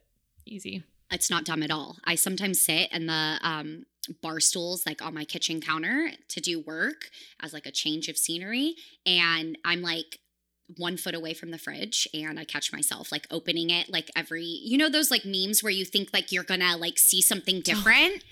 easy. 0.45 0.83
it's 1.11 1.29
not 1.29 1.45
dumb 1.45 1.63
at 1.63 1.71
all. 1.71 1.97
I 2.05 2.15
sometimes 2.15 2.61
sit 2.61 2.91
in 2.91 3.07
the 3.07 3.39
um, 3.41 3.85
bar 4.21 4.39
stools, 4.39 4.85
like 4.85 5.01
on 5.01 5.13
my 5.13 5.25
kitchen 5.25 5.61
counter, 5.61 6.11
to 6.29 6.41
do 6.41 6.59
work 6.59 7.09
as 7.41 7.53
like 7.53 7.65
a 7.65 7.71
change 7.71 8.07
of 8.09 8.17
scenery, 8.17 8.75
and 9.05 9.57
I'm 9.65 9.81
like 9.81 10.19
one 10.77 10.97
foot 10.97 11.15
away 11.15 11.33
from 11.33 11.51
the 11.51 11.57
fridge, 11.57 12.07
and 12.13 12.39
I 12.39 12.43
catch 12.45 12.71
myself 12.73 13.11
like 13.11 13.27
opening 13.31 13.69
it, 13.69 13.89
like 13.89 14.09
every 14.15 14.43
you 14.43 14.77
know 14.77 14.89
those 14.89 15.11
like 15.11 15.25
memes 15.25 15.61
where 15.63 15.71
you 15.71 15.85
think 15.85 16.09
like 16.13 16.31
you're 16.31 16.43
gonna 16.43 16.77
like 16.77 16.97
see 16.97 17.21
something 17.21 17.57
oh. 17.57 17.61
different. 17.61 18.23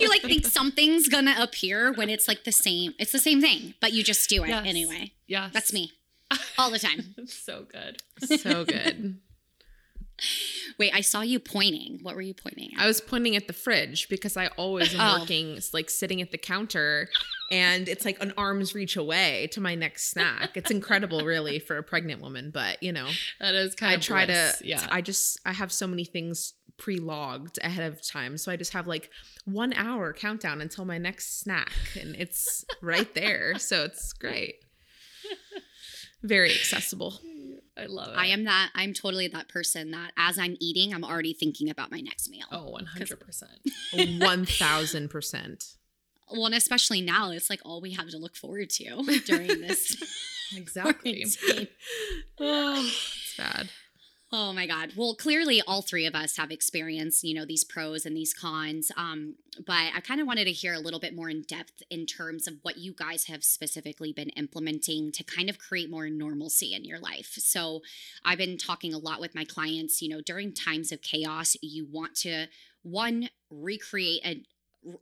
you 0.00 0.08
like 0.08 0.22
think 0.22 0.46
something's 0.46 1.08
gonna 1.08 1.36
appear 1.38 1.92
when 1.92 2.08
it's 2.10 2.26
like 2.28 2.44
the 2.44 2.52
same. 2.52 2.94
It's 2.98 3.12
the 3.12 3.18
same 3.18 3.40
thing, 3.40 3.74
but 3.80 3.92
you 3.92 4.02
just 4.02 4.28
do 4.28 4.44
it 4.44 4.48
Yes. 4.48 4.66
anyway. 4.66 5.12
Yeah. 5.26 5.50
That's 5.52 5.72
me 5.72 5.92
all 6.58 6.70
the 6.70 6.78
time. 6.78 7.14
so 7.26 7.64
good. 7.70 8.02
so 8.40 8.64
good. 8.64 9.18
Wait, 10.78 10.92
I 10.94 11.00
saw 11.00 11.22
you 11.22 11.40
pointing. 11.40 11.98
What 12.02 12.14
were 12.14 12.20
you 12.20 12.34
pointing 12.34 12.74
at? 12.74 12.82
I 12.82 12.86
was 12.86 13.00
pointing 13.00 13.36
at 13.36 13.46
the 13.46 13.54
fridge 13.54 14.08
because 14.10 14.36
I 14.36 14.48
always 14.48 14.94
am 14.94 15.00
Oh. 15.00 15.20
working, 15.20 15.58
like 15.72 15.88
sitting 15.88 16.20
at 16.20 16.30
the 16.30 16.36
counter, 16.38 17.08
and 17.50 17.88
it's 17.88 18.04
like 18.04 18.22
an 18.22 18.32
arm's 18.36 18.74
reach 18.74 18.96
away 18.96 19.48
to 19.52 19.60
my 19.60 19.74
next 19.74 20.10
snack. 20.10 20.56
It's 20.56 20.70
incredible, 20.70 21.24
really, 21.24 21.58
for 21.58 21.76
a 21.76 21.82
pregnant 21.82 22.20
woman. 22.20 22.50
But 22.52 22.82
you 22.82 22.92
know, 22.92 23.08
That 23.40 23.54
is 23.54 23.74
kind 23.74 23.92
I 23.92 23.94
of 23.96 24.00
try 24.02 24.26
bliss. 24.26 24.58
to. 24.58 24.66
Yeah. 24.66 24.86
I 24.90 25.00
just 25.00 25.38
I 25.44 25.52
have 25.52 25.72
so 25.72 25.86
many 25.86 26.04
things 26.04 26.54
pre-logged 26.78 27.58
ahead 27.62 27.92
of 27.92 28.06
time, 28.06 28.38
so 28.38 28.50
I 28.50 28.56
just 28.56 28.72
have 28.72 28.86
like 28.86 29.10
one 29.44 29.72
hour 29.74 30.12
countdown 30.12 30.60
until 30.60 30.84
my 30.84 30.96
next 30.98 31.40
snack, 31.40 31.72
and 32.00 32.14
it's 32.16 32.64
right 32.80 33.12
there. 33.14 33.58
So 33.58 33.84
it's 33.84 34.12
great. 34.12 34.54
Very 36.22 36.50
accessible. 36.50 37.14
I 37.78 37.86
love 37.86 38.08
it. 38.08 38.16
I 38.16 38.26
am 38.26 38.44
that. 38.44 38.70
I'm 38.74 38.92
totally 38.92 39.28
that 39.28 39.48
person 39.48 39.92
that 39.92 40.12
as 40.18 40.38
I'm 40.38 40.56
eating, 40.60 40.92
I'm 40.92 41.04
already 41.04 41.32
thinking 41.32 41.70
about 41.70 41.90
my 41.90 42.00
next 42.00 42.28
meal. 42.28 42.44
Oh, 42.52 42.76
100%. 42.78 44.20
One 44.20 44.44
thousand 44.44 45.08
percent. 45.08 45.64
Well, 46.32 46.46
and 46.46 46.54
especially 46.54 47.00
now, 47.00 47.30
it's 47.30 47.50
like 47.50 47.60
all 47.64 47.80
we 47.80 47.92
have 47.92 48.08
to 48.10 48.18
look 48.18 48.36
forward 48.36 48.70
to 48.70 49.20
during 49.26 49.60
this. 49.60 49.96
Exactly. 50.52 51.24
Oh, 52.40 52.82
it's 52.82 53.36
bad. 53.38 53.68
Oh 54.32 54.52
my 54.52 54.66
God. 54.66 54.92
Well, 54.96 55.16
clearly 55.16 55.60
all 55.66 55.82
three 55.82 56.06
of 56.06 56.14
us 56.14 56.36
have 56.36 56.52
experienced, 56.52 57.24
you 57.24 57.34
know, 57.34 57.44
these 57.44 57.64
pros 57.64 58.06
and 58.06 58.16
these 58.16 58.32
cons. 58.32 58.92
Um, 58.96 59.34
but 59.66 59.90
I 59.94 60.00
kind 60.00 60.20
of 60.20 60.26
wanted 60.28 60.44
to 60.44 60.52
hear 60.52 60.72
a 60.72 60.78
little 60.78 61.00
bit 61.00 61.16
more 61.16 61.28
in 61.28 61.42
depth 61.42 61.82
in 61.90 62.06
terms 62.06 62.46
of 62.46 62.54
what 62.62 62.78
you 62.78 62.92
guys 62.92 63.24
have 63.24 63.42
specifically 63.42 64.12
been 64.12 64.28
implementing 64.30 65.10
to 65.12 65.24
kind 65.24 65.50
of 65.50 65.58
create 65.58 65.90
more 65.90 66.08
normalcy 66.08 66.74
in 66.74 66.84
your 66.84 67.00
life. 67.00 67.34
So 67.38 67.80
I've 68.24 68.38
been 68.38 68.56
talking 68.56 68.94
a 68.94 68.98
lot 68.98 69.20
with 69.20 69.34
my 69.34 69.44
clients, 69.44 70.00
you 70.00 70.08
know, 70.08 70.20
during 70.20 70.52
times 70.52 70.92
of 70.92 71.02
chaos, 71.02 71.56
you 71.60 71.86
want 71.90 72.14
to 72.16 72.46
one 72.82 73.30
recreate 73.50 74.24
a 74.24 74.44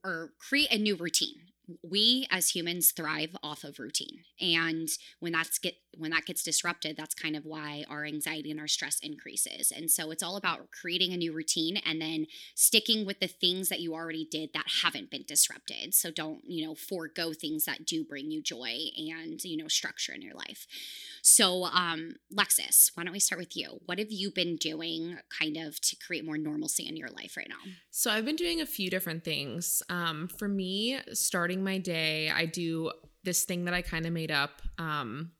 or 0.04 0.32
create 0.38 0.72
a 0.72 0.78
new 0.78 0.96
routine 0.96 1.48
we 1.82 2.26
as 2.30 2.50
humans 2.50 2.92
thrive 2.92 3.36
off 3.42 3.64
of 3.64 3.78
routine. 3.78 4.24
And 4.40 4.88
when 5.20 5.32
that's 5.32 5.58
get 5.58 5.74
when 5.96 6.10
that 6.12 6.26
gets 6.26 6.44
disrupted 6.44 6.96
that's 6.96 7.14
kind 7.14 7.34
of 7.34 7.44
why 7.44 7.84
our 7.90 8.04
anxiety 8.04 8.50
and 8.50 8.60
our 8.60 8.68
stress 8.68 8.98
increases. 9.02 9.72
And 9.74 9.90
so 9.90 10.10
it's 10.10 10.22
all 10.22 10.36
about 10.36 10.70
creating 10.70 11.12
a 11.12 11.16
new 11.16 11.32
routine 11.32 11.76
and 11.78 12.00
then 12.00 12.26
sticking 12.54 13.04
with 13.04 13.20
the 13.20 13.26
things 13.26 13.68
that 13.68 13.80
you 13.80 13.94
already 13.94 14.26
did 14.30 14.50
that 14.54 14.66
haven't 14.82 15.10
been 15.10 15.24
disrupted. 15.26 15.94
So 15.94 16.10
don't 16.10 16.40
you 16.44 16.66
know 16.66 16.74
forego 16.74 17.32
things 17.32 17.64
that 17.64 17.84
do 17.84 18.04
bring 18.04 18.30
you 18.30 18.42
joy 18.42 18.76
and 18.96 19.42
you 19.44 19.56
know 19.56 19.68
structure 19.68 20.12
in 20.12 20.22
your 20.22 20.34
life. 20.34 20.66
So 21.22 21.64
um 21.64 22.14
Lexis 22.32 22.92
why 22.94 23.04
don't 23.04 23.12
we 23.12 23.20
start 23.20 23.40
with 23.40 23.56
you? 23.56 23.80
What 23.86 23.98
have 23.98 24.10
you 24.10 24.30
been 24.30 24.56
doing 24.56 25.18
kind 25.38 25.56
of 25.56 25.80
to 25.80 25.96
create 25.96 26.24
more 26.24 26.38
normalcy 26.38 26.86
in 26.86 26.96
your 26.96 27.10
life 27.10 27.36
right 27.36 27.48
now? 27.48 27.72
So 27.90 28.10
i've 28.10 28.24
been 28.24 28.36
doing 28.36 28.60
a 28.60 28.66
few 28.66 28.88
different 28.88 29.24
things. 29.24 29.82
Um 29.88 30.28
for 30.28 30.48
me 30.48 30.98
starting 31.12 31.57
my 31.62 31.78
day 31.78 32.30
i 32.30 32.44
do 32.44 32.90
this 33.28 33.44
thing 33.44 33.66
that 33.66 33.74
I 33.74 33.82
kind 33.82 34.06
of 34.06 34.12
made 34.12 34.30
up. 34.30 34.62
Um, 34.78 35.32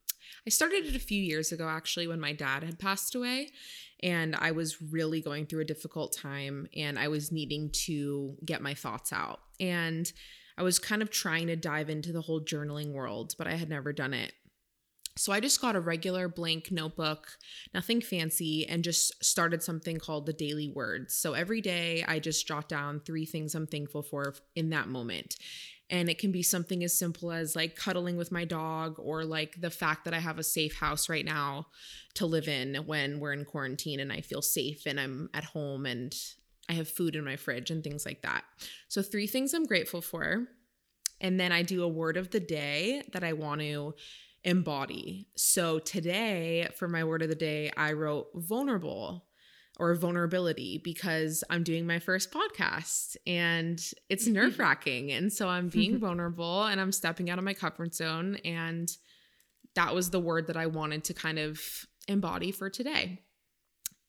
I 0.47 0.51
started 0.51 0.87
it 0.87 0.95
a 0.95 1.01
few 1.01 1.23
years 1.23 1.53
ago, 1.53 1.69
actually, 1.69 2.07
when 2.07 2.21
my 2.21 2.33
dad 2.33 2.63
had 2.63 2.79
passed 2.79 3.15
away. 3.15 3.49
And 4.03 4.37
I 4.37 4.53
was 4.53 4.81
really 4.81 5.21
going 5.21 5.47
through 5.47 5.63
a 5.63 5.67
difficult 5.67 6.17
time 6.17 6.69
and 6.77 6.99
I 6.99 7.09
was 7.09 7.33
needing 7.33 7.71
to 7.87 8.37
get 8.45 8.63
my 8.63 8.75
thoughts 8.75 9.13
out. 9.13 9.41
And 9.59 10.11
I 10.57 10.63
was 10.63 10.79
kind 10.79 11.03
of 11.03 11.11
trying 11.11 11.49
to 11.49 11.57
dive 11.57 11.91
into 11.91 12.13
the 12.13 12.21
whole 12.21 12.41
journaling 12.41 12.93
world, 12.93 13.35
but 13.39 13.49
I 13.49 13.55
had 13.55 13.69
never 13.69 13.93
done 13.93 14.15
it. 14.15 14.33
So 15.17 15.33
I 15.33 15.41
just 15.41 15.61
got 15.61 15.75
a 15.75 15.81
regular 15.81 16.29
blank 16.29 16.71
notebook, 16.71 17.27
nothing 17.75 18.01
fancy, 18.01 18.69
and 18.69 18.85
just 18.85 19.25
started 19.25 19.65
something 19.65 19.99
called 19.99 20.27
the 20.27 20.33
daily 20.33 20.69
words. 20.69 21.15
So 21.15 21.33
every 21.33 21.61
day 21.61 22.05
I 22.07 22.21
just 22.21 22.47
jot 22.47 22.69
down 22.69 23.01
three 23.01 23.27
things 23.27 23.57
I'm 23.57 23.67
thankful 23.67 24.03
for 24.03 24.35
in 24.55 24.71
that 24.71 24.87
moment. 24.87 25.35
And 25.91 26.11
it 26.11 26.19
can 26.19 26.33
be 26.33 26.43
something 26.43 26.85
as 26.85 26.99
simple 26.99 27.33
as 27.33 27.57
like 27.57 27.75
cuddling 27.75 28.17
with 28.17 28.31
my 28.31 28.45
dog 28.45 28.97
or 28.99 29.25
like 29.25 29.61
the 29.61 29.71
fact 29.71 30.05
that 30.05 30.13
I 30.13 30.19
have 30.19 30.39
a 30.39 30.45
safe 30.45 30.77
house 30.77 31.09
right 31.09 31.25
now 31.25 31.69
to 32.15 32.27
live 32.27 32.47
in 32.47 32.75
when 32.87 33.21
we're 33.21 33.33
in 33.33 33.47
quarantine 33.47 34.01
and 34.01 34.13
I 34.13 34.21
feel 34.21 34.43
safe 34.43 34.85
and 34.85 35.01
I'm 35.01 35.31
at 35.33 35.45
home 35.45 35.87
and 35.87 36.15
I 36.69 36.75
have 36.75 36.89
food 36.89 37.17
in 37.17 37.25
my 37.25 37.37
fridge 37.37 37.71
and 37.71 37.83
things 37.83 38.05
like 38.05 38.23
that. 38.23 38.45
So, 38.89 39.03
three 39.03 39.27
things 39.27 39.55
I'm 39.55 39.65
grateful 39.65 40.03
for. 40.03 40.47
And 41.21 41.41
then 41.41 41.51
I 41.51 41.63
do 41.63 41.83
a 41.83 41.89
word 41.89 42.17
of 42.17 42.31
the 42.31 42.41
day 42.41 43.03
that 43.13 43.25
I 43.25 43.33
want 43.33 43.61
to 43.63 43.95
embody. 44.45 45.29
So, 45.37 45.79
today 45.79 46.69
for 46.77 46.87
my 46.87 47.05
word 47.05 47.23
of 47.23 47.29
the 47.29 47.35
day, 47.35 47.73
I 47.77 47.93
wrote 47.93 48.29
vulnerable 48.35 49.28
or 49.79 49.95
vulnerability 49.95 50.81
because 50.83 51.45
I'm 51.49 51.63
doing 51.63 51.87
my 51.87 51.99
first 51.99 52.33
podcast 52.33 53.17
and 53.27 53.81
it's 54.09 54.25
mm-hmm. 54.25 54.35
nerve 54.35 54.59
wracking. 54.59 55.13
And 55.13 55.33
so 55.33 55.49
I'm 55.49 55.69
being 55.69 55.99
vulnerable 56.01 56.65
and 56.65 56.81
I'm 56.81 56.93
stepping 56.93 57.31
out 57.31 57.39
of 57.39 57.45
my 57.45 57.55
comfort 57.55 57.95
zone. 57.95 58.37
And 58.45 58.91
that 59.75 59.95
was 59.95 60.11
the 60.11 60.21
word 60.21 60.49
that 60.49 60.57
I 60.57 60.67
wanted 60.67 61.05
to 61.05 61.15
kind 61.15 61.39
of 61.39 61.61
embody 62.09 62.51
for 62.51 62.69
today. 62.69 63.23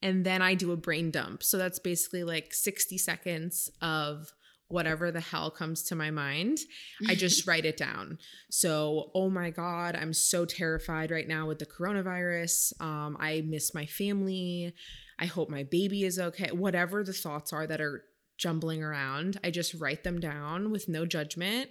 And 0.01 0.25
then 0.25 0.41
I 0.41 0.55
do 0.55 0.71
a 0.71 0.77
brain 0.77 1.11
dump. 1.11 1.43
So 1.43 1.57
that's 1.57 1.79
basically 1.79 2.23
like 2.23 2.53
60 2.53 2.97
seconds 2.97 3.69
of 3.81 4.31
whatever 4.69 5.11
the 5.11 5.19
hell 5.19 5.49
comes 5.49 5.83
to 5.83 5.95
my 5.95 6.11
mind, 6.11 6.59
I 7.07 7.15
just 7.15 7.47
write 7.47 7.65
it 7.65 7.75
down. 7.75 8.19
So, 8.51 9.11
oh 9.15 9.29
my 9.29 9.49
God, 9.49 9.95
I'm 9.95 10.13
so 10.13 10.45
terrified 10.45 11.11
right 11.11 11.27
now 11.27 11.47
with 11.47 11.59
the 11.59 11.65
coronavirus. 11.65 12.79
Um, 12.79 13.17
I 13.19 13.43
miss 13.47 13.73
my 13.73 13.87
family. 13.87 14.73
I 15.19 15.25
hope 15.25 15.49
my 15.49 15.63
baby 15.63 16.03
is 16.05 16.17
okay. 16.17 16.49
Whatever 16.51 17.03
the 17.03 17.13
thoughts 17.13 17.51
are 17.51 17.67
that 17.67 17.81
are 17.81 18.05
jumbling 18.37 18.81
around, 18.81 19.39
I 19.43 19.51
just 19.51 19.73
write 19.73 20.03
them 20.03 20.19
down 20.19 20.71
with 20.71 20.87
no 20.87 21.05
judgment. 21.05 21.69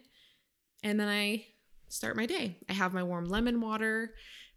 And 0.84 1.00
then 1.00 1.08
I 1.08 1.46
start 1.88 2.16
my 2.16 2.26
day. 2.26 2.58
I 2.68 2.74
have 2.74 2.92
my 2.92 3.02
warm 3.02 3.24
lemon 3.24 3.60
water. 3.60 4.14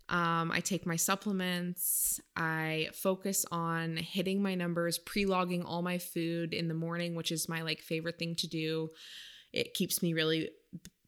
Um, 0.10 0.52
I 0.52 0.60
take 0.60 0.86
my 0.86 0.98
supplements. 0.98 2.20
I 2.36 2.89
focus 2.94 3.46
on 3.50 3.96
hitting 3.96 4.44
my 4.44 4.56
numbers, 4.56 5.00
pre 5.00 5.26
logging 5.26 5.64
all 5.64 5.82
my 5.82 5.98
food 5.98 6.54
in 6.54 6.68
the 6.68 6.74
morning, 6.74 7.16
which 7.16 7.32
is 7.32 7.48
my 7.48 7.62
like 7.62 7.80
favorite 7.80 8.20
thing 8.20 8.36
to 8.36 8.48
do. 8.48 8.89
It 9.54 9.74
keeps 9.74 10.04
me 10.04 10.12
really 10.12 10.50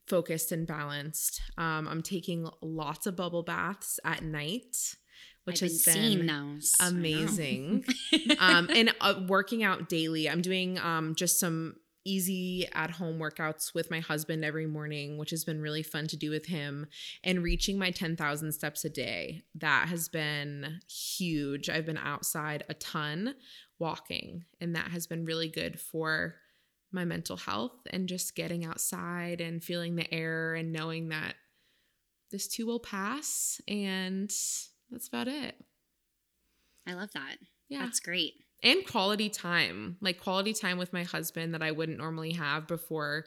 focused 0.06 0.52
and 0.52 0.66
balanced. 0.66 1.42
Um, 1.58 1.86
I'm 1.86 2.02
taking 2.02 2.48
lots 2.62 3.06
of 3.06 3.16
bubble 3.16 3.42
baths 3.42 4.00
at 4.04 4.22
night 4.22 4.96
which 5.44 5.62
I've 5.62 5.70
has 5.70 5.84
been, 5.84 6.18
been 6.18 6.26
those. 6.26 6.72
amazing. 6.80 7.84
um, 8.38 8.68
and 8.74 8.94
uh, 9.00 9.22
working 9.28 9.62
out 9.62 9.88
daily. 9.88 10.28
I'm 10.28 10.42
doing 10.42 10.78
um, 10.78 11.14
just 11.14 11.38
some 11.38 11.76
easy 12.04 12.68
at 12.72 12.90
home 12.90 13.18
workouts 13.18 13.74
with 13.74 13.90
my 13.90 14.00
husband 14.00 14.44
every 14.44 14.66
morning, 14.66 15.16
which 15.16 15.30
has 15.30 15.44
been 15.44 15.60
really 15.60 15.82
fun 15.82 16.06
to 16.08 16.16
do 16.16 16.30
with 16.30 16.46
him, 16.46 16.86
and 17.22 17.42
reaching 17.42 17.78
my 17.78 17.90
10,000 17.90 18.52
steps 18.52 18.84
a 18.84 18.90
day. 18.90 19.42
That 19.54 19.88
has 19.88 20.08
been 20.08 20.80
huge. 20.88 21.70
I've 21.70 21.86
been 21.86 21.98
outside 21.98 22.64
a 22.68 22.74
ton 22.74 23.34
walking, 23.78 24.44
and 24.60 24.76
that 24.76 24.88
has 24.88 25.06
been 25.06 25.24
really 25.24 25.48
good 25.48 25.80
for 25.80 26.36
my 26.92 27.04
mental 27.04 27.36
health 27.36 27.80
and 27.90 28.08
just 28.08 28.36
getting 28.36 28.64
outside 28.64 29.40
and 29.40 29.64
feeling 29.64 29.96
the 29.96 30.12
air 30.14 30.54
and 30.54 30.72
knowing 30.72 31.08
that 31.08 31.34
this 32.30 32.46
too 32.46 32.66
will 32.66 32.80
pass 32.80 33.60
and 33.66 34.32
that's 34.90 35.08
about 35.08 35.28
it. 35.28 35.56
I 36.86 36.94
love 36.94 37.10
that. 37.14 37.36
Yeah. 37.68 37.80
That's 37.80 38.00
great. 38.00 38.34
And 38.62 38.86
quality 38.86 39.28
time, 39.28 39.96
like 40.00 40.20
quality 40.20 40.52
time 40.52 40.78
with 40.78 40.92
my 40.92 41.02
husband 41.02 41.54
that 41.54 41.62
I 41.62 41.70
wouldn't 41.70 41.98
normally 41.98 42.32
have 42.32 42.66
before 42.66 43.26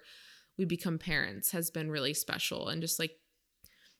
we 0.58 0.66
become 0.66 0.98
parents 0.98 1.52
has 1.52 1.70
been 1.70 1.92
really 1.92 2.14
special. 2.14 2.70
And 2.70 2.82
just 2.82 3.00
like 3.00 3.12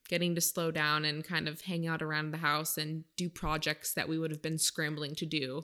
getting 0.08 0.34
to 0.34 0.40
slow 0.40 0.70
down 0.70 1.04
and 1.04 1.24
kind 1.24 1.46
of 1.46 1.60
hang 1.60 1.86
out 1.86 2.02
around 2.02 2.30
the 2.30 2.38
house 2.38 2.78
and 2.78 3.04
do 3.16 3.28
projects 3.28 3.92
that 3.92 4.08
we 4.08 4.18
would 4.18 4.30
have 4.30 4.42
been 4.42 4.58
scrambling 4.58 5.14
to 5.14 5.26
do 5.26 5.62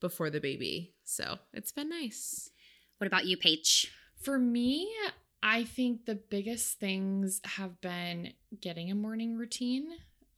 before 0.00 0.30
the 0.30 0.40
baby. 0.40 0.92
So 1.04 1.38
it's 1.52 1.72
been 1.72 1.88
nice. 1.88 2.50
What 2.98 3.06
about 3.06 3.24
you, 3.26 3.36
Paige? 3.36 3.92
For 4.20 4.38
me, 4.38 4.92
I 5.42 5.64
think 5.64 6.06
the 6.06 6.14
biggest 6.16 6.78
things 6.78 7.40
have 7.44 7.80
been 7.80 8.32
getting 8.60 8.90
a 8.90 8.94
morning 8.94 9.36
routine 9.36 9.88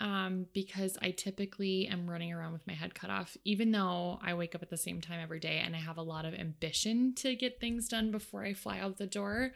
um, 0.01 0.47
because 0.53 0.99
I 1.01 1.11
typically 1.11 1.87
am 1.87 2.09
running 2.09 2.33
around 2.33 2.53
with 2.53 2.67
my 2.67 2.75
head 2.75 2.95
cut 2.95 3.11
off, 3.11 3.37
even 3.45 3.73
though 3.73 4.19
I 4.23 4.35
wake 4.35 4.55
up 4.55 4.63
at 4.63 4.71
the 4.71 4.77
same 4.77 5.01
time 5.01 5.21
every 5.23 5.41
day 5.41 5.63
and 5.65 5.75
I 5.75 5.79
have 5.79 5.97
a 5.97 6.03
lot 6.03 6.25
of 6.27 6.35
ambition 6.35 7.15
to 7.17 7.35
get 7.35 7.61
things 7.61 7.89
done 7.89 8.11
before 8.11 8.45
I 8.45 8.53
fly 8.53 8.79
out 8.79 8.99
the 8.99 9.07
door. 9.07 9.53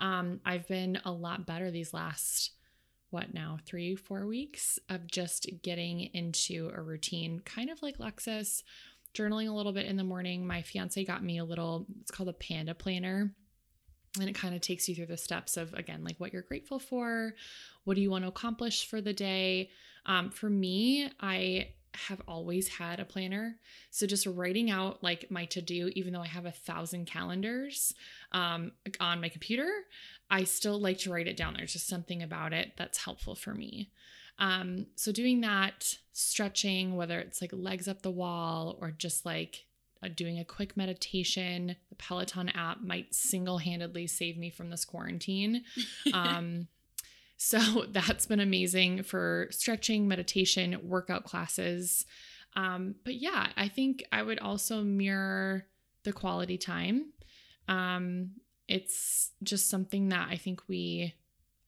Um, 0.00 0.40
I've 0.44 0.66
been 0.66 1.00
a 1.04 1.12
lot 1.12 1.46
better 1.46 1.70
these 1.70 1.92
last, 1.92 2.52
what 3.10 3.34
now, 3.34 3.58
three, 3.66 3.94
four 3.94 4.26
weeks 4.26 4.78
of 4.88 5.06
just 5.06 5.48
getting 5.62 6.00
into 6.14 6.70
a 6.74 6.80
routine, 6.80 7.40
kind 7.40 7.70
of 7.70 7.82
like 7.82 7.98
Lexis, 7.98 8.62
journaling 9.14 9.48
a 9.48 9.54
little 9.54 9.72
bit 9.72 9.86
in 9.86 9.96
the 9.96 10.02
morning. 10.02 10.46
My 10.46 10.62
fiance 10.62 11.04
got 11.04 11.22
me 11.22 11.38
a 11.38 11.44
little, 11.44 11.86
it's 12.00 12.10
called 12.10 12.28
a 12.30 12.32
panda 12.32 12.74
planner 12.74 13.34
and 14.20 14.28
it 14.28 14.34
kind 14.34 14.54
of 14.54 14.60
takes 14.60 14.88
you 14.88 14.94
through 14.94 15.06
the 15.06 15.16
steps 15.16 15.56
of 15.56 15.72
again 15.74 16.04
like 16.04 16.18
what 16.18 16.32
you're 16.32 16.42
grateful 16.42 16.78
for 16.78 17.34
what 17.84 17.94
do 17.94 18.00
you 18.00 18.10
want 18.10 18.24
to 18.24 18.28
accomplish 18.28 18.86
for 18.86 19.00
the 19.00 19.12
day 19.12 19.70
um, 20.06 20.30
for 20.30 20.50
me 20.50 21.10
i 21.20 21.68
have 22.08 22.20
always 22.26 22.66
had 22.66 22.98
a 22.98 23.04
planner 23.04 23.56
so 23.90 24.06
just 24.06 24.26
writing 24.26 24.70
out 24.70 25.02
like 25.02 25.30
my 25.30 25.44
to 25.44 25.62
do 25.62 25.90
even 25.94 26.12
though 26.12 26.20
i 26.20 26.26
have 26.26 26.46
a 26.46 26.50
thousand 26.50 27.06
calendars 27.06 27.94
um, 28.32 28.72
on 28.98 29.20
my 29.20 29.28
computer 29.28 29.70
i 30.30 30.42
still 30.42 30.80
like 30.80 30.98
to 30.98 31.10
write 31.12 31.28
it 31.28 31.36
down 31.36 31.54
there's 31.56 31.72
just 31.72 31.88
something 31.88 32.22
about 32.22 32.52
it 32.52 32.72
that's 32.76 33.04
helpful 33.04 33.34
for 33.34 33.54
me 33.54 33.90
um, 34.40 34.86
so 34.96 35.12
doing 35.12 35.42
that 35.42 35.96
stretching 36.12 36.96
whether 36.96 37.20
it's 37.20 37.40
like 37.40 37.52
legs 37.52 37.86
up 37.86 38.02
the 38.02 38.10
wall 38.10 38.76
or 38.80 38.90
just 38.90 39.24
like 39.24 39.66
uh, 40.04 40.08
doing 40.14 40.38
a 40.38 40.44
quick 40.44 40.76
meditation. 40.76 41.76
The 41.88 41.94
Peloton 41.94 42.50
app 42.50 42.82
might 42.82 43.14
single 43.14 43.58
handedly 43.58 44.06
save 44.06 44.36
me 44.36 44.50
from 44.50 44.70
this 44.70 44.84
quarantine. 44.84 45.64
Um, 46.12 46.68
so 47.36 47.84
that's 47.90 48.26
been 48.26 48.40
amazing 48.40 49.02
for 49.02 49.48
stretching, 49.50 50.08
meditation, 50.08 50.78
workout 50.82 51.24
classes. 51.24 52.04
Um, 52.56 52.94
but 53.04 53.14
yeah, 53.14 53.48
I 53.56 53.68
think 53.68 54.04
I 54.12 54.22
would 54.22 54.38
also 54.38 54.82
mirror 54.82 55.66
the 56.04 56.12
quality 56.12 56.58
time. 56.58 57.12
Um, 57.68 58.32
it's 58.68 59.30
just 59.42 59.68
something 59.68 60.10
that 60.10 60.28
I 60.30 60.36
think 60.36 60.62
we 60.68 61.14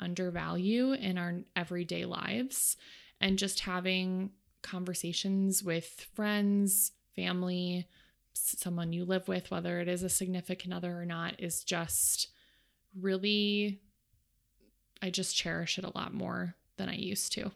undervalue 0.00 0.92
in 0.92 1.18
our 1.18 1.40
everyday 1.54 2.04
lives. 2.04 2.76
And 3.20 3.38
just 3.38 3.60
having 3.60 4.30
conversations 4.62 5.62
with 5.62 6.06
friends, 6.14 6.92
family, 7.14 7.86
someone 8.34 8.92
you 8.92 9.04
live 9.04 9.26
with, 9.28 9.50
whether 9.50 9.80
it 9.80 9.88
is 9.88 10.02
a 10.02 10.08
significant 10.08 10.74
other 10.74 11.00
or 11.00 11.06
not, 11.06 11.40
is 11.40 11.64
just 11.64 12.28
really, 13.00 13.80
I 15.06 15.10
just 15.10 15.36
cherish 15.36 15.78
it 15.78 15.84
a 15.84 15.96
lot 15.96 16.12
more 16.12 16.56
than 16.76 16.88
I 16.88 16.96
used 16.96 17.32
to. 17.34 17.52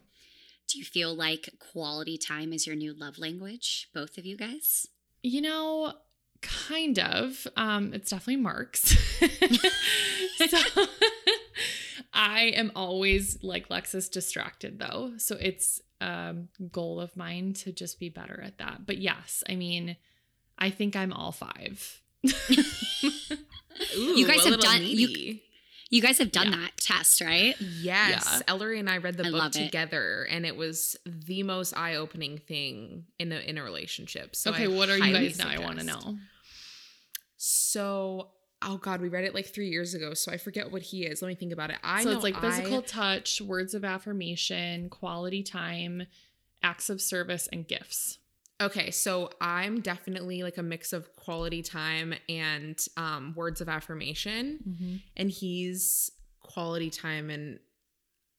Do 0.69 0.79
you 0.79 0.85
feel 0.85 1.15
like 1.15 1.49
quality 1.73 2.17
time 2.17 2.53
is 2.53 2.65
your 2.67 2.77
new 2.77 2.95
love 2.95 3.19
language, 3.19 3.89
both 3.93 4.17
of 4.19 4.25
you 4.25 4.37
guys? 4.37 4.87
You 5.23 5.41
know, 5.43 5.95
kind 6.43 6.99
of. 6.99 7.47
Um, 7.57 7.93
it's 7.93 8.11
definitely 8.11 8.37
Mark's. 8.37 8.97
so 10.49 10.87
I 12.15 12.53
am 12.55 12.71
always 12.77 13.43
like 13.43 13.69
Lexis 13.69 14.11
distracted 14.11 14.79
though. 14.79 15.15
So 15.17 15.37
it's 15.41 15.81
a 16.01 16.35
goal 16.71 17.01
of 17.01 17.17
mine 17.17 17.53
to 17.55 17.73
just 17.73 17.99
be 17.99 18.09
better 18.09 18.41
at 18.41 18.59
that. 18.59 18.87
But 18.87 18.99
yes, 18.99 19.43
I 19.49 19.57
mean, 19.57 19.97
I 20.57 20.71
think 20.71 20.95
I'm 20.95 21.13
all 21.13 21.33
five. 21.33 22.01
Ooh, 22.25 22.31
You 23.97 24.27
guys 24.27 24.45
have 24.45 24.61
done- 24.61 24.83
needy. 24.83 25.03
You 25.03 25.41
guys 26.01 26.19
have 26.19 26.31
done 26.31 26.53
Yeah. 26.53 26.59
that 26.59 26.77
test, 26.77 27.21
right? 27.21 27.57
Yes, 27.61 28.25
Yeah. 28.31 28.41
Ellery 28.47 28.79
and 28.79 28.89
I 28.89 28.99
read 28.99 29.17
the 29.17 29.25
I 29.27 29.31
book 29.31 29.41
love 29.41 29.57
it. 29.57 29.65
together, 29.65 30.25
and 30.31 30.47
it 30.47 30.55
was 30.57 30.97
the 31.05 31.43
most 31.43 31.77
eye-opening 31.77 32.39
thing 32.39 33.07
in 33.19 33.33
a 33.33 33.41
in 33.41 33.59
a 33.59 33.65
relationship. 33.65 34.37
So 34.37 34.53
okay, 34.53 34.65
I 34.65 34.69
what 34.69 34.89
are 34.89 34.97
you 34.97 35.03
highly 35.03 35.27
guys 35.29 35.39
now? 35.39 35.49
I 35.51 35.59
want 35.59 35.81
to 35.81 35.85
know. 35.85 36.17
So, 37.37 38.29
oh 38.63 38.77
god, 38.77 39.01
we 39.01 39.09
read 39.09 39.25
it 39.25 39.35
like 39.35 39.47
three 39.47 39.69
years 39.69 39.95
ago, 39.95 40.15
so 40.15 40.31
I 40.31 40.37
forget 40.37 40.71
what 40.71 40.83
he 40.83 41.05
is. 41.07 41.23
Let 41.23 41.29
me 41.29 41.35
think 41.35 41.53
about 41.53 41.71
it. 41.71 41.79
I 41.83 42.03
so 42.05 42.11
know 42.11 42.15
it's 42.17 42.23
like 42.25 42.41
physical 42.41 42.79
I, 42.79 42.83
touch, 42.83 43.41
words 43.41 43.75
of 43.75 43.85
affirmation, 43.85 44.91
quality 44.91 45.43
time, 45.43 46.07
acts 46.63 46.89
of 46.91 47.01
service, 47.01 47.49
and 47.53 47.67
gifts. 47.67 48.19
Okay, 48.61 48.91
so 48.91 49.31
I'm 49.41 49.81
definitely 49.81 50.43
like 50.43 50.59
a 50.59 50.63
mix 50.63 50.93
of 50.93 51.15
quality 51.17 51.63
time 51.63 52.15
and 52.29 52.79
um, 52.97 53.35
words 53.35 53.61
of 53.61 53.69
affirmation, 53.69 55.01
and 55.17 55.31
he's 55.31 56.11
quality 56.41 56.91
time 56.91 57.31
and 57.31 57.59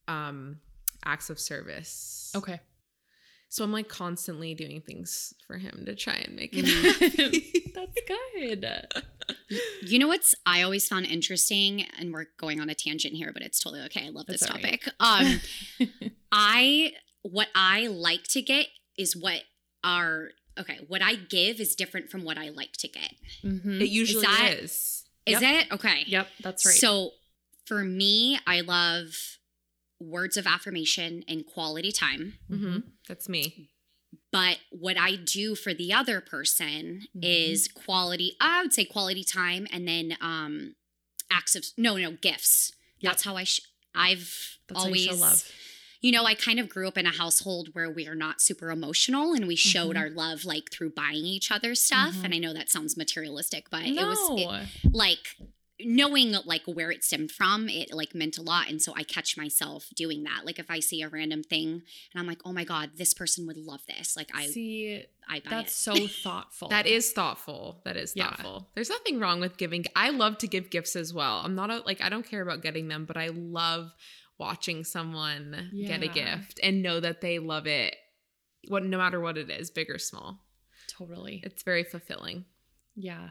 um, 0.08 0.58
acts 1.04 1.30
of 1.30 1.38
service. 1.38 2.32
Okay. 2.36 2.60
So 3.48 3.62
I'm 3.64 3.72
like 3.72 3.88
constantly 3.88 4.54
doing 4.54 4.80
things 4.80 5.34
for 5.46 5.58
him 5.58 5.82
to 5.84 5.94
try 5.94 6.14
and 6.14 6.34
make 6.34 6.54
him 6.54 6.64
happy. 6.94 7.70
That's 7.74 7.98
good. 8.06 8.66
You 9.82 9.98
know 9.98 10.08
what's 10.08 10.34
I 10.46 10.62
always 10.62 10.88
found 10.88 11.04
interesting, 11.04 11.84
and 11.98 12.14
we're 12.14 12.26
going 12.38 12.60
on 12.60 12.70
a 12.70 12.74
tangent 12.74 13.14
here, 13.14 13.30
but 13.34 13.42
it's 13.42 13.60
totally 13.62 13.82
okay. 13.82 14.06
I 14.06 14.08
love 14.08 14.24
this 14.24 14.40
That's 14.40 14.50
all 14.50 14.56
right. 14.56 14.80
topic. 14.80 15.40
Um, 15.90 16.10
I 16.32 16.92
what 17.20 17.48
I 17.54 17.88
like 17.88 18.22
to 18.28 18.40
get 18.40 18.68
is 18.96 19.14
what 19.14 19.42
are 19.84 20.30
okay. 20.58 20.80
What 20.88 21.02
I 21.02 21.14
give 21.14 21.60
is 21.60 21.74
different 21.74 22.10
from 22.10 22.24
what 22.24 22.38
I 22.38 22.50
like 22.50 22.72
to 22.78 22.88
get. 22.88 23.14
Mhm. 23.42 23.80
It 23.80 23.88
usually 23.88 24.22
that- 24.26 24.58
is. 24.62 25.04
Is 25.24 25.40
Yep. 25.40 25.42
it 25.66 25.72
okay? 25.72 26.04
Yep, 26.06 26.28
that's 26.40 26.66
right. 26.66 26.74
So 26.74 27.14
for 27.64 27.84
me, 27.84 28.38
I 28.46 28.60
love 28.60 29.38
words 30.00 30.36
of 30.36 30.46
affirmation 30.48 31.24
and 31.28 31.46
quality 31.46 31.92
time. 31.92 32.38
hmm 32.48 32.78
That's 33.06 33.28
me. 33.28 33.70
But 34.32 34.58
what 34.70 34.96
I 34.98 35.14
do 35.16 35.54
for 35.54 35.72
the 35.74 35.92
other 35.92 36.20
person 36.20 37.06
Mhm. 37.16 37.20
is 37.24 37.68
quality, 37.68 38.36
I 38.40 38.62
would 38.62 38.72
say 38.72 38.84
quality 38.84 39.22
time 39.24 39.66
and 39.70 39.86
then 39.86 40.16
um 40.20 40.74
acts 41.30 41.54
of 41.54 41.64
no, 41.76 41.96
no, 41.96 42.10
gifts. 42.12 42.72
Yep. 43.00 43.12
That's 43.12 43.22
how 43.22 43.36
I 43.36 43.44
sh- 43.44 43.60
I've 43.94 44.58
That's 44.68 44.80
how 44.80 44.86
you 44.86 44.88
always 44.88 45.04
show 45.04 45.14
love. 45.14 45.52
You 46.02 46.12
know, 46.12 46.24
I 46.24 46.34
kind 46.34 46.58
of 46.60 46.68
grew 46.68 46.86
up 46.88 46.98
in 46.98 47.06
a 47.06 47.12
household 47.12 47.70
where 47.72 47.90
we 47.90 48.06
are 48.08 48.14
not 48.14 48.40
super 48.42 48.70
emotional 48.70 49.32
and 49.32 49.46
we 49.46 49.56
showed 49.56 49.96
Mhm. 49.96 50.00
our 50.00 50.10
love 50.10 50.44
like 50.44 50.70
through 50.70 50.90
buying 50.90 51.24
each 51.24 51.50
other 51.50 51.74
stuff. 51.74 52.14
Mhm. 52.16 52.24
And 52.24 52.34
I 52.34 52.38
know 52.38 52.52
that 52.52 52.70
sounds 52.70 52.96
materialistic, 52.96 53.70
but 53.70 53.84
no. 53.86 54.02
it 54.02 54.06
was 54.06 54.64
it- 54.84 54.92
like 54.92 55.36
knowing 55.84 56.32
like 56.44 56.62
where 56.66 56.92
it 56.92 57.02
stemmed 57.02 57.32
from 57.32 57.68
it 57.68 57.92
like 57.92 58.14
meant 58.14 58.38
a 58.38 58.42
lot 58.42 58.68
and 58.68 58.80
so 58.80 58.92
i 58.94 59.02
catch 59.02 59.36
myself 59.36 59.88
doing 59.96 60.22
that 60.22 60.42
like 60.46 60.60
if 60.60 60.70
i 60.70 60.78
see 60.78 61.02
a 61.02 61.08
random 61.08 61.42
thing 61.42 61.72
and 61.72 62.20
i'm 62.20 62.26
like 62.26 62.40
oh 62.44 62.52
my 62.52 62.62
god 62.62 62.90
this 62.98 63.12
person 63.12 63.48
would 63.48 63.56
love 63.56 63.80
this 63.88 64.14
like 64.16 64.30
i 64.32 64.46
See, 64.46 65.02
i 65.28 65.40
buy 65.40 65.50
that's 65.50 65.72
it 65.72 65.96
so 65.96 66.06
thoughtful. 66.22 66.68
That 66.68 66.86
is 66.86 67.10
thoughtful. 67.10 67.80
That 67.84 67.96
is 67.96 68.12
Yeah. 68.14 68.28
thoughtful. 68.28 68.70
There's 68.76 68.90
nothing 68.90 69.18
wrong 69.18 69.40
with 69.40 69.56
giving. 69.56 69.84
I 69.96 70.10
love 70.10 70.38
to 70.38 70.46
give 70.46 70.70
gifts 70.70 70.94
as 70.94 71.12
well. 71.12 71.38
I'm 71.44 71.54
not 71.56 71.70
a, 71.70 71.78
like 71.78 72.00
I 72.00 72.08
don't 72.10 72.24
care 72.28 72.42
about 72.42 72.62
getting 72.62 72.86
them, 72.88 73.04
but 73.04 73.16
I 73.16 73.28
love 73.28 73.92
watching 74.38 74.84
someone 74.84 75.70
get 75.74 76.02
a 76.02 76.08
gift 76.08 76.58
and 76.62 76.82
know 76.82 77.00
that 77.00 77.20
they 77.20 77.38
love 77.38 77.66
it. 77.66 77.94
What 78.68 78.84
no 78.84 78.98
matter 78.98 79.20
what 79.20 79.38
it 79.38 79.50
is, 79.50 79.70
big 79.70 79.90
or 79.90 79.98
small. 79.98 80.40
totally. 80.88 81.40
It's 81.44 81.62
very 81.62 81.84
fulfilling. 81.84 82.44
Yeah. 82.94 83.30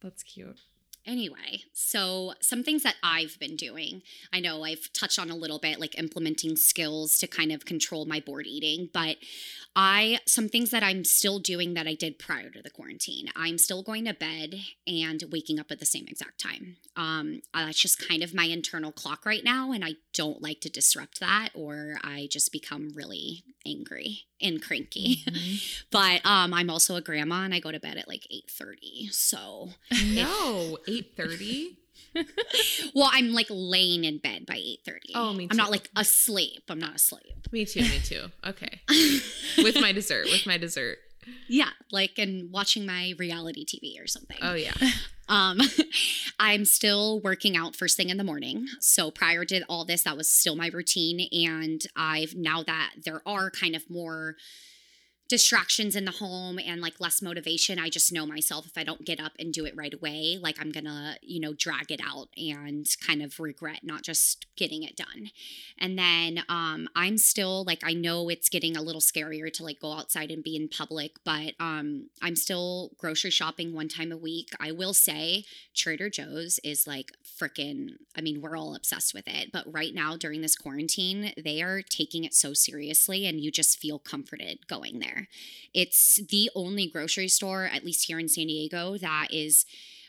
That's 0.00 0.22
cute. 0.22 0.60
Anyway, 1.06 1.62
so 1.74 2.32
some 2.40 2.62
things 2.62 2.82
that 2.82 2.96
I've 3.02 3.38
been 3.38 3.56
doing, 3.56 4.02
I 4.32 4.40
know 4.40 4.64
I've 4.64 4.90
touched 4.94 5.18
on 5.18 5.30
a 5.30 5.36
little 5.36 5.58
bit, 5.58 5.78
like 5.78 5.98
implementing 5.98 6.56
skills 6.56 7.18
to 7.18 7.26
kind 7.26 7.52
of 7.52 7.66
control 7.66 8.06
my 8.06 8.20
bored 8.20 8.46
eating, 8.46 8.88
but 8.92 9.16
I, 9.76 10.20
some 10.26 10.48
things 10.48 10.70
that 10.70 10.82
I'm 10.82 11.04
still 11.04 11.40
doing 11.40 11.74
that 11.74 11.86
I 11.86 11.94
did 11.94 12.18
prior 12.18 12.48
to 12.48 12.62
the 12.62 12.70
quarantine. 12.70 13.28
I'm 13.36 13.58
still 13.58 13.82
going 13.82 14.06
to 14.06 14.14
bed 14.14 14.54
and 14.86 15.22
waking 15.30 15.60
up 15.60 15.70
at 15.70 15.78
the 15.78 15.86
same 15.86 16.06
exact 16.08 16.40
time. 16.40 16.76
Um, 16.96 17.42
uh, 17.52 17.66
that's 17.66 17.80
just 17.80 18.08
kind 18.08 18.22
of 18.22 18.32
my 18.32 18.44
internal 18.44 18.92
clock 18.92 19.26
right 19.26 19.44
now, 19.44 19.72
and 19.72 19.84
I 19.84 19.96
don't 20.14 20.40
like 20.40 20.60
to 20.62 20.70
disrupt 20.70 21.20
that, 21.20 21.50
or 21.54 21.98
I 22.02 22.28
just 22.30 22.50
become 22.50 22.94
really 22.94 23.44
angry 23.66 24.20
and 24.40 24.62
cranky. 24.62 25.22
Mhm. 25.26 25.84
but 25.90 26.24
um, 26.26 26.52
I'm 26.54 26.70
also 26.70 26.96
a 26.96 27.00
grandma, 27.00 27.44
and 27.44 27.54
I 27.54 27.60
go 27.60 27.70
to 27.72 27.80
bed 27.80 27.96
at 27.96 28.08
like 28.08 28.26
eight 28.30 28.50
thirty, 28.50 29.08
so. 29.10 29.70
No, 30.06 30.78
eight 30.88 31.12
thirty. 31.16 31.78
Well, 32.94 33.10
I'm 33.12 33.32
like 33.32 33.48
laying 33.50 34.04
in 34.04 34.18
bed 34.18 34.46
by 34.46 34.54
8:30. 34.54 34.98
Oh, 35.16 35.32
me 35.32 35.48
I'm 35.50 35.56
not 35.56 35.72
like 35.72 35.90
asleep. 35.96 36.62
I'm 36.68 36.78
not 36.78 36.94
asleep. 36.94 37.48
Me 37.50 37.64
too. 37.64 37.80
Me 37.80 37.98
too. 38.04 38.26
Okay, 38.46 38.80
with 39.58 39.80
my 39.80 39.90
dessert. 39.90 40.26
With 40.26 40.46
my 40.46 40.56
dessert. 40.56 40.98
Yeah, 41.48 41.70
like 41.90 42.18
and 42.18 42.50
watching 42.50 42.86
my 42.86 43.14
reality 43.18 43.64
TV 43.64 44.02
or 44.02 44.06
something. 44.06 44.38
Oh 44.42 44.54
yeah. 44.54 44.72
Um 45.26 45.58
I'm 46.38 46.66
still 46.66 47.18
working 47.20 47.56
out 47.56 47.74
first 47.74 47.96
thing 47.96 48.10
in 48.10 48.18
the 48.18 48.24
morning. 48.24 48.66
So 48.80 49.10
prior 49.10 49.46
to 49.46 49.62
all 49.70 49.86
this 49.86 50.02
that 50.02 50.18
was 50.18 50.30
still 50.30 50.54
my 50.54 50.66
routine 50.66 51.28
and 51.32 51.80
I've 51.96 52.34
now 52.34 52.62
that 52.64 52.90
there 53.06 53.22
are 53.24 53.50
kind 53.50 53.74
of 53.74 53.88
more 53.88 54.36
distractions 55.28 55.96
in 55.96 56.04
the 56.04 56.10
home 56.12 56.58
and 56.58 56.80
like 56.80 57.00
less 57.00 57.22
motivation 57.22 57.78
i 57.78 57.88
just 57.88 58.12
know 58.12 58.26
myself 58.26 58.66
if 58.66 58.76
i 58.76 58.84
don't 58.84 59.04
get 59.04 59.20
up 59.20 59.32
and 59.38 59.52
do 59.52 59.64
it 59.64 59.76
right 59.76 59.94
away 59.94 60.38
like 60.40 60.56
i'm 60.60 60.70
gonna 60.70 61.16
you 61.22 61.40
know 61.40 61.52
drag 61.54 61.90
it 61.90 62.00
out 62.06 62.28
and 62.36 62.86
kind 63.04 63.22
of 63.22 63.40
regret 63.40 63.80
not 63.82 64.02
just 64.02 64.46
getting 64.56 64.82
it 64.82 64.96
done. 64.96 65.30
And 65.78 65.98
then 65.98 66.44
um 66.48 66.88
i'm 66.94 67.18
still 67.18 67.64
like 67.64 67.82
i 67.84 67.92
know 67.92 68.28
it's 68.28 68.48
getting 68.48 68.76
a 68.76 68.82
little 68.82 69.00
scarier 69.00 69.52
to 69.52 69.64
like 69.64 69.80
go 69.80 69.92
outside 69.92 70.30
and 70.30 70.44
be 70.44 70.56
in 70.56 70.68
public 70.68 71.12
but 71.24 71.54
um 71.60 72.10
i'm 72.22 72.36
still 72.36 72.92
grocery 72.98 73.30
shopping 73.30 73.74
one 73.74 73.88
time 73.88 74.12
a 74.12 74.16
week. 74.16 74.50
I 74.60 74.72
will 74.72 74.94
say 74.94 75.44
trader 75.74 76.08
joe's 76.08 76.60
is 76.62 76.86
like 76.86 77.12
freaking 77.24 77.96
i 78.16 78.20
mean 78.20 78.40
we're 78.40 78.56
all 78.56 78.74
obsessed 78.74 79.14
with 79.14 79.26
it 79.26 79.50
but 79.52 79.64
right 79.72 79.94
now 79.94 80.16
during 80.16 80.40
this 80.40 80.56
quarantine 80.56 81.32
they 81.42 81.62
are 81.62 81.82
taking 81.82 82.24
it 82.24 82.34
so 82.34 82.52
seriously 82.54 83.26
and 83.26 83.40
you 83.40 83.50
just 83.50 83.78
feel 83.78 83.98
comforted 83.98 84.66
going 84.68 85.00
there 85.00 85.13
it's 85.72 86.20
the 86.28 86.50
only 86.54 86.86
grocery 86.88 87.28
store, 87.28 87.64
at 87.64 87.84
least 87.84 88.06
here 88.06 88.18
in 88.18 88.28
San 88.28 88.46
Diego, 88.46 88.96
that 88.98 89.28
is 89.30 89.64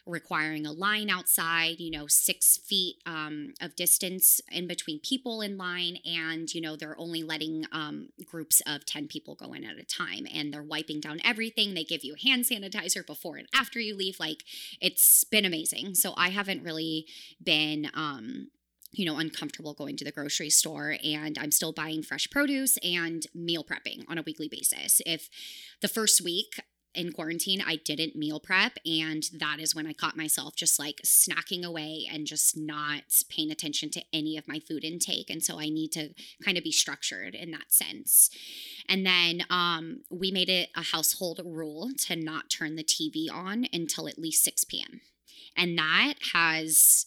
requiring 0.06 0.66
a 0.66 0.72
line 0.72 1.10
outside, 1.10 1.80
you 1.80 1.90
know, 1.90 2.06
six 2.08 2.58
feet 2.58 2.98
um, 3.06 3.54
of 3.60 3.76
distance 3.76 4.40
in 4.52 4.68
between 4.68 5.00
people 5.00 5.42
in 5.42 5.58
line. 5.58 5.98
And, 6.06 6.54
you 6.54 6.62
know, 6.62 6.76
they're 6.76 7.00
only 7.00 7.24
letting 7.24 7.66
um, 7.72 8.10
groups 8.24 8.62
of 8.68 8.86
10 8.86 9.08
people 9.08 9.36
go 9.36 9.54
in 9.54 9.64
at 9.64 9.80
a 9.80 9.84
time. 9.84 10.28
And 10.32 10.54
they're 10.54 10.62
wiping 10.62 11.00
down 11.00 11.22
everything. 11.24 11.74
They 11.74 11.84
give 11.84 12.04
you 12.04 12.16
hand 12.24 12.46
sanitizer 12.46 13.06
before 13.06 13.38
and 13.38 13.48
after 13.54 13.80
you 13.80 13.96
leave. 13.96 14.20
Like, 14.20 14.44
it's 14.80 15.24
been 15.24 15.46
amazing. 15.46 15.96
So 15.96 16.14
I 16.16 16.30
haven't 16.30 16.64
really 16.64 17.08
been. 17.44 17.90
Um, 17.94 18.50
you 18.96 19.06
know, 19.06 19.18
uncomfortable 19.18 19.74
going 19.74 19.98
to 19.98 20.06
the 20.06 20.12
grocery 20.12 20.50
store 20.50 20.98
and 21.04 21.38
I'm 21.38 21.52
still 21.52 21.74
buying 21.74 22.02
fresh 22.02 22.30
produce 22.30 22.78
and 22.78 23.26
meal 23.34 23.64
prepping 23.64 24.04
on 24.08 24.18
a 24.18 24.24
weekly 24.24 24.48
basis. 24.48 25.02
If 25.06 25.30
the 25.82 25.88
first 25.88 26.22
week 26.22 26.60
in 26.96 27.12
quarantine, 27.12 27.62
I 27.66 27.76
didn't 27.76 28.16
meal 28.16 28.40
prep, 28.40 28.78
and 28.86 29.24
that 29.38 29.60
is 29.60 29.76
when 29.76 29.86
I 29.86 29.94
caught 29.94 30.18
myself 30.18 30.56
just 30.56 30.80
like 30.80 31.02
snacking 31.06 31.64
away 31.64 32.08
and 32.12 32.26
just 32.26 32.58
not 32.58 33.04
paying 33.30 33.52
attention 33.52 33.90
to 33.92 34.04
any 34.14 34.38
of 34.38 34.48
my 34.48 34.60
food 34.60 34.84
intake. 34.84 35.30
And 35.30 35.44
so 35.44 35.60
I 35.60 35.68
need 35.70 35.92
to 35.94 36.14
kind 36.44 36.58
of 36.58 36.64
be 36.64 36.72
structured 36.72 37.36
in 37.36 37.52
that 37.52 37.74
sense. 37.74 38.30
And 38.88 39.06
then 39.06 39.42
um, 39.50 40.04
we 40.10 40.32
made 40.32 40.50
it 40.50 40.70
a 40.76 40.84
household 40.84 41.42
rule 41.44 41.92
to 42.08 42.16
not 42.16 42.50
turn 42.50 42.76
the 42.76 42.84
TV 42.84 43.26
on 43.32 43.68
until 43.74 44.08
at 44.08 44.18
least 44.18 44.44
6 44.44 44.64
p.m. 44.66 45.02
And 45.58 45.78
that 45.78 46.16
has 46.34 47.06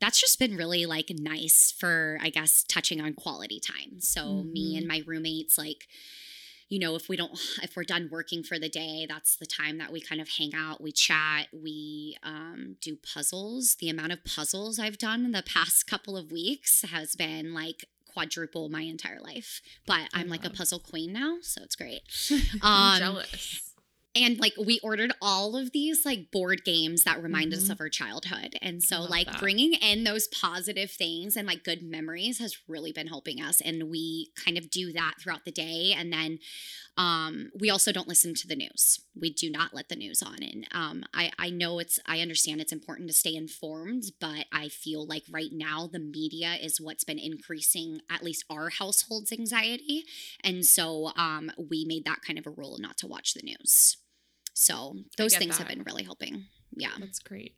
that's 0.00 0.20
just 0.20 0.38
been 0.38 0.56
really 0.56 0.84
like 0.86 1.10
nice 1.10 1.72
for 1.78 2.18
i 2.20 2.28
guess 2.30 2.64
touching 2.68 3.00
on 3.00 3.14
quality 3.14 3.60
time. 3.60 4.00
So 4.00 4.42
me 4.44 4.74
Mhm. 4.74 4.78
and 4.78 4.86
my 4.88 5.02
roommates 5.06 5.56
like 5.58 5.86
you 6.68 6.78
know 6.78 6.96
if 6.96 7.08
we 7.08 7.16
don't 7.16 7.32
if 7.62 7.76
we're 7.76 7.84
done 7.84 8.08
working 8.10 8.42
for 8.42 8.58
the 8.58 8.68
day 8.68 9.06
that's 9.08 9.36
the 9.36 9.46
time 9.46 9.78
that 9.78 9.92
we 9.92 10.00
kind 10.00 10.20
of 10.20 10.28
hang 10.38 10.52
out 10.54 10.80
we 10.82 10.92
chat 10.92 11.46
we 11.52 12.16
um, 12.22 12.76
do 12.80 12.96
puzzles. 12.96 13.76
The 13.80 13.88
amount 13.88 14.12
of 14.12 14.24
puzzles 14.24 14.78
i've 14.78 14.98
done 14.98 15.24
in 15.24 15.32
the 15.32 15.42
past 15.54 15.86
couple 15.86 16.16
of 16.16 16.30
weeks 16.32 16.82
has 16.90 17.14
been 17.16 17.54
like 17.54 17.84
quadruple 18.12 18.68
my 18.70 18.80
entire 18.82 19.20
life. 19.20 19.60
But 19.86 20.08
i'm 20.14 20.28
like 20.28 20.44
a 20.44 20.50
puzzle 20.50 20.78
queen 20.80 21.12
now 21.12 21.38
so 21.42 21.62
it's 21.62 21.76
great. 21.76 22.02
I'm 22.62 22.92
um 22.94 22.98
jealous. 23.00 23.62
And 24.16 24.40
like 24.40 24.54
we 24.58 24.80
ordered 24.82 25.12
all 25.20 25.56
of 25.56 25.72
these 25.72 26.04
like 26.06 26.30
board 26.32 26.64
games 26.64 27.04
that 27.04 27.22
remind 27.22 27.52
us 27.54 27.64
Mhm. 27.68 27.70
of 27.72 27.80
our 27.80 27.88
childhood. 27.90 28.56
And 28.62 28.82
so 28.82 29.00
Love 29.02 29.10
like 29.10 29.26
that. 29.26 29.38
bringing 29.40 29.74
in 29.74 30.04
those 30.04 30.26
positive 30.28 30.90
things 30.90 31.36
and 31.36 31.46
like 31.46 31.62
good 31.64 31.82
memories 31.82 32.38
has 32.38 32.56
really 32.66 32.92
been 32.92 33.08
helping 33.08 33.40
us 33.42 33.60
and 33.60 33.90
we 33.90 34.30
kind 34.34 34.56
of 34.58 34.70
do 34.70 34.92
that 34.94 35.14
throughout 35.20 35.44
the 35.44 35.52
day. 35.52 35.92
And 35.96 36.12
then 36.12 36.38
um 36.96 37.50
we 37.60 37.68
also 37.68 37.92
don't 37.92 38.08
listen 38.08 38.32
to 38.34 38.48
the 38.48 38.56
news. 38.56 39.00
We 39.14 39.30
do 39.30 39.50
not 39.50 39.74
let 39.74 39.90
the 39.90 39.96
news 39.96 40.22
on. 40.22 40.42
And 40.42 40.66
um 40.72 41.04
i 41.12 41.30
i 41.38 41.50
know 41.50 41.78
it's 41.78 41.98
i 42.06 42.20
understand 42.20 42.60
it's 42.60 42.72
important 42.72 43.08
to 43.08 43.14
stay 43.14 43.34
informed 43.34 44.04
but 44.20 44.46
i 44.52 44.68
feel 44.68 45.06
like 45.06 45.24
right 45.30 45.52
now 45.52 45.86
the 45.92 45.98
media 45.98 46.54
is 46.54 46.80
what's 46.80 47.04
been 47.04 47.18
increasing 47.18 48.00
at 48.10 48.22
least 48.24 48.44
our 48.48 48.70
household's 48.70 49.32
anxiety. 49.32 50.04
And 50.42 50.64
so 50.64 51.12
um 51.16 51.50
we 51.70 51.84
made 51.86 52.04
that 52.06 52.22
kind 52.26 52.38
of 52.38 52.46
a 52.46 52.50
rule 52.50 52.78
not 52.78 52.96
to 52.98 53.06
watch 53.06 53.34
the 53.34 53.42
news 53.42 53.98
so 54.58 54.96
those 55.18 55.36
things 55.36 55.58
have 55.58 55.68
been 55.68 55.82
really 55.82 56.02
helping 56.02 56.44
yeah 56.74 56.92
That's 56.98 57.18
great. 57.18 57.54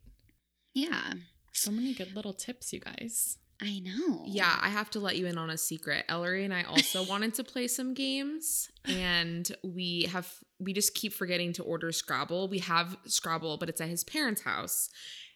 yeah 0.73 1.13
So 1.53 1.71
many 1.71 1.93
good 1.93 2.13
little 2.15 2.33
tips, 2.33 2.73
you 2.73 2.79
guys. 2.81 3.37
i 3.61 3.79
know 3.79 4.23
Yeah, 4.27 4.57
I 4.61 4.69
have 4.69 4.89
to 4.91 4.99
let 4.99 5.15
you 5.17 5.25
in 5.25 5.37
on 5.37 5.49
a 5.49 5.57
secret. 5.57 6.03
Ellery 6.09 6.43
and 6.45 6.53
I 6.53 6.63
also 6.63 7.03
wanted 7.11 7.33
to 7.35 7.43
play 7.43 7.67
some 7.67 7.93
games, 7.93 8.69
and 8.85 9.49
we 9.63 10.07
have 10.11 10.27
we 10.59 10.73
just 10.73 10.93
keep 10.93 11.13
forgetting 11.13 11.53
to 11.53 11.63
order 11.63 11.91
Scrabble. 11.91 12.47
We 12.49 12.59
have 12.59 12.97
Scrabble, 13.05 13.57
but 13.57 13.69
it's 13.69 13.81
at 13.81 13.89
his 13.89 14.03
parents' 14.03 14.41
house. 14.41 14.89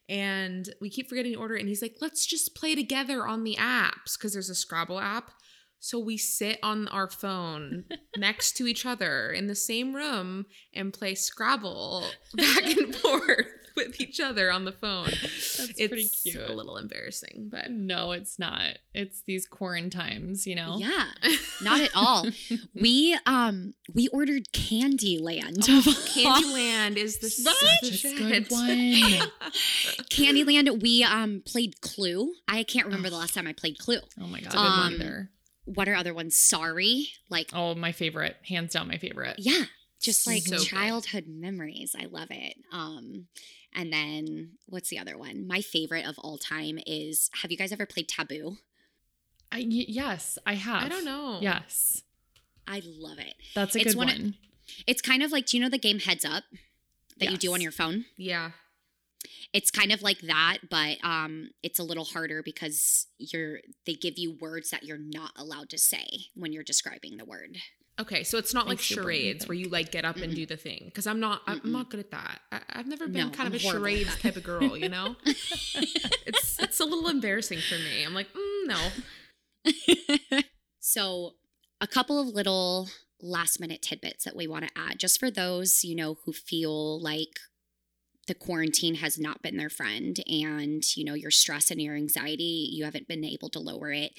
And 0.09 0.67
we 0.81 0.89
keep 0.89 1.07
forgetting 1.07 1.31
to 1.33 1.39
order 1.39 1.55
it. 1.55 1.61
And 1.61 1.69
he's 1.69 1.81
like, 1.81 1.95
let's 2.01 2.25
just 2.25 2.55
play 2.55 2.75
together 2.75 3.25
on 3.25 3.45
the 3.45 3.55
apps 3.55 4.17
because 4.17 4.33
there's 4.33 4.49
a 4.49 4.55
Scrabble 4.55 4.99
app. 4.99 5.31
So 5.83 5.99
we 5.99 6.15
sit 6.15 6.59
on 6.63 6.87
our 6.87 7.09
phone 7.09 7.83
next 8.17 8.53
to 8.53 8.67
each 8.67 8.85
other 8.85 9.31
in 9.33 9.47
the 9.47 9.53
same 9.55 9.93
room 9.93 10.45
and 10.73 10.93
play 10.93 11.13
Scrabble 11.13 12.05
back 12.35 12.63
and 12.63 12.95
forth 13.03 13.47
with 13.75 13.99
each 13.99 14.21
other 14.21 14.49
on 14.49 14.63
the 14.63 14.71
phone. 14.71 15.07
That's 15.07 15.59
it's 15.59 15.87
pretty 15.89 16.07
cute. 16.07 16.37
a 16.49 16.53
little 16.53 16.77
embarrassing, 16.77 17.49
but 17.51 17.69
No, 17.69 18.13
it's 18.13 18.39
not. 18.39 18.77
It's 18.93 19.23
these 19.27 19.45
quarantines, 19.45 20.47
you 20.47 20.55
know? 20.55 20.77
yeah 20.79 21.07
not 21.61 21.81
at 21.81 21.89
all 21.95 22.27
we 22.73 23.17
um 23.25 23.73
we 23.93 24.07
ordered 24.09 24.43
candyland 24.53 25.65
Oh, 25.67 25.81
Candyland 26.07 26.95
is 26.95 27.17
the 27.17 27.29
Such 27.29 28.05
a 28.05 28.15
good 28.17 28.49
one. 28.49 29.29
Candyland, 30.09 30.81
we 30.81 31.03
um 31.03 31.41
played 31.45 31.81
Clue. 31.81 32.31
I 32.47 32.63
can't 32.63 32.85
remember 32.85 33.09
the 33.09 33.17
last 33.17 33.33
time 33.33 33.47
I 33.47 33.53
played 33.53 33.77
Clue. 33.79 33.99
Oh 34.21 34.27
my 34.27 34.39
god. 34.39 34.55
Um, 34.55 34.93
Either. 34.93 35.29
What 35.65 35.87
are 35.87 35.95
other 35.95 36.13
ones? 36.13 36.35
Sorry. 36.37 37.07
Like 37.29 37.49
Oh, 37.53 37.75
my 37.75 37.91
favorite. 37.91 38.35
Hands 38.47 38.71
down 38.71 38.87
my 38.87 38.97
favorite. 38.97 39.35
yeah, 39.39 39.65
just 40.01 40.27
like 40.27 40.43
So 40.43 40.57
good. 40.57 40.65
childhood 40.65 41.25
memories. 41.27 41.95
I 41.99 42.05
love 42.05 42.27
it. 42.31 42.55
Um 42.71 43.27
and 43.75 43.91
then 43.91 44.51
what's 44.67 44.89
the 44.89 44.99
other 44.99 45.17
one? 45.17 45.47
My 45.47 45.61
favorite 45.61 46.05
of 46.05 46.19
all 46.19 46.37
time 46.37 46.77
is 46.85 47.29
have 47.41 47.51
you 47.51 47.57
guys 47.57 47.71
ever 47.71 47.85
played 47.85 48.07
Taboo? 48.07 48.57
I, 49.51 49.59
y- 49.59 49.85
yes, 49.87 50.37
I 50.45 50.55
have. 50.55 50.83
I 50.83 50.89
don't 50.89 51.05
know. 51.05 51.39
Yes. 51.41 52.01
I 52.67 52.81
love 52.85 53.19
it. 53.19 53.35
That's 53.53 53.75
a 53.75 53.79
It's 53.79 53.89
good 53.93 53.97
one 53.97 54.07
one. 54.07 54.15
of- 54.27 54.33
It's 54.87 55.01
kind 55.01 55.21
of 55.23 55.31
like 55.31 55.45
do 55.47 55.57
you 55.57 55.63
know 55.63 55.69
the 55.69 55.77
game 55.77 55.99
Heads 55.99 56.25
Up 56.25 56.43
that 57.17 57.29
you 57.31 57.37
do 57.37 57.53
on 57.53 57.61
your 57.61 57.71
phone? 57.71 58.05
Yeah. 58.17 58.51
It's 59.53 59.71
kind 59.71 59.91
of 59.91 60.01
like 60.01 60.19
that 60.21 60.57
but 60.69 60.97
um 61.03 61.49
it's 61.61 61.79
a 61.79 61.83
little 61.83 62.05
harder 62.05 62.41
because 62.43 63.07
you're 63.17 63.59
they 63.85 63.93
give 63.93 64.17
you 64.17 64.37
words 64.39 64.69
that 64.69 64.83
you're 64.83 64.97
not 64.97 65.31
allowed 65.37 65.69
to 65.69 65.77
say 65.77 66.05
when 66.35 66.51
you're 66.51 66.63
describing 66.63 67.17
the 67.17 67.25
word 67.25 67.57
Okay, 67.99 68.23
so 68.23 68.39
it's 68.39 68.55
not 68.55 68.67
like 68.67 68.79
charades 68.79 69.47
where 69.47 69.53
you 69.53 69.69
like 69.69 69.91
get 69.91 70.03
up 70.03 70.15
and 70.15 70.33
Mm-mm. 70.33 70.37
do 70.37 70.45
the 70.47 70.57
thing 70.57 70.81
because 70.85 71.05
I'm 71.05 71.19
not. 71.19 71.43
I'm 71.45 71.59
Mm-mm. 71.59 71.71
not 71.73 71.91
good 71.91 71.99
at 71.99 72.09
that. 72.09 72.39
I, 72.51 72.61
I've 72.71 72.87
never 72.87 73.05
been 73.07 73.27
No, 73.27 73.29
kind 73.29 73.41
I'm 73.47 73.53
of 73.53 73.59
a 73.61 73.63
horrible 73.63 73.85
charades 73.85 74.19
type 74.19 74.35
of 74.35 74.41
girl. 74.43 74.75
You 74.75 74.89
know, 74.89 75.15
it's 75.25 76.59
it's 76.59 76.79
a 76.79 76.85
little 76.85 77.07
embarrassing 77.07 77.59
for 77.59 77.75
me. 77.75 78.03
I'm 78.03 78.15
like, 78.15 78.29
mm, 78.33 78.67
no. 79.63 80.41
so 80.79 81.33
a 81.79 81.85
couple 81.85 82.19
of 82.19 82.27
little 82.29 82.89
last 83.21 83.59
minute 83.59 83.83
tidbits 83.83 84.25
that 84.25 84.35
we 84.35 84.47
want 84.47 84.65
to 84.67 84.71
add 84.75 84.99
just 84.99 85.19
for 85.19 85.29
those 85.31 85.83
you 85.83 85.95
know 85.95 86.17
who 86.25 86.33
feel 86.33 86.99
like 86.99 87.39
the 88.27 88.33
quarantine 88.33 88.95
has 88.95 89.19
not 89.19 89.41
been 89.41 89.57
their 89.57 89.69
friend 89.69 90.19
and 90.27 90.95
you 90.95 91.03
know 91.03 91.13
your 91.13 91.31
stress 91.31 91.71
and 91.71 91.81
your 91.81 91.95
anxiety 91.95 92.69
you 92.71 92.83
haven't 92.83 93.07
been 93.07 93.23
able 93.23 93.49
to 93.49 93.59
lower 93.59 93.91
it 93.91 94.13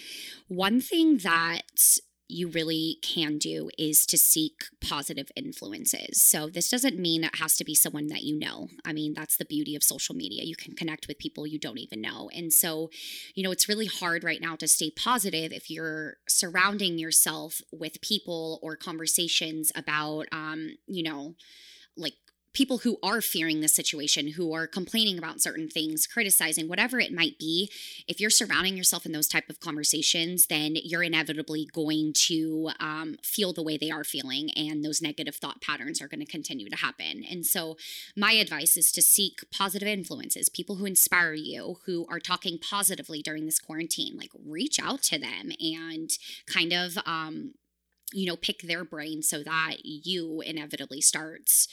one 0.49 0.81
thing 0.81 1.19
that 1.19 1.99
you 2.29 2.49
really 2.49 2.99
can 3.03 3.37
do 3.37 3.71
is 3.79 4.07
to 4.07 4.17
seek 4.17 4.65
positive 4.81 5.31
influences. 5.37 6.23
So, 6.23 6.49
this 6.49 6.71
doesn't 6.71 6.99
mean 6.99 7.23
it 7.23 7.37
has 7.37 7.55
to 7.57 7.65
be 7.65 7.75
someone 7.75 8.07
that 8.09 8.23
you 8.23 8.39
know. 8.39 8.69
I 8.85 8.93
mean, 8.93 9.13
that's 9.15 9.37
the 9.37 9.45
beauty 9.45 9.77
of 9.77 9.83
social 9.83 10.15
media. 10.15 10.45
You 10.45 10.57
can 10.57 10.75
connect 10.75 11.07
with 11.07 11.19
people 11.19 11.47
you 11.47 11.59
don't 11.59 11.79
even 11.79 12.01
know. 12.01 12.31
And 12.35 12.53
so, 12.53 12.91
you 13.35 13.43
know, 13.43 13.51
it's 13.51 13.69
really 13.69 13.87
hard 13.87 14.25
right 14.25 14.41
now 14.41 14.57
to 14.57 14.69
stay 14.69 14.91
positive 14.91 15.53
if 15.53 15.71
you're 15.71 16.17
surrounding 16.27 16.99
yourself 16.99 17.61
with 17.71 18.01
people 18.01 18.59
or 18.63 18.77
conversations 18.77 19.71
about, 19.75 20.27
um, 20.33 20.77
you 20.87 21.03
know, 21.03 21.35
like 21.97 22.15
people 22.55 22.79
who 22.79 22.99
are 23.03 23.21
fearing 23.21 23.61
the 23.61 23.69
situation, 23.69 24.29
who 24.29 24.55
are 24.55 24.67
complaining 24.67 25.19
about 25.19 25.43
certain 25.43 25.69
things, 25.69 26.07
criticizing, 26.07 26.69
whatever 26.69 27.01
it 27.01 27.13
might 27.13 27.39
be, 27.39 27.71
if 28.07 28.21
you're 28.21 28.31
surrounding 28.31 28.77
yourself 28.77 29.05
in 29.05 29.13
those 29.13 29.29
type 29.29 29.51
of 29.51 29.61
conversations, 29.61 30.47
then 30.47 30.77
you're 30.77 31.03
inevitably 31.03 31.69
going 31.73 32.13
to 32.13 32.71
um, 32.81 33.17
feel 33.23 33.53
the 33.53 33.63
way 33.63 33.77
they 33.77 33.91
are 33.91 34.05
feeling, 34.05 34.51
and 34.57 34.85
those 34.85 35.03
negative 35.03 35.35
thought 35.35 35.61
patterns 35.61 36.01
are 36.01 36.09
going 36.09 36.25
to 36.25 36.27
continue 36.27 36.71
to 36.71 36.77
happen. 36.77 37.25
And 37.29 37.45
so, 37.45 37.77
my 38.17 38.33
advice 38.33 38.77
is 38.77 38.93
to 38.93 39.03
seek 39.03 39.41
positive 39.51 39.89
influences, 39.89 40.49
people 40.49 40.77
who 40.77 40.87
inspire 40.87 41.35
you, 41.35 41.79
who 41.87 42.07
are 42.09 42.21
talking 42.21 42.59
positively 42.59 43.21
during 43.21 43.45
this 43.45 43.59
quarantine. 43.59 44.17
Like, 44.17 44.31
reach 44.47 44.79
out 44.81 45.03
to 45.05 45.19
them 45.19 45.51
and 45.61 46.11
kind 46.47 46.73
of, 46.73 46.97
um, 47.05 47.55
you 48.13 48.27
know, 48.27 48.37
pick 48.37 48.63
their 48.63 48.85
brain 48.85 49.23
so 49.23 49.43
that 49.43 49.79
you 49.85 50.41
inevitably 50.41 51.01
starts 51.01 51.67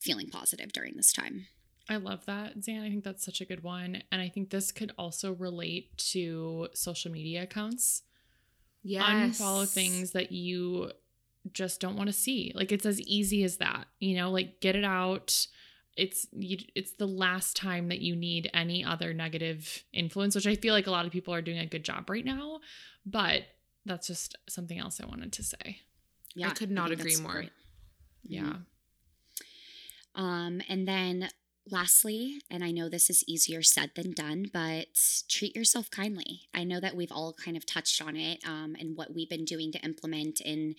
feeling 0.00 0.28
positive 0.28 0.72
during 0.72 0.96
this 0.96 1.12
time. 1.12 1.46
I 1.88 1.96
love 1.96 2.24
that, 2.26 2.62
Zan. 2.62 2.82
I 2.82 2.88
think 2.88 3.04
that's 3.04 3.24
such 3.24 3.40
a 3.40 3.44
good 3.44 3.62
one. 3.62 4.02
And 4.12 4.22
I 4.22 4.28
think 4.28 4.50
this 4.50 4.70
could 4.70 4.92
also 4.96 5.32
relate 5.32 5.96
to 6.12 6.68
social 6.72 7.10
media 7.10 7.42
accounts. 7.42 8.02
Yes. 8.82 9.40
Unfollow 9.40 9.68
things 9.68 10.12
that 10.12 10.32
you 10.32 10.92
just 11.52 11.80
don't 11.80 11.96
want 11.96 12.08
to 12.08 12.12
see. 12.12 12.52
Like 12.54 12.72
it's 12.72 12.86
as 12.86 13.00
easy 13.02 13.42
as 13.44 13.56
that. 13.58 13.86
You 13.98 14.16
know, 14.16 14.30
like 14.30 14.60
get 14.60 14.76
it 14.76 14.84
out. 14.84 15.46
It's 15.96 16.26
you, 16.32 16.58
it's 16.74 16.92
the 16.92 17.06
last 17.06 17.56
time 17.56 17.88
that 17.88 18.00
you 18.00 18.14
need 18.14 18.50
any 18.54 18.84
other 18.84 19.12
negative 19.12 19.84
influence, 19.92 20.34
which 20.34 20.46
I 20.46 20.54
feel 20.54 20.72
like 20.72 20.86
a 20.86 20.92
lot 20.92 21.06
of 21.06 21.12
people 21.12 21.34
are 21.34 21.42
doing 21.42 21.58
a 21.58 21.66
good 21.66 21.84
job 21.84 22.08
right 22.08 22.24
now. 22.24 22.60
But 23.04 23.42
that's 23.84 24.06
just 24.06 24.36
something 24.48 24.78
else 24.78 25.00
I 25.02 25.06
wanted 25.06 25.32
to 25.32 25.42
say. 25.42 25.80
Yeah, 26.34 26.48
I 26.48 26.50
could 26.50 26.70
not 26.70 26.90
think 26.90 27.00
agree 27.00 27.16
more. 27.16 27.32
great. 27.32 27.52
Yeah. 28.22 28.42
Mm-hmm. 28.42 28.62
Um, 30.14 30.60
and 30.68 30.86
then 30.86 31.28
lastly, 31.70 32.40
and 32.50 32.64
I 32.64 32.70
know 32.70 32.88
this 32.88 33.10
is 33.10 33.24
easier 33.26 33.62
said 33.62 33.90
than 33.94 34.12
done, 34.12 34.46
but 34.52 34.86
treat 35.28 35.54
yourself 35.54 35.90
kindly. 35.90 36.48
I 36.54 36.64
know 36.64 36.80
that 36.80 36.96
we've 36.96 37.12
all 37.12 37.32
kind 37.32 37.56
of 37.56 37.66
touched 37.66 38.02
on 38.02 38.16
it 38.16 38.40
um, 38.46 38.76
and 38.78 38.96
what 38.96 39.14
we've 39.14 39.28
been 39.28 39.44
doing 39.44 39.72
to 39.72 39.78
implement 39.80 40.40
and 40.40 40.74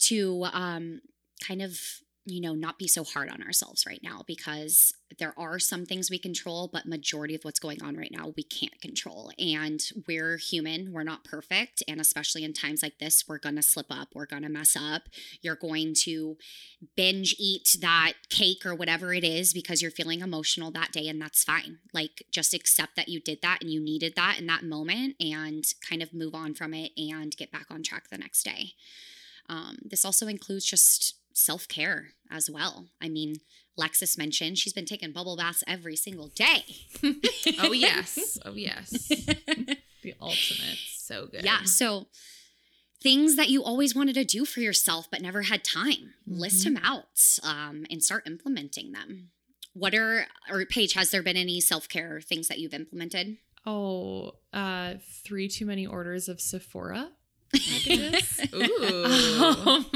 to 0.00 0.46
um, 0.52 1.00
kind 1.46 1.62
of 1.62 1.80
you 2.28 2.40
know 2.40 2.54
not 2.54 2.78
be 2.78 2.86
so 2.88 3.04
hard 3.04 3.30
on 3.30 3.42
ourselves 3.42 3.84
right 3.86 4.02
now 4.02 4.22
because 4.26 4.92
there 5.18 5.34
are 5.38 5.58
some 5.58 5.86
things 5.86 6.10
we 6.10 6.18
control 6.18 6.68
but 6.72 6.86
majority 6.86 7.34
of 7.34 7.42
what's 7.42 7.58
going 7.58 7.82
on 7.82 7.96
right 7.96 8.12
now 8.12 8.32
we 8.36 8.42
can't 8.42 8.80
control. 8.80 9.30
And 9.38 9.80
we're 10.06 10.36
human 10.36 10.92
we're 10.92 11.02
not 11.02 11.24
perfect 11.24 11.82
and 11.88 12.00
especially 12.00 12.44
in 12.44 12.52
times 12.52 12.82
like 12.82 12.98
this 12.98 13.24
we're 13.26 13.38
going 13.38 13.56
to 13.56 13.62
slip 13.62 13.86
up 13.90 14.08
we're 14.14 14.26
going 14.26 14.42
to 14.42 14.48
mess 14.48 14.76
up. 14.76 15.02
You're 15.40 15.56
going 15.56 15.94
to 16.04 16.36
binge 16.96 17.34
eat 17.38 17.76
that 17.80 18.12
cake 18.28 18.64
or 18.66 18.74
whatever 18.74 19.12
it 19.12 19.24
is 19.24 19.52
because 19.52 19.80
you're 19.80 19.90
feeling 19.90 20.20
emotional 20.20 20.70
that 20.72 20.92
day 20.92 21.08
and 21.08 21.20
that's 21.20 21.44
fine. 21.44 21.78
Like 21.92 22.24
just 22.30 22.54
accept 22.54 22.96
that 22.96 23.08
you 23.08 23.20
did 23.20 23.40
that 23.42 23.58
and 23.62 23.70
you 23.70 23.80
needed 23.80 24.14
that 24.16 24.38
in 24.38 24.46
that 24.46 24.64
moment 24.64 25.16
and 25.20 25.64
kind 25.88 26.02
of 26.02 26.12
move 26.12 26.34
on 26.34 26.54
from 26.54 26.74
it 26.74 26.92
and 26.96 27.36
get 27.36 27.50
back 27.50 27.66
on 27.70 27.82
track 27.82 28.08
the 28.10 28.18
next 28.18 28.42
day. 28.42 28.72
Um, 29.48 29.78
this 29.82 30.04
also 30.04 30.26
includes 30.26 30.64
just 30.64 31.17
self 31.38 31.68
care 31.68 32.08
as 32.30 32.50
well. 32.50 32.86
I 33.00 33.08
mean, 33.08 33.36
Lexis 33.78 34.18
mentioned 34.18 34.58
she's 34.58 34.72
been 34.72 34.84
taking 34.86 35.12
bubble 35.12 35.36
baths 35.36 35.62
every 35.66 35.96
single 35.96 36.28
day. 36.28 36.64
Oh 37.60 37.72
yes. 37.72 38.38
Oh 38.44 38.54
yes. 38.54 38.90
The 40.02 40.14
ultimate. 40.20 40.78
So 40.96 41.26
good. 41.26 41.44
yeah. 41.44 41.64
So, 41.64 42.06
things 43.02 43.34
that 43.36 43.48
you 43.48 43.64
always 43.64 43.94
wanted 43.96 44.14
to 44.14 44.24
do 44.24 44.44
for 44.44 44.60
yourself 44.60 45.08
but 45.10 45.20
never 45.20 45.42
had 45.42 45.64
time, 45.64 46.14
list 46.26 46.60
Mhm. 46.60 46.64
them 46.64 46.76
out 46.84 47.20
um, 47.42 47.84
and 47.90 48.02
start 48.02 48.24
implementing 48.26 48.92
them. 48.92 49.30
What 49.74 49.94
are, 49.94 50.26
or 50.50 50.64
Paige, 50.66 50.92
has 50.94 51.10
there 51.10 51.22
been 51.22 51.36
any 51.36 51.60
self 51.60 51.88
care 51.88 52.20
things 52.20 52.46
that 52.48 52.58
you've 52.60 52.74
implemented? 52.74 53.38
Oh, 53.66 54.32
uh, 54.52 54.94
three 55.24 55.48
too 55.48 55.66
many 55.66 55.84
orders 55.86 56.28
of 56.28 56.40
Sephora. 56.40 57.10
Ooh. 58.54 59.04
Um, 59.42 59.86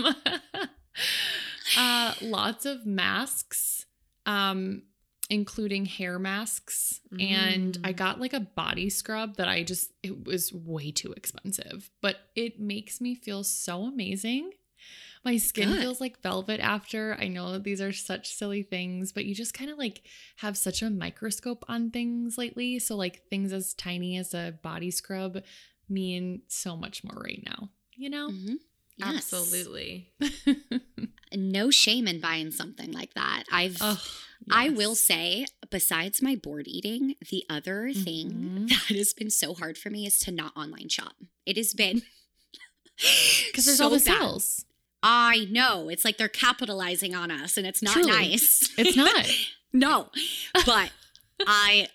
uh, 1.76 2.14
lots 2.20 2.66
of 2.66 2.86
masks, 2.86 3.86
um, 4.26 4.82
including 5.30 5.84
hair 5.86 6.18
masks. 6.18 7.00
And 7.18 7.78
I 7.84 7.92
Mm. 7.92 7.96
got 7.96 8.20
like 8.20 8.32
a 8.32 8.40
body 8.40 8.90
scrub 8.90 9.36
that 9.36 9.48
I 9.48 9.62
just, 9.62 9.92
it 10.02 10.24
was 10.26 10.52
way 10.52 10.90
too 10.90 11.12
expensive, 11.12 11.90
but 12.00 12.16
it 12.34 12.58
makes 12.60 13.00
me 13.00 13.14
feel 13.14 13.44
so 13.44 13.84
amazing. 13.84 14.50
My 15.24 15.36
skin 15.36 15.70
Good. 15.70 15.80
feels 15.82 16.00
like 16.00 16.20
velvet 16.20 16.58
after. 16.58 17.16
I 17.20 17.28
know 17.28 17.52
that 17.52 17.62
these 17.62 17.80
are 17.80 17.92
such 17.92 18.34
silly 18.34 18.64
things, 18.64 19.12
but 19.12 19.24
you 19.24 19.34
just 19.36 19.54
kind 19.54 19.70
of 19.70 19.78
like 19.78 20.02
have 20.38 20.56
such 20.58 20.82
a 20.82 20.90
microscope 20.90 21.64
on 21.68 21.90
things 21.92 22.36
lately. 22.36 22.80
So, 22.80 22.96
like, 22.96 23.28
things 23.30 23.52
as 23.52 23.72
tiny 23.74 24.16
as 24.18 24.34
a 24.34 24.58
body 24.62 24.90
scrub 24.90 25.38
mean 25.88 26.42
so 26.48 26.76
much 26.76 27.04
more 27.04 27.22
right 27.22 27.42
now, 27.46 27.68
you 27.94 28.10
know? 28.10 28.30
Mhm. 28.30 28.56
Yes. 28.98 29.14
Absolutely. 29.32 30.12
No 31.34 31.70
shame 31.70 32.06
in 32.06 32.20
buying 32.20 32.50
something 32.50 32.92
like 32.92 33.14
that. 33.14 33.44
I've 33.50 33.78
Ugh, 33.80 33.98
I 34.50 34.68
will 34.68 34.94
say, 34.94 35.46
besides 35.70 36.20
my 36.20 36.36
bored 36.36 36.68
eating, 36.68 37.14
the 37.30 37.44
other 37.48 37.90
thing 37.94 38.30
Mhm. 38.32 38.68
that 38.68 38.94
has 38.98 39.14
been 39.14 39.30
so 39.30 39.54
hard 39.54 39.78
for 39.78 39.88
me 39.88 40.06
is 40.06 40.18
to 40.20 40.30
not 40.30 40.54
online 40.54 40.90
shop. 40.90 41.16
It 41.46 41.56
has 41.56 41.72
been 41.72 42.02
Because 43.46 43.64
there's 43.64 43.78
so 43.78 43.84
all 43.84 43.90
the 43.90 43.98
sales. 43.98 44.66
I 45.02 45.46
know. 45.50 45.88
It's 45.88 46.04
like 46.04 46.18
they're 46.18 46.28
capitalizing 46.28 47.14
on 47.14 47.30
us 47.30 47.56
and 47.56 47.66
it's 47.66 47.82
not 47.82 47.94
Truly. 47.94 48.10
nice. 48.10 48.68
It's 48.76 48.94
not. 48.94 49.26
no. 49.72 50.10
But 50.66 50.92
I 51.46 51.88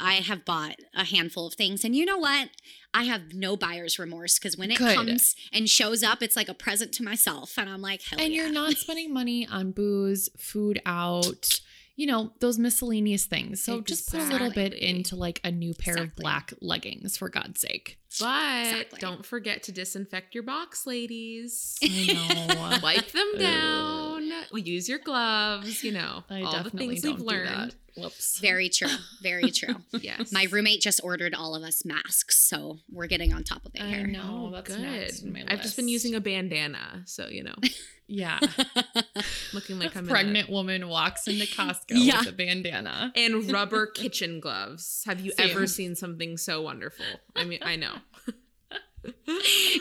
I 0.00 0.14
have 0.14 0.44
bought 0.44 0.76
a 0.94 1.04
handful 1.04 1.46
of 1.46 1.54
things 1.54 1.84
and 1.84 1.94
you 1.94 2.04
know 2.04 2.18
what? 2.18 2.48
I 2.92 3.04
have 3.04 3.34
no 3.34 3.56
buyer's 3.56 3.98
remorse 3.98 4.38
because 4.38 4.56
when 4.56 4.70
it 4.70 4.78
Good. 4.78 4.96
comes 4.96 5.36
and 5.52 5.68
shows 5.68 6.02
up, 6.02 6.22
it's 6.22 6.36
like 6.36 6.48
a 6.48 6.54
present 6.54 6.92
to 6.94 7.04
myself. 7.04 7.56
And 7.56 7.68
I'm 7.68 7.80
like, 7.82 8.02
and 8.12 8.20
yeah. 8.20 8.42
you're 8.42 8.52
not 8.52 8.72
spending 8.76 9.12
money 9.12 9.46
on 9.46 9.70
booze, 9.70 10.28
food 10.36 10.80
out, 10.84 11.60
you 11.94 12.06
know, 12.06 12.32
those 12.40 12.58
miscellaneous 12.58 13.26
things. 13.26 13.62
So 13.62 13.80
just 13.82 14.10
put 14.10 14.20
a 14.20 14.24
little 14.24 14.50
bit 14.50 14.72
into 14.72 15.16
like 15.16 15.40
a 15.44 15.50
new 15.50 15.74
pair 15.74 15.96
of 15.98 16.16
black 16.16 16.52
leggings, 16.60 17.16
for 17.16 17.28
God's 17.28 17.60
sake. 17.60 17.98
But 18.18 18.66
Exactly. 18.66 18.98
don't 19.00 19.24
forget 19.24 19.62
to 19.64 19.72
disinfect 19.72 20.34
your 20.34 20.42
box, 20.42 20.86
ladies. 20.86 21.78
I 21.82 22.68
know. 22.72 22.78
Wipe 22.82 23.12
them 23.12 23.32
down. 23.38 24.19
We 24.52 24.62
use 24.62 24.88
your 24.88 24.98
gloves. 24.98 25.82
You 25.84 25.92
know, 25.92 26.24
I 26.30 26.42
all 26.42 26.62
the 26.62 26.70
things 26.70 27.04
we've 27.04 27.20
learned. 27.20 27.74
Whoops. 27.96 28.38
Very 28.40 28.68
true. 28.68 28.88
Very 29.22 29.50
true. 29.50 29.74
Yes. 29.92 30.32
My 30.32 30.46
roommate 30.50 30.80
just 30.80 31.00
ordered 31.02 31.34
all 31.34 31.54
of 31.54 31.62
us 31.62 31.84
masks, 31.84 32.38
so 32.48 32.78
we're 32.90 33.08
getting 33.08 33.32
on 33.32 33.42
top 33.44 33.66
of 33.66 33.74
it 33.74 33.82
here. 33.82 34.00
I 34.00 34.02
know. 34.02 34.46
Oh, 34.48 34.50
that's 34.54 34.68
good. 34.74 34.80
Next 34.80 35.24
my 35.24 35.44
I've 35.48 35.60
just 35.62 35.76
been 35.76 35.88
using 35.88 36.14
a 36.14 36.20
bandana, 36.20 37.02
so 37.06 37.28
you 37.28 37.42
know, 37.44 37.54
Yeah. 38.06 38.40
looking 39.52 39.78
like 39.78 39.96
I'm 39.96 40.06
Pregnant 40.06 40.50
woman 40.50 40.88
walks 40.88 41.28
into 41.28 41.44
Costco 41.46 41.90
Yeah. 41.90 42.18
with 42.20 42.28
a 42.30 42.32
bandana. 42.32 43.12
And 43.14 43.50
rubber 43.52 43.86
kitchen 43.86 44.40
gloves. 44.40 45.02
Have 45.06 45.20
you 45.20 45.30
Same. 45.32 45.50
ever 45.50 45.66
seen 45.68 45.94
something 45.94 46.36
so 46.36 46.60
wonderful? 46.60 47.04
I 47.36 47.44
mean, 47.44 47.60
I 47.62 47.76
know. 47.76 47.94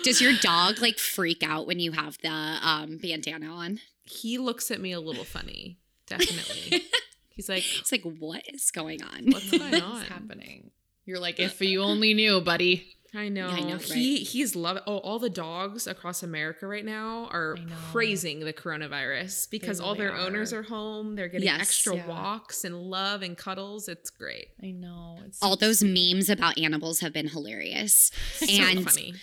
Does 0.04 0.22
your 0.22 0.34
dog 0.42 0.80
like 0.82 0.98
freak 0.98 1.44
out 1.44 1.68
when 1.68 1.80
you 1.80 1.92
have 1.92 2.18
the 2.22 2.30
um, 2.30 2.98
bandana 2.98 3.48
on? 3.48 3.80
He 4.04 4.38
looks 4.38 4.72
at 4.72 4.82
me 4.82 4.92
a 4.92 5.00
little 5.00 5.24
funny. 5.24 5.78
Definitely. 6.08 6.84
He's 7.30 7.50
like, 7.50 7.64
It's 7.80 7.92
like, 7.92 8.04
what 8.04 8.44
is 8.48 8.72
going 8.72 9.04
on? 9.04 9.32
What's 9.32 9.52
going 9.52 9.76
on? 9.82 9.94
What's 9.94 10.10
happening? 10.10 10.72
You're 11.06 11.20
like, 11.20 11.40
uh, 11.40 11.44
if 11.44 11.62
uh, 11.62 11.66
you 11.66 11.82
uh. 11.82 11.86
only 11.86 12.14
knew, 12.14 12.42
buddy. 12.42 12.96
I 13.16 13.28
know. 13.30 13.48
I 13.48 13.62
know, 13.62 13.78
He 13.78 14.18
he's 14.18 14.56
loving. 14.56 14.84
Oh, 14.86 14.98
all 15.00 15.18
the 15.18 15.32
dogs 15.32 15.88
across 15.88 16.22
America 16.22 16.68
right 16.68 16.86
now 16.86 17.28
are 17.32 17.58
praising 17.92 18.42
the 18.42 18.54
coronavirus 18.54 19.50
because 19.50 19.80
all 19.80 19.96
really 19.96 20.06
their 20.10 20.16
owners 20.16 20.54
are. 20.54 20.60
are 20.60 20.64
home. 20.64 21.16
They're 21.16 21.28
getting 21.28 21.46
Yes. 21.48 21.62
extra 21.62 21.96
Yeah. 21.96 22.08
walks 22.08 22.64
and 22.64 22.76
love 22.80 23.24
and 23.24 23.36
cuddles. 23.36 23.88
It's 23.90 24.12
great. 24.12 24.50
I 24.62 24.72
know. 24.72 25.18
It's 25.26 25.42
All 25.42 25.56
those 25.56 25.84
memes 25.84 26.30
about 26.30 26.60
animals 26.60 27.00
have 27.00 27.12
been 27.14 27.30
hilarious. 27.30 28.12
So 28.36 28.46
And 28.48 28.84
funny. 28.88 29.16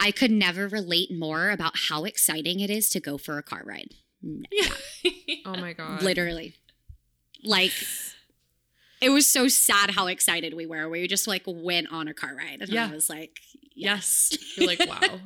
I 0.00 0.10
could 0.10 0.30
never 0.30 0.66
relate 0.66 1.12
more 1.12 1.50
about 1.50 1.74
how 1.88 2.04
exciting 2.04 2.60
it 2.60 2.70
is 2.70 2.88
to 2.90 3.00
go 3.00 3.18
for 3.18 3.36
a 3.36 3.42
car 3.42 3.62
ride. 3.64 3.90
N- 4.24 4.44
Oh 5.44 5.54
my 5.56 5.74
god. 5.74 6.02
Literally. 6.02 6.54
Like, 7.42 7.72
it 9.00 9.10
was 9.10 9.26
so 9.30 9.48
sad 9.48 9.90
how 9.90 10.06
excited 10.06 10.54
we 10.54 10.66
were. 10.66 10.88
We 10.88 11.06
just 11.08 11.26
like 11.26 11.42
went 11.46 11.90
on 11.92 12.08
a 12.08 12.14
car 12.14 12.34
ride. 12.36 12.60
And 12.60 12.68
Yeah. 12.68 12.88
I 12.90 12.94
was 12.94 13.08
like, 13.10 13.38
Yes. 13.74 14.28
yes. 14.32 14.56
You're 14.56 14.66
like, 14.68 14.80
wow, 14.88 15.18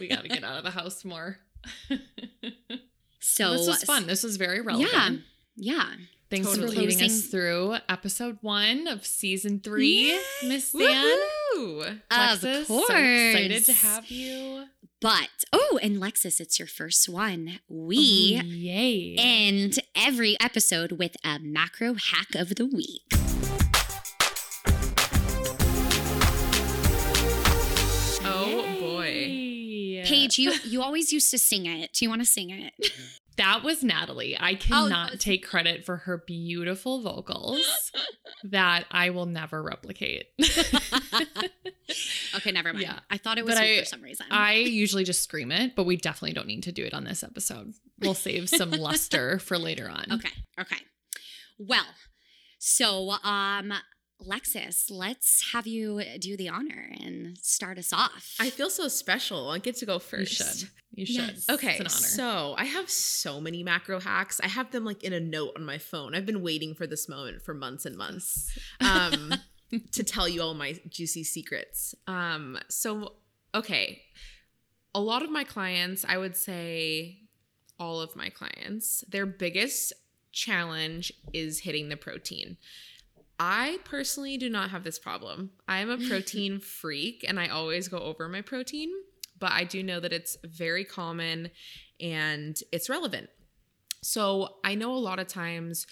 we 0.00 0.08
got 0.08 0.22
to 0.22 0.28
get 0.28 0.42
out 0.44 0.58
of 0.58 0.64
the 0.64 0.70
house 0.70 1.04
more. 1.04 1.38
So 3.20 3.52
this 3.52 3.66
was 3.66 3.84
fun. 3.84 4.06
This 4.06 4.22
was 4.22 4.36
very 4.36 4.60
relevant. 4.60 4.92
Yeah. 4.92 5.10
Yeah. 5.56 5.84
Thanks 6.34 6.48
Totally. 6.48 6.74
for 6.74 6.80
leading 6.80 6.96
us 6.96 7.00
Closing- 7.12 7.30
through 7.30 7.76
episode 7.88 8.38
one 8.40 8.88
of 8.88 9.06
season 9.06 9.60
three, 9.60 10.08
Yay! 10.10 10.20
Miss 10.48 10.72
Dan. 10.72 11.16
Woohoo! 11.56 11.86
Of 12.10 12.40
Lexis, 12.40 12.66
course. 12.66 12.88
So 12.88 12.96
excited 12.96 13.64
to 13.66 13.72
have 13.72 14.10
you. 14.10 14.64
But, 15.00 15.28
oh, 15.52 15.78
and 15.80 15.98
Lexis, 15.98 16.40
it's 16.40 16.58
your 16.58 16.66
first 16.66 17.08
one. 17.08 17.60
We 17.68 18.40
Oh, 18.42 18.46
yay. 18.46 19.14
end 19.16 19.78
every 19.94 20.36
episode 20.40 20.92
with 20.92 21.16
a 21.24 21.38
macro 21.38 21.94
hack 21.94 22.34
of 22.34 22.56
the 22.56 22.66
week. 22.66 23.02
Oh 28.26 28.64
boy. 28.80 29.06
Yay. 29.10 30.02
Paige, 30.04 30.38
you 30.38 30.52
you 30.64 30.82
always 30.82 31.12
used 31.12 31.30
to 31.30 31.38
sing 31.38 31.66
it. 31.66 31.92
Do 31.92 32.04
you 32.04 32.08
want 32.08 32.22
to 32.22 32.26
sing 32.26 32.50
it? 32.50 32.72
That 33.36 33.62
was 33.64 33.82
Natalie. 33.82 34.36
I 34.38 34.52
Oh, 34.52 34.56
cannot 34.56 34.90
that's- 35.06 35.22
take 35.24 35.46
credit 35.46 35.84
for 35.84 35.98
her 35.98 36.18
beautiful 36.18 37.00
vocals 37.02 37.90
that 38.44 38.84
I 38.90 39.10
will 39.10 39.26
never 39.26 39.62
replicate. 39.62 40.26
Okay, 42.36 42.50
never 42.50 42.72
mind. 42.72 42.82
Yeah. 42.82 42.98
I 43.10 43.18
thought 43.18 43.38
it 43.38 43.44
was 43.44 43.54
you 43.54 43.64
I- 43.64 43.78
for 43.80 43.84
some 43.84 44.02
reason. 44.02 44.26
I 44.30 44.54
usually 44.54 45.04
just 45.04 45.22
scream 45.22 45.52
it, 45.52 45.76
but 45.76 45.84
we 45.84 45.96
definitely 45.96 46.32
don't 46.32 46.48
need 46.48 46.64
to 46.64 46.72
do 46.72 46.82
it 46.84 46.92
on 46.92 47.04
this 47.04 47.22
episode. 47.22 47.74
We'll 48.00 48.14
save 48.14 48.48
some 48.48 48.70
luster 48.72 49.38
for 49.38 49.56
later 49.58 49.88
on. 49.88 50.06
okay, 50.12 50.30
okay. 50.58 50.78
Well, 51.58 51.86
so 52.58 53.10
um, 53.22 53.72
Lexis, 54.22 54.90
let's 54.90 55.52
have 55.52 55.66
you 55.66 56.02
do 56.18 56.36
the 56.36 56.48
honor 56.48 56.90
and 57.00 57.36
start 57.38 57.78
us 57.78 57.92
off. 57.92 58.34
I 58.40 58.50
feel 58.50 58.70
so 58.70 58.88
special. 58.88 59.50
I 59.50 59.58
get 59.58 59.76
to 59.78 59.86
go 59.86 59.98
first. 59.98 60.38
You 60.40 60.46
should. 60.46 60.68
You 60.94 61.06
should. 61.06 61.34
Yes. 61.34 61.46
Okay, 61.50 61.76
It's 61.78 61.80
an 61.80 61.86
honor. 61.86 61.90
so 61.90 62.54
I 62.56 62.64
have 62.64 62.88
so 62.88 63.40
many 63.40 63.62
macro 63.62 64.00
hacks. 64.00 64.40
I 64.42 64.48
have 64.48 64.70
them 64.70 64.84
like 64.84 65.02
in 65.02 65.12
a 65.12 65.20
note 65.20 65.52
on 65.56 65.64
my 65.64 65.78
phone. 65.78 66.14
I've 66.14 66.26
been 66.26 66.42
waiting 66.42 66.74
for 66.74 66.86
this 66.86 67.08
moment 67.08 67.42
for 67.42 67.52
months 67.52 67.84
and 67.84 67.96
months 67.96 68.56
um, 68.80 69.34
to 69.92 70.04
tell 70.04 70.28
you 70.28 70.40
all 70.42 70.54
my 70.54 70.78
juicy 70.88 71.24
secrets. 71.24 71.94
Um, 72.06 72.58
so, 72.68 73.14
okay, 73.54 74.02
a 74.94 75.00
lot 75.00 75.22
of 75.22 75.30
my 75.30 75.42
clients, 75.44 76.04
I 76.08 76.16
would 76.16 76.36
say 76.36 77.18
all 77.78 78.00
of 78.00 78.14
my 78.14 78.30
clients, 78.30 79.02
their 79.08 79.26
biggest 79.26 79.92
challenge 80.30 81.12
is 81.32 81.60
hitting 81.60 81.88
the 81.88 81.96
protein. 81.96 82.56
I 83.38 83.78
personally 83.84 84.36
do 84.36 84.48
not 84.48 84.70
have 84.70 84.84
this 84.84 84.98
problem. 84.98 85.50
I 85.66 85.78
am 85.78 85.90
a 85.90 85.98
protein 86.08 86.60
freak 86.60 87.24
and 87.26 87.38
I 87.38 87.48
always 87.48 87.88
go 87.88 87.98
over 87.98 88.28
my 88.28 88.40
protein, 88.40 88.90
but 89.38 89.52
I 89.52 89.64
do 89.64 89.82
know 89.82 90.00
that 90.00 90.12
it's 90.12 90.36
very 90.44 90.84
common 90.84 91.50
and 92.00 92.58
it's 92.72 92.88
relevant. 92.88 93.30
So 94.02 94.56
I 94.62 94.74
know 94.74 94.92
a 94.92 94.96
lot 94.96 95.18
of 95.18 95.26
times 95.26 95.86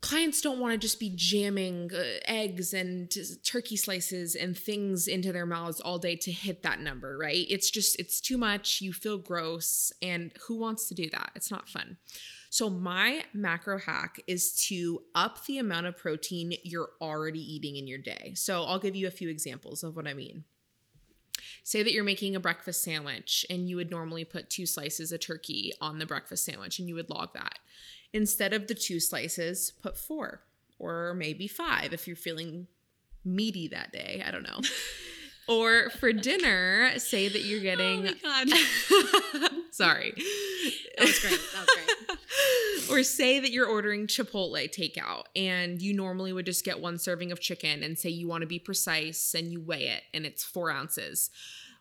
clients 0.00 0.40
don't 0.40 0.60
want 0.60 0.72
to 0.72 0.78
just 0.78 1.00
be 1.00 1.12
jamming 1.14 1.90
uh, 1.92 2.02
eggs 2.26 2.72
and 2.72 3.10
t- 3.10 3.24
turkey 3.44 3.76
slices 3.76 4.34
and 4.34 4.56
things 4.56 5.08
into 5.08 5.32
their 5.32 5.46
mouths 5.46 5.80
all 5.80 5.98
day 5.98 6.14
to 6.16 6.30
hit 6.30 6.62
that 6.62 6.80
number, 6.80 7.18
right? 7.18 7.46
It's 7.48 7.70
just, 7.70 7.98
it's 7.98 8.20
too 8.20 8.38
much. 8.38 8.80
You 8.80 8.92
feel 8.92 9.18
gross. 9.18 9.92
And 10.00 10.32
who 10.46 10.56
wants 10.56 10.88
to 10.88 10.94
do 10.94 11.10
that? 11.10 11.30
It's 11.34 11.50
not 11.50 11.68
fun. 11.68 11.96
So, 12.50 12.70
my 12.70 13.24
macro 13.34 13.78
hack 13.78 14.20
is 14.26 14.52
to 14.68 15.02
up 15.14 15.44
the 15.46 15.58
amount 15.58 15.86
of 15.86 15.96
protein 15.96 16.54
you're 16.62 16.90
already 17.00 17.40
eating 17.40 17.76
in 17.76 17.86
your 17.86 17.98
day. 17.98 18.32
So, 18.34 18.64
I'll 18.64 18.78
give 18.78 18.96
you 18.96 19.06
a 19.06 19.12
few 19.12 19.28
examples 19.28 19.82
of 19.82 19.96
what 19.96 20.06
I 20.06 20.14
mean. 20.14 20.44
Say 21.62 21.82
that 21.82 21.92
you're 21.92 22.04
making 22.04 22.34
a 22.34 22.40
breakfast 22.40 22.82
sandwich 22.82 23.44
and 23.50 23.68
you 23.68 23.76
would 23.76 23.90
normally 23.90 24.24
put 24.24 24.50
two 24.50 24.66
slices 24.66 25.12
of 25.12 25.20
turkey 25.20 25.72
on 25.80 25.98
the 25.98 26.06
breakfast 26.06 26.44
sandwich 26.44 26.78
and 26.78 26.88
you 26.88 26.94
would 26.94 27.10
log 27.10 27.34
that. 27.34 27.58
Instead 28.12 28.54
of 28.54 28.66
the 28.66 28.74
two 28.74 29.00
slices, 29.00 29.72
put 29.82 29.96
four 29.96 30.42
or 30.78 31.14
maybe 31.14 31.46
five 31.46 31.92
if 31.92 32.06
you're 32.06 32.16
feeling 32.16 32.66
meaty 33.24 33.68
that 33.68 33.92
day. 33.92 34.22
I 34.26 34.30
don't 34.30 34.44
know. 34.44 34.60
or 35.48 35.90
for 35.90 36.12
dinner, 36.12 36.92
say 36.98 37.28
that 37.28 37.42
you're 37.42 37.60
oh 37.60 37.62
getting. 37.62 38.08
God. 38.22 38.48
Sorry. 39.78 40.12
That 40.96 41.06
was 41.06 41.20
great. 41.20 41.40
That 41.54 41.60
was 41.60 41.68
great. 41.76 42.90
or 42.90 43.04
say 43.04 43.38
that 43.38 43.52
you're 43.52 43.68
ordering 43.68 44.08
Chipotle 44.08 44.68
takeout 44.68 45.26
and 45.36 45.80
you 45.80 45.94
normally 45.94 46.32
would 46.32 46.46
just 46.46 46.64
get 46.64 46.80
one 46.80 46.98
serving 46.98 47.30
of 47.30 47.38
chicken 47.38 47.84
and 47.84 47.96
say 47.96 48.10
you 48.10 48.26
want 48.26 48.40
to 48.40 48.48
be 48.48 48.58
precise 48.58 49.34
and 49.34 49.52
you 49.52 49.60
weigh 49.60 49.86
it 49.86 50.02
and 50.12 50.26
it's 50.26 50.42
four 50.42 50.68
ounces. 50.68 51.30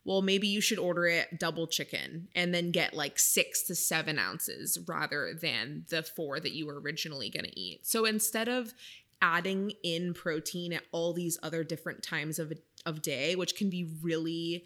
well, 0.06 0.22
maybe 0.22 0.48
you 0.48 0.62
should 0.62 0.78
order 0.78 1.08
it 1.08 1.40
double 1.40 1.66
chicken 1.66 2.28
and 2.36 2.54
then 2.54 2.70
get 2.72 2.94
like 2.94 3.18
six 3.18 3.64
to 3.64 3.74
seven 3.74 4.20
ounces 4.20 4.78
rather 4.88 5.34
than 5.34 5.86
the 5.90 6.04
four 6.04 6.40
that 6.40 6.54
you 6.54 6.68
were 6.68 6.80
originally 6.80 7.32
going 7.32 7.46
to 7.46 7.60
eat. 7.60 7.88
So 7.88 8.06
instead 8.06 8.48
of 8.48 8.76
adding 9.24 9.72
in 9.84 10.14
protein 10.14 10.72
at 10.72 10.84
all 10.92 11.14
these 11.14 11.40
other 11.42 11.64
different 11.64 12.04
times 12.04 12.38
of 12.38 12.54
of 12.86 13.02
day, 13.02 13.36
which 13.36 13.56
can 13.56 13.72
be 13.72 13.90
really 14.04 14.66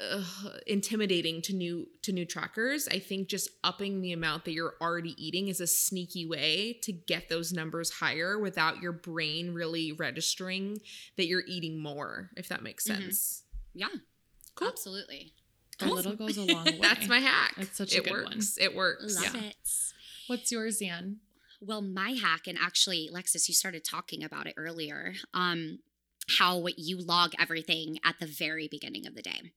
uh, 0.00 0.22
intimidating 0.66 1.42
to 1.42 1.52
new 1.52 1.86
to 2.02 2.12
new 2.12 2.24
trackers. 2.24 2.88
I 2.88 2.98
think 2.98 3.28
just 3.28 3.50
upping 3.62 4.00
the 4.00 4.12
amount 4.12 4.44
that 4.46 4.52
you're 4.52 4.74
already 4.80 5.14
eating 5.22 5.48
is 5.48 5.60
a 5.60 5.66
sneaky 5.66 6.26
way 6.26 6.78
to 6.82 6.92
get 6.92 7.28
those 7.28 7.52
numbers 7.52 7.90
higher 7.90 8.38
without 8.38 8.80
your 8.80 8.92
brain 8.92 9.52
really 9.52 9.92
registering 9.92 10.78
that 11.16 11.26
you're 11.26 11.44
eating 11.46 11.82
more. 11.82 12.30
If 12.36 12.48
that 12.48 12.62
makes 12.62 12.84
Mhm. 12.84 12.96
sense. 12.96 13.42
Yeah. 13.74 13.88
Cool. 14.54 14.68
Absolutely. 14.68 15.34
A 15.80 15.86
little 15.86 16.14
goes 16.16 16.36
a 16.36 16.42
long 16.52 16.64
way. 16.64 16.78
That's 16.80 17.08
my 17.08 17.18
hack. 17.20 17.54
That's 17.56 17.76
such 17.76 17.94
a 17.94 17.98
it 17.98 18.04
good 18.04 18.12
works. 18.12 18.56
It 18.60 18.74
works. 18.74 19.16
Love 19.16 19.34
Yeah. 19.34 19.42
it. 19.44 19.56
What's 20.28 20.52
yours, 20.52 20.78
Zan? 20.78 21.18
Well, 21.60 21.80
my 21.82 22.10
hack, 22.12 22.46
and 22.46 22.58
actually, 22.58 23.08
Lexis, 23.12 23.46
you 23.48 23.54
started 23.54 23.84
talking 23.84 24.24
about 24.24 24.46
it 24.46 24.54
earlier. 24.56 25.14
Um, 25.34 25.78
how 26.38 26.64
you 26.76 26.98
log 26.98 27.32
everything 27.38 27.98
at 28.04 28.18
the 28.18 28.26
very 28.26 28.68
beginning 28.68 29.06
of 29.06 29.14
the 29.14 29.22
day. 29.22 29.52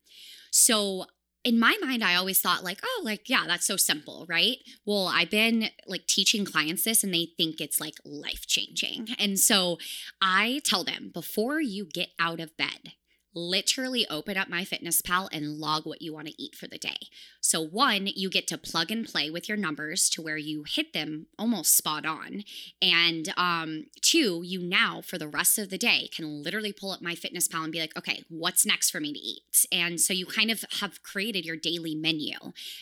So 0.51 1.05
in 1.43 1.59
my 1.59 1.77
mind, 1.79 2.03
I 2.03 2.15
always 2.15 2.41
thought 2.41 2.63
like, 2.63 2.79
oh, 2.83 3.01
like 3.05 3.29
yeah, 3.29 3.43
that's 3.45 3.67
so 3.67 3.77
simple, 3.77 4.25
right? 4.27 4.57
Well, 4.85 5.07
I've 5.07 5.29
been 5.29 5.69
like 5.85 6.07
teaching 6.07 6.43
clients 6.43 6.83
this, 6.83 7.03
and 7.03 7.13
they 7.13 7.29
think 7.37 7.61
it's 7.61 7.79
like 7.79 7.95
life 8.03 8.47
changing, 8.47 9.09
and 9.19 9.39
so 9.39 9.77
I 10.21 10.61
tell 10.65 10.83
them 10.83 11.11
before 11.13 11.61
you 11.61 11.85
get 11.85 12.09
out 12.19 12.39
of 12.39 12.57
bed. 12.57 12.93
Literally 13.35 14.07
open 14.09 14.37
up 14.37 14.47
MyFitnessPal 14.47 15.27
and 15.31 15.57
log 15.57 15.85
what 15.85 16.01
you 16.01 16.13
want 16.13 16.27
to 16.27 16.41
eat 16.41 16.55
for 16.55 16.67
the 16.67 16.77
day. 16.77 17.09
So, 17.41 17.61
one, 17.61 18.07
you 18.07 18.29
get 18.29 18.47
to 18.47 18.57
plug 18.57 18.89
and 18.91 19.05
play 19.05 19.29
with 19.29 19.47
your 19.47 19.57
numbers 19.57 20.09
to 20.11 20.21
where 20.21 20.37
you 20.37 20.63
hit 20.67 20.93
them 20.93 21.27
almost 21.37 21.75
spot 21.75 22.05
on. 22.05 22.43
And 22.81 23.33
um, 23.37 23.85
two, 24.01 24.41
you 24.43 24.61
now 24.61 25.01
for 25.01 25.17
the 25.17 25.27
rest 25.27 25.59
of 25.59 25.69
the 25.69 25.77
day 25.77 26.09
can 26.15 26.41
literally 26.41 26.73
pull 26.73 26.91
up 26.91 27.01
MyFitnessPal 27.01 27.63
and 27.63 27.71
be 27.71 27.79
like, 27.79 27.95
okay, 27.97 28.23
what's 28.29 28.65
next 28.65 28.89
for 28.89 28.99
me 28.99 29.13
to 29.13 29.19
eat? 29.19 29.65
And 29.71 29.99
so 29.99 30.13
you 30.13 30.25
kind 30.25 30.49
of 30.49 30.63
have 30.79 31.03
created 31.03 31.45
your 31.45 31.57
daily 31.57 31.93
menu. 31.93 32.37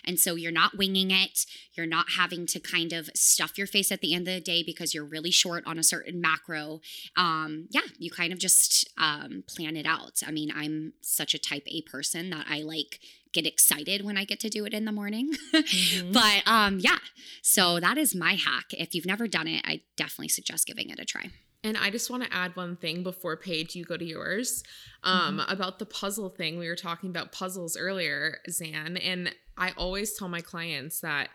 And 0.06 0.20
so 0.20 0.36
you're 0.36 0.52
not 0.52 0.78
winging 0.78 1.12
it. 1.12 1.46
You're 1.74 1.86
not 1.86 2.12
having 2.16 2.46
to 2.48 2.60
kind 2.60 2.94
of 2.94 3.10
stuff 3.16 3.58
your 3.58 3.68
face 3.68 3.92
at 3.92 4.02
the 4.02 4.14
end 4.14 4.28
of 4.28 4.34
the 4.34 4.42
day 4.42 4.64
because 4.64 4.94
you're 4.94 5.04
really 5.04 5.32
short 5.32 5.66
on 5.66 5.80
a 5.80 5.84
certain 5.84 6.22
macro. 6.22 6.82
Um, 7.18 7.68
yeah, 7.72 7.82
you 7.98 8.12
kind 8.12 8.32
of 8.32 8.40
just 8.40 8.90
um, 8.98 9.44
plan 9.48 9.76
it 9.76 9.86
out. 9.86 10.22
I 10.26 10.32
mean, 10.32 10.43
I'm 10.52 10.94
such 11.02 11.34
a 11.34 11.40
type 11.40 11.64
A 11.68 11.82
person 11.82 12.30
that 12.32 12.46
I 12.50 12.62
like 12.62 13.00
get 13.32 13.46
excited 13.46 14.06
when 14.06 14.18
I 14.18 14.26
get 14.26 14.40
to 14.42 14.50
do 14.50 14.66
it 14.66 14.74
in 14.74 14.86
the 14.86 14.92
morning. 14.92 15.34
Mm-hmm. 15.54 16.12
but 16.12 16.44
um, 16.46 16.80
yeah, 16.80 16.98
so 17.42 17.80
that 17.80 17.98
is 17.98 18.14
my 18.14 18.34
hack. 18.34 18.66
If 18.72 18.94
you've 18.94 19.06
never 19.06 19.28
done 19.28 19.48
it, 19.48 19.62
I 19.66 19.82
definitely 19.96 20.28
suggest 20.28 20.68
giving 20.68 20.90
it 20.90 21.00
a 21.00 21.06
try. 21.06 21.30
And 21.64 21.78
I 21.78 21.90
just 21.90 22.10
want 22.10 22.24
to 22.24 22.34
add 22.34 22.56
one 22.56 22.76
thing 22.76 23.04
before 23.04 23.38
Paige, 23.38 23.76
you 23.76 23.86
go 23.86 23.96
to 23.96 24.06
yours, 24.06 24.64
um, 25.04 25.42
about 25.48 25.80
the 25.80 25.86
puzzle 25.86 26.30
thing. 26.30 26.60
We 26.60 26.68
were 26.68 26.76
talking 26.76 27.10
about 27.10 27.32
puzzles 27.32 27.78
earlier, 27.78 28.40
Zan, 28.50 28.98
and 28.98 29.34
I 29.58 29.72
always 29.78 30.14
tell 30.14 30.28
my 30.28 30.42
clients 30.42 31.00
that 31.00 31.30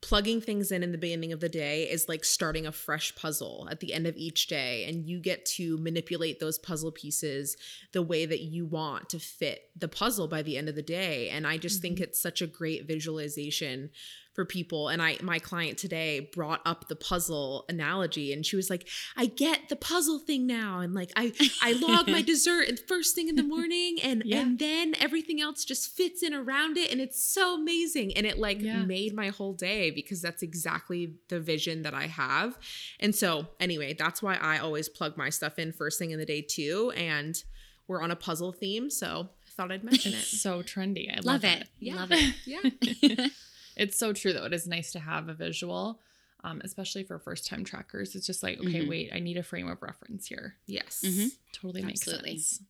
plugging 0.00 0.40
things 0.40 0.70
in 0.70 0.82
in 0.82 0.92
the 0.92 0.98
beginning 0.98 1.32
of 1.32 1.40
the 1.40 1.48
day 1.48 1.82
is 1.82 2.08
like 2.08 2.24
starting 2.24 2.66
a 2.66 2.72
fresh 2.72 3.14
puzzle 3.16 3.66
at 3.70 3.80
the 3.80 3.92
end 3.92 4.06
of 4.06 4.16
each 4.16 4.46
day 4.46 4.84
and 4.88 5.08
you 5.08 5.20
get 5.20 5.44
to 5.44 5.76
manipulate 5.78 6.38
those 6.38 6.58
puzzle 6.58 6.92
pieces 6.92 7.56
the 7.92 8.02
way 8.02 8.24
that 8.24 8.40
you 8.40 8.64
want 8.64 9.08
to 9.08 9.18
fit 9.18 9.70
the 9.76 9.88
puzzle 9.88 10.28
by 10.28 10.42
the 10.42 10.56
end 10.56 10.68
of 10.68 10.74
the 10.74 10.82
day. 10.82 11.28
And 11.30 11.46
i 11.46 11.56
just 11.56 11.82
think 11.82 11.96
mm-hmm. 11.96 12.04
it's 12.04 12.20
such 12.20 12.40
a 12.40 12.46
great 12.46 12.86
visualization 12.86 13.90
for 14.38 14.44
people 14.44 14.86
and 14.88 15.02
i 15.02 15.16
my 15.20 15.40
client 15.40 15.76
today 15.76 16.20
brought 16.32 16.60
up 16.64 16.86
the 16.86 16.94
puzzle 16.94 17.64
analogy 17.68 18.32
and 18.32 18.46
she 18.46 18.54
was 18.54 18.70
like 18.70 18.86
i 19.16 19.26
get 19.26 19.68
the 19.68 19.74
puzzle 19.74 20.20
thing 20.20 20.46
now 20.46 20.78
and 20.78 20.94
like 20.94 21.10
i 21.16 21.32
i 21.60 21.72
log 21.72 22.08
my 22.08 22.22
dessert 22.32 22.78
first 22.86 23.16
thing 23.16 23.26
in 23.28 23.34
the 23.34 23.42
morning 23.42 23.96
and 24.00 24.22
Yeah. 24.24 24.42
and 24.42 24.56
then 24.60 24.94
everything 25.00 25.40
else 25.40 25.64
just 25.64 25.90
fits 25.96 26.22
in 26.22 26.32
around 26.32 26.76
it 26.76 26.92
and 26.92 27.00
it's 27.00 27.20
so 27.20 27.56
amazing 27.56 28.16
and 28.16 28.24
it 28.24 28.38
like 28.38 28.60
Yeah. 28.60 28.84
made 28.84 29.12
my 29.12 29.30
whole 29.30 29.54
day 29.54 29.90
because 29.90 30.22
that's 30.22 30.44
exactly 30.44 31.14
the 31.26 31.40
vision 31.40 31.82
that 31.82 31.94
i 31.94 32.06
have 32.06 32.56
and 33.00 33.12
so 33.16 33.48
anyway 33.58 33.92
that's 33.92 34.22
why 34.22 34.36
i 34.36 34.58
always 34.58 34.88
plug 34.88 35.16
my 35.16 35.30
stuff 35.30 35.58
in 35.58 35.72
first 35.72 35.98
thing 35.98 36.12
in 36.12 36.20
the 36.20 36.24
day 36.26 36.42
too 36.42 36.92
and 36.96 37.42
we're 37.88 38.00
on 38.00 38.12
a 38.12 38.16
puzzle 38.16 38.52
theme 38.52 38.88
so 38.88 39.30
i 39.48 39.50
thought 39.50 39.72
i'd 39.72 39.82
mention 39.82 40.12
it 40.12 40.18
So 40.44 40.62
trendy. 40.62 41.10
I 41.10 41.16
Love, 41.16 41.42
love, 41.42 41.44
it. 41.44 41.68
Yeah. 41.80 41.96
Love 41.96 42.12
it. 42.12 42.34
yeah 42.46 43.26
It's 43.78 43.98
so 43.98 44.12
true 44.12 44.32
though. 44.32 44.44
It 44.44 44.52
is 44.52 44.66
nice 44.66 44.92
to 44.92 44.98
have 44.98 45.28
a 45.28 45.34
visual, 45.34 46.00
um, 46.44 46.60
especially 46.64 47.04
for 47.04 47.18
first 47.18 47.46
time 47.46 47.64
trackers. 47.64 48.14
It's 48.14 48.26
just 48.26 48.42
like, 48.42 48.58
okay, 48.58 48.80
Mhm. 48.82 48.88
wait, 48.88 49.10
I 49.12 49.18
need 49.20 49.36
a 49.36 49.42
frame 49.42 49.68
of 49.68 49.80
reference 49.82 50.26
here. 50.26 50.56
yes 50.66 51.02
Mhm. 51.04 51.30
Totally 51.52 51.82
makes 51.82 52.00
Absolutely. 52.02 52.38
sense. 52.38 52.62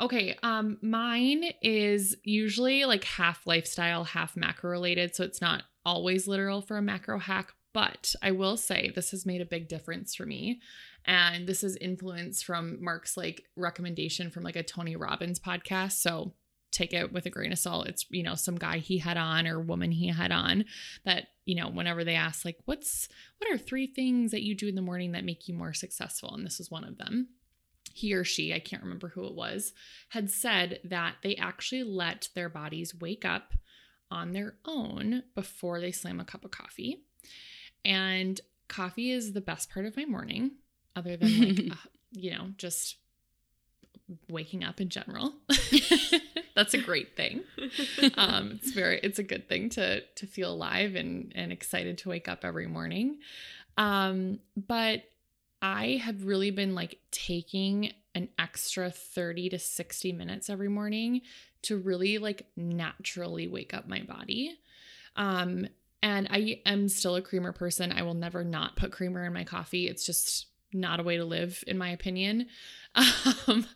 Okay, 0.00 0.34
um, 0.42 0.78
mine 0.80 1.44
is 1.60 2.16
usually 2.24 2.86
like 2.86 3.04
half 3.04 3.46
lifestyle, 3.46 4.04
half 4.04 4.34
macro 4.36 4.70
related, 4.70 5.14
so 5.14 5.24
it's 5.24 5.42
not 5.42 5.64
always 5.84 6.26
literal 6.26 6.62
for 6.62 6.78
a 6.78 6.82
macro 6.82 7.18
hack. 7.18 7.52
But 7.72 8.14
I 8.22 8.32
will 8.32 8.56
say 8.56 8.90
this 8.94 9.10
has 9.12 9.24
made 9.26 9.40
a 9.40 9.44
big 9.46 9.68
difference 9.68 10.14
for 10.14 10.26
me, 10.26 10.60
and 11.04 11.46
this 11.46 11.62
is 11.62 11.76
influence 11.76 12.42
from 12.42 12.82
Mark's 12.82 13.16
like 13.16 13.44
recommendation 13.56 14.30
from 14.30 14.42
like 14.42 14.56
a 14.56 14.62
Tony 14.62 14.96
Robbins 14.96 15.38
podcast. 15.38 15.92
So 15.92 16.32
take 16.70 16.92
it 16.92 17.12
with 17.12 17.26
a 17.26 17.30
grain 17.30 17.52
of 17.52 17.58
salt. 17.58 17.88
It's 17.88 18.06
you 18.10 18.22
know 18.22 18.34
some 18.34 18.56
guy 18.56 18.78
he 18.78 18.98
had 18.98 19.16
on 19.16 19.46
or 19.46 19.60
woman 19.60 19.90
he 19.92 20.08
had 20.08 20.32
on 20.32 20.64
that 21.04 21.28
you 21.44 21.54
know 21.54 21.68
whenever 21.68 22.04
they 22.04 22.14
ask 22.14 22.44
like 22.44 22.58
what's 22.64 23.08
what 23.38 23.50
are 23.52 23.58
three 23.58 23.86
things 23.86 24.30
that 24.30 24.42
you 24.42 24.54
do 24.54 24.68
in 24.68 24.74
the 24.74 24.82
morning 24.82 25.12
that 25.12 25.24
make 25.24 25.48
you 25.48 25.54
more 25.54 25.72
successful, 25.72 26.34
and 26.34 26.44
this 26.44 26.60
is 26.60 26.70
one 26.70 26.84
of 26.84 26.98
them 26.98 27.28
he 27.92 28.14
or 28.14 28.24
she, 28.24 28.54
I 28.54 28.58
can't 28.58 28.82
remember 28.82 29.08
who 29.08 29.24
it 29.26 29.34
was, 29.34 29.72
had 30.10 30.30
said 30.30 30.80
that 30.84 31.16
they 31.22 31.36
actually 31.36 31.82
let 31.82 32.28
their 32.34 32.48
bodies 32.48 32.94
wake 32.94 33.24
up 33.24 33.54
on 34.10 34.32
their 34.32 34.54
own 34.64 35.22
before 35.34 35.80
they 35.80 35.92
slam 35.92 36.20
a 36.20 36.24
cup 36.24 36.44
of 36.44 36.50
coffee. 36.50 37.02
And 37.84 38.40
coffee 38.68 39.10
is 39.10 39.32
the 39.32 39.40
best 39.40 39.70
part 39.70 39.86
of 39.86 39.96
my 39.96 40.04
morning, 40.04 40.52
other 40.96 41.16
than 41.16 41.40
like, 41.40 41.58
uh, 41.72 41.88
you 42.12 42.30
know, 42.32 42.48
just 42.56 42.96
waking 44.28 44.64
up 44.64 44.80
in 44.80 44.88
general. 44.88 45.34
That's 46.60 46.74
a 46.74 46.78
great 46.78 47.16
thing. 47.16 47.40
Um, 48.16 48.58
it's 48.62 48.72
very, 48.72 49.00
it's 49.02 49.18
a 49.18 49.22
good 49.22 49.48
thing 49.48 49.70
to 49.70 50.02
to 50.02 50.26
feel 50.26 50.52
alive 50.52 50.94
and 50.94 51.32
and 51.34 51.52
excited 51.52 51.96
to 51.98 52.10
wake 52.10 52.28
up 52.28 52.44
every 52.44 52.66
morning. 52.66 53.18
Um, 53.78 54.40
but 54.56 55.04
I 55.62 56.00
have 56.04 56.24
really 56.24 56.50
been 56.50 56.74
like 56.74 56.98
taking 57.10 57.92
an 58.14 58.28
extra 58.38 58.90
30 58.90 59.50
to 59.50 59.58
60 59.58 60.12
minutes 60.12 60.50
every 60.50 60.68
morning 60.68 61.22
to 61.62 61.78
really 61.78 62.18
like 62.18 62.46
naturally 62.56 63.48
wake 63.48 63.72
up 63.72 63.88
my 63.88 64.02
body. 64.02 64.58
Um, 65.16 65.66
and 66.02 66.28
I 66.30 66.60
am 66.66 66.88
still 66.90 67.16
a 67.16 67.22
creamer 67.22 67.52
person. 67.52 67.90
I 67.90 68.02
will 68.02 68.14
never 68.14 68.44
not 68.44 68.76
put 68.76 68.92
creamer 68.92 69.24
in 69.24 69.32
my 69.32 69.44
coffee. 69.44 69.88
It's 69.88 70.04
just 70.04 70.46
not 70.72 71.00
a 71.00 71.02
way 71.02 71.16
to 71.16 71.24
live, 71.24 71.62
in 71.66 71.78
my 71.78 71.90
opinion. 71.90 72.46
Um, 73.46 73.66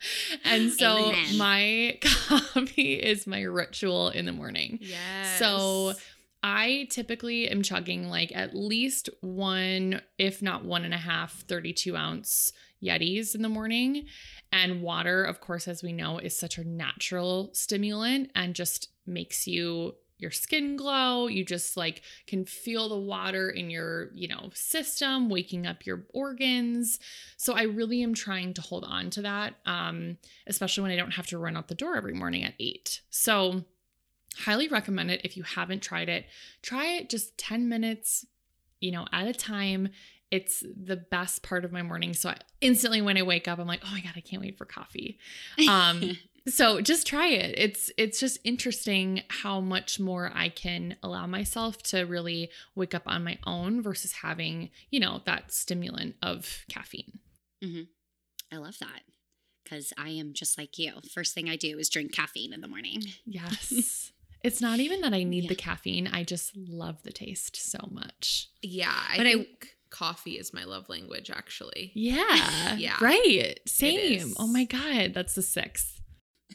and 0.45 0.73
so 0.73 0.97
Amen. 1.13 1.39
my 1.39 1.99
coffee 2.27 2.95
is 2.95 3.29
my 3.29 3.43
ritual 3.43 4.09
in 4.09 4.27
the 4.27 4.33
morning. 4.33 4.79
yes 4.83 5.39
So 5.39 5.95
I 6.43 6.89
typically 6.91 7.49
am 7.49 7.63
chugging 7.63 8.09
like 8.09 8.35
at 8.35 8.55
least 8.55 9.09
one, 9.21 10.03
if 10.19 10.43
not 10.43 10.65
one 10.65 10.85
and 10.85 10.93
a 10.93 10.99
half, 10.99 11.33
32 11.49 11.97
ounce 11.97 12.53
Yetis 12.83 13.35
in 13.35 13.43
the 13.43 13.49
morning. 13.49 14.07
And 14.53 14.83
water, 14.83 15.25
of 15.25 15.41
course, 15.41 15.67
as 15.69 15.83
we 15.83 15.93
know, 15.93 16.19
is 16.19 16.37
such 16.37 16.59
a 16.59 16.65
natural 16.69 17.51
stimulant 17.55 18.31
and 18.35 18.55
just 18.55 18.89
makes 19.07 19.47
you 19.47 19.95
your 20.25 20.31
skin 20.31 20.75
glow. 20.75 21.27
You 21.27 21.45
just 21.45 21.77
like 21.77 22.01
can 22.27 22.47
feel 22.47 22.89
the 22.89 22.99
water 22.99 23.51
in 23.51 23.68
your, 23.68 24.09
you 24.14 24.27
know, 24.27 24.51
system, 24.55 25.29
waking 25.29 25.66
up 25.66 25.85
your 25.85 26.07
organs. 26.14 26.99
So 27.37 27.53
I 27.53 27.64
really 27.64 28.03
am 28.03 28.14
trying 28.14 28.55
to 28.55 28.62
hold 28.62 28.85
on 28.85 29.11
to 29.11 29.22
that, 29.22 29.57
um, 29.66 30.16
especially 30.47 30.83
when 30.83 30.93
I 30.93 30.97
don't 30.97 31.12
have 31.12 31.27
to 31.29 31.39
run 31.39 31.57
out 31.57 31.68
the 31.68 31.75
door 31.75 31.97
every 31.97 32.14
morning 32.14 32.43
at 32.43 32.55
eight. 32.59 33.03
So 33.11 33.64
highly 34.39 34.66
recommend 34.66 35.11
it 35.11 35.20
if 35.25 35.37
you 35.37 35.43
haven't 35.43 35.83
tried 35.83 36.09
it. 36.09 36.25
Try 36.62 36.87
it 36.95 37.11
just 37.11 37.37
10 37.37 37.68
minutes, 37.68 38.27
you 38.81 38.93
know, 38.93 39.07
at 39.12 39.29
a 39.29 39.35
time. 39.35 39.91
It's 40.31 40.64
the 40.75 40.97
best 40.97 41.43
part 41.43 41.66
of 41.66 41.70
my 41.70 41.83
morning. 41.83 42.14
So 42.14 42.31
I, 42.31 42.39
instantly 42.62 43.03
when 43.03 43.18
I 43.18 43.22
wake 43.22 43.47
up, 43.47 43.59
I'm 43.59 43.68
like, 43.68 43.83
oh 43.85 43.93
my 43.93 44.01
God, 44.01 44.14
I 44.16 44.20
can't 44.20 44.43
wait 44.43 44.57
for 44.57 44.64
coffee. 44.64 45.18
Um, 45.68 46.16
so 46.49 46.81
just 46.81 47.07
try 47.07 47.29
it. 47.29 47.55
It's 47.57 47.91
it's 47.97 48.21
just 48.21 48.39
interesting 48.45 49.23
how 49.29 49.61
much 49.61 49.99
more 49.99 50.31
I 50.35 50.49
can 50.51 50.97
allow 51.03 51.27
myself 51.27 51.83
to 51.85 52.03
really 52.03 52.51
wake 52.75 52.95
up 52.95 53.03
on 53.07 53.25
my 53.25 53.39
own 53.47 53.81
versus 53.83 54.13
having, 54.13 54.71
you 54.91 55.01
know, 55.01 55.23
that 55.27 55.53
stimulant 55.53 56.17
of 56.23 56.65
caffeine. 56.69 57.19
Mm-hmm. 57.63 57.83
I 58.53 58.59
love 58.59 58.79
that. 58.81 59.01
because 59.65 59.93
I 59.97 60.11
am 60.11 60.33
just 60.35 60.59
like 60.59 60.79
you. 60.79 60.93
First 61.13 61.35
thing 61.35 61.49
I 61.49 61.57
do 61.57 61.79
is 61.79 61.89
drink 61.89 62.13
caffeine 62.13 62.53
in 62.53 62.61
the 62.61 62.69
morning. 62.69 63.03
Yes. 63.25 64.13
it's 64.43 64.61
not 64.61 64.79
even 64.81 65.01
that 65.01 65.15
I 65.15 65.23
need 65.25 65.45
Yeah. 65.45 65.49
the 65.49 65.55
caffeine. 65.55 66.07
I 66.07 66.23
just 66.25 66.55
love 66.55 67.03
the 67.03 67.13
taste 67.13 67.57
so 67.57 67.89
much. 67.91 68.51
Yeah, 68.63 68.93
I 68.93 69.17
But 69.17 69.27
I- 69.27 69.47
coffee 69.91 70.39
is 70.39 70.53
my 70.53 70.65
love 70.65 70.89
language 70.91 71.31
actually. 71.31 71.91
Yeah. 71.95 72.75
Yeah. 72.77 72.97
Right. 73.01 73.59
Same. 73.67 74.35
Oh 74.39 74.47
my 74.47 74.65
God. 74.65 75.15
That's 75.15 75.35
the 75.35 75.43
sixth. 75.43 76.01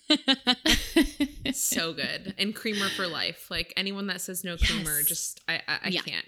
so 1.54 1.94
good. 1.94 2.34
And 2.38 2.56
creamer 2.56 2.90
for 2.90 3.08
life. 3.08 3.48
Like 3.50 3.74
anyone 3.78 4.08
that 4.08 4.22
says 4.22 4.44
no 4.44 4.58
creamer, 4.58 4.98
Yes. 5.00 5.06
just 5.08 5.42
I 5.48 5.56
I, 5.68 5.80
I 5.84 5.88
Yeah. 5.90 6.02
can't 6.02 6.26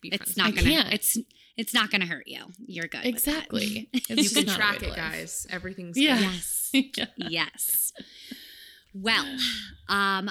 be 0.00 0.08
It's 0.12 0.36
not 0.36 0.54
gonna. 0.54 0.68
can't. 0.68 0.92
It's 0.92 1.16
it's 1.56 1.74
not 1.74 1.90
gonna 1.90 2.06
hurt 2.06 2.26
you. 2.26 2.40
You're 2.66 2.88
good. 2.88 3.04
exactly. 3.04 3.88
You. 4.08 4.28
can 4.30 4.46
track 4.46 4.82
it, 4.82 4.94
guys. 4.94 5.46
Everything's 5.50 5.96
Yeah. 5.98 6.18
Yes. 6.20 6.70
Yeah. 6.72 7.06
yes. 7.16 7.92
Well, 8.92 9.24
um, 9.88 10.30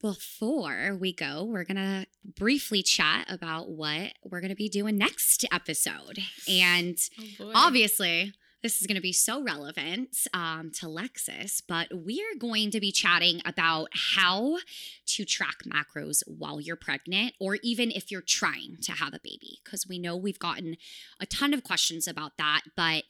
before 0.00 0.96
we 1.00 1.12
go, 1.14 1.44
we're 1.44 1.64
gonna 1.64 2.06
briefly 2.36 2.82
chat 2.82 3.26
about 3.28 3.70
what 3.70 4.12
we're 4.24 4.40
gonna 4.40 4.54
be 4.54 4.68
doing 4.68 4.96
next 4.96 5.44
episode, 5.52 6.18
and 6.48 6.96
Oh, 7.40 7.52
obviously. 7.54 8.32
This 8.62 8.80
is 8.80 8.86
going 8.86 8.96
to 8.96 9.02
be 9.02 9.12
so 9.12 9.42
relevant 9.42 10.16
um, 10.32 10.70
to 10.74 10.86
Lexis, 10.86 11.60
but 11.66 11.88
we 11.92 12.20
are 12.20 12.38
going 12.38 12.70
to 12.70 12.78
be 12.78 12.92
chatting 12.92 13.42
about 13.44 13.88
how 13.92 14.58
to 15.06 15.24
track 15.24 15.64
macros 15.66 16.22
while 16.28 16.60
you're 16.60 16.76
pregnant, 16.76 17.34
or 17.40 17.58
even 17.64 17.90
if 17.90 18.12
you're 18.12 18.20
trying 18.20 18.76
to 18.82 18.92
have 18.92 19.14
a 19.14 19.20
baby, 19.24 19.58
because 19.64 19.88
we 19.88 19.98
know 19.98 20.16
we've 20.16 20.38
gotten 20.38 20.76
a 21.18 21.26
ton 21.26 21.52
of 21.52 21.64
questions 21.64 22.06
about 22.06 22.36
that. 22.38 22.60
But 22.76 23.02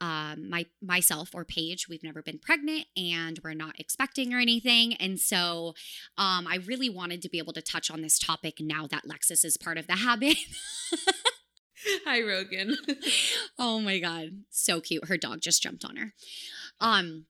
um, 0.00 0.48
my 0.48 0.66
myself 0.80 1.30
or 1.34 1.44
Paige, 1.44 1.88
we've 1.88 2.04
never 2.04 2.22
been 2.22 2.38
pregnant 2.38 2.86
and 2.96 3.40
we're 3.42 3.54
not 3.54 3.80
expecting 3.80 4.32
or 4.32 4.38
anything, 4.38 4.94
and 4.94 5.18
so 5.18 5.74
um, 6.18 6.46
I 6.46 6.60
really 6.66 6.88
wanted 6.88 7.20
to 7.22 7.28
be 7.28 7.38
able 7.38 7.52
to 7.54 7.62
touch 7.62 7.90
on 7.90 8.00
this 8.00 8.16
topic 8.16 8.58
now 8.60 8.86
that 8.86 9.08
Lexis 9.08 9.44
is 9.44 9.56
part 9.56 9.76
of 9.76 9.88
the 9.88 9.96
Habyt. 9.96 10.38
Hi 12.04 12.22
Rogan. 12.22 12.76
oh 13.58 13.80
my 13.80 13.98
god, 13.98 14.42
so 14.50 14.80
cute. 14.80 15.08
Her 15.08 15.16
dog 15.16 15.40
just 15.40 15.62
jumped 15.62 15.84
on 15.84 15.96
her. 15.96 16.12
Um 16.80 17.26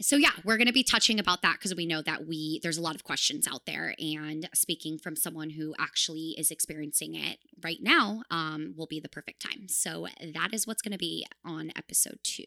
so 0.00 0.14
yeah, 0.14 0.30
we're 0.44 0.56
going 0.58 0.68
to 0.68 0.72
be 0.72 0.84
touching 0.84 1.18
about 1.18 1.42
that 1.42 1.54
because 1.54 1.74
we 1.74 1.84
know 1.84 2.02
that 2.02 2.24
we 2.24 2.60
there's 2.62 2.78
a 2.78 2.82
lot 2.82 2.94
of 2.94 3.02
questions 3.02 3.48
out 3.48 3.66
there 3.66 3.96
and 3.98 4.48
speaking 4.54 4.96
from 4.96 5.16
someone 5.16 5.50
who 5.50 5.74
actually 5.76 6.36
is 6.38 6.52
experiencing 6.52 7.16
it 7.16 7.38
right 7.64 7.82
now 7.82 8.22
um 8.30 8.74
will 8.76 8.86
be 8.86 9.00
the 9.00 9.08
perfect 9.08 9.42
time. 9.42 9.68
So 9.68 10.06
that 10.34 10.50
is 10.52 10.66
what's 10.66 10.82
going 10.82 10.92
to 10.92 10.98
be 10.98 11.26
on 11.44 11.72
episode 11.74 12.20
2. 12.22 12.44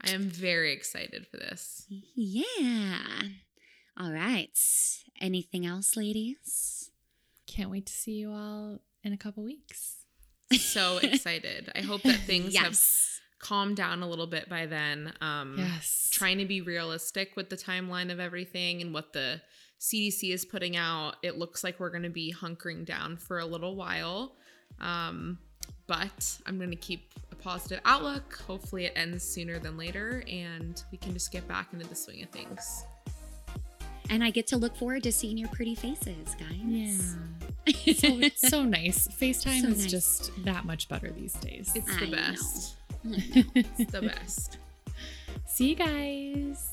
I 0.00 0.10
am 0.10 0.22
very 0.30 0.72
excited 0.72 1.26
for 1.26 1.36
this. 1.36 1.86
Yeah. 2.14 2.98
All 3.98 4.12
right. 4.12 4.50
Anything 5.20 5.66
else, 5.66 5.96
ladies? 5.96 6.90
Can't 7.46 7.70
wait 7.70 7.86
to 7.86 7.92
see 7.92 8.12
you 8.12 8.32
all 8.32 8.80
in 9.02 9.12
a 9.12 9.18
couple 9.18 9.42
weeks. 9.44 9.95
So 10.52 10.98
excited. 11.02 11.70
I 11.74 11.80
hope 11.80 12.02
that 12.02 12.20
things 12.20 12.54
have 12.56 12.78
calmed 13.38 13.76
down 13.76 14.02
a 14.02 14.08
little 14.08 14.26
bit 14.26 14.48
by 14.48 14.66
then. 14.66 15.12
Um 15.20 15.56
Yes. 15.58 16.08
trying 16.12 16.38
to 16.38 16.46
be 16.46 16.60
realistic 16.60 17.36
with 17.36 17.50
the 17.50 17.56
timeline 17.56 18.10
of 18.12 18.20
everything 18.20 18.80
and 18.82 18.94
what 18.94 19.12
the 19.12 19.40
CDC 19.80 20.32
is 20.32 20.44
putting 20.44 20.76
out. 20.76 21.16
It 21.22 21.36
looks 21.36 21.62
like 21.62 21.78
we're 21.78 21.90
going 21.90 22.02
to 22.04 22.08
be 22.08 22.32
hunkering 22.32 22.86
down 22.86 23.18
for 23.18 23.38
a 23.40 23.44
little 23.44 23.76
while. 23.76 24.36
Um, 24.80 25.38
but 25.86 26.38
I'm 26.46 26.56
going 26.56 26.70
to 26.70 26.76
keep 26.76 27.12
a 27.30 27.34
positive 27.36 27.80
outlook. 27.84 28.36
Hopefully, 28.46 28.86
it 28.86 28.94
ends 28.96 29.22
sooner 29.22 29.58
than 29.58 29.76
later 29.76 30.24
and 30.26 30.82
we 30.90 30.96
can 30.98 31.12
just 31.12 31.30
get 31.30 31.46
back 31.46 31.72
into 31.74 31.86
the 31.86 31.94
swing 31.94 32.22
of 32.22 32.30
things. 32.30 32.84
And 34.10 34.22
I 34.24 34.30
get 34.30 34.46
to 34.48 34.56
look 34.56 34.76
forward 34.76 35.02
to 35.04 35.12
seeing 35.12 35.36
your 35.36 35.48
pretty 35.48 35.74
faces, 35.74 36.34
guys. 36.38 37.16
Yeah. 37.66 37.94
so 37.94 38.18
it's 38.20 38.48
so 38.48 38.62
nice. 38.78 39.08
FaceTime 39.08 39.62
So 39.62 39.68
is 39.68 39.78
nice. 39.82 39.90
just 39.90 40.44
that 40.44 40.64
much 40.64 40.88
better 40.88 41.10
these 41.10 41.32
days. 41.34 41.72
It's 41.74 41.90
I 41.96 42.00
the 42.00 42.06
know. 42.06 42.12
best. 42.16 42.76
I 43.04 43.08
know. 43.08 43.42
It's 43.54 43.90
the 43.92 44.02
best. 44.02 44.58
See 45.46 45.70
you 45.70 45.74
guys. 45.76 46.70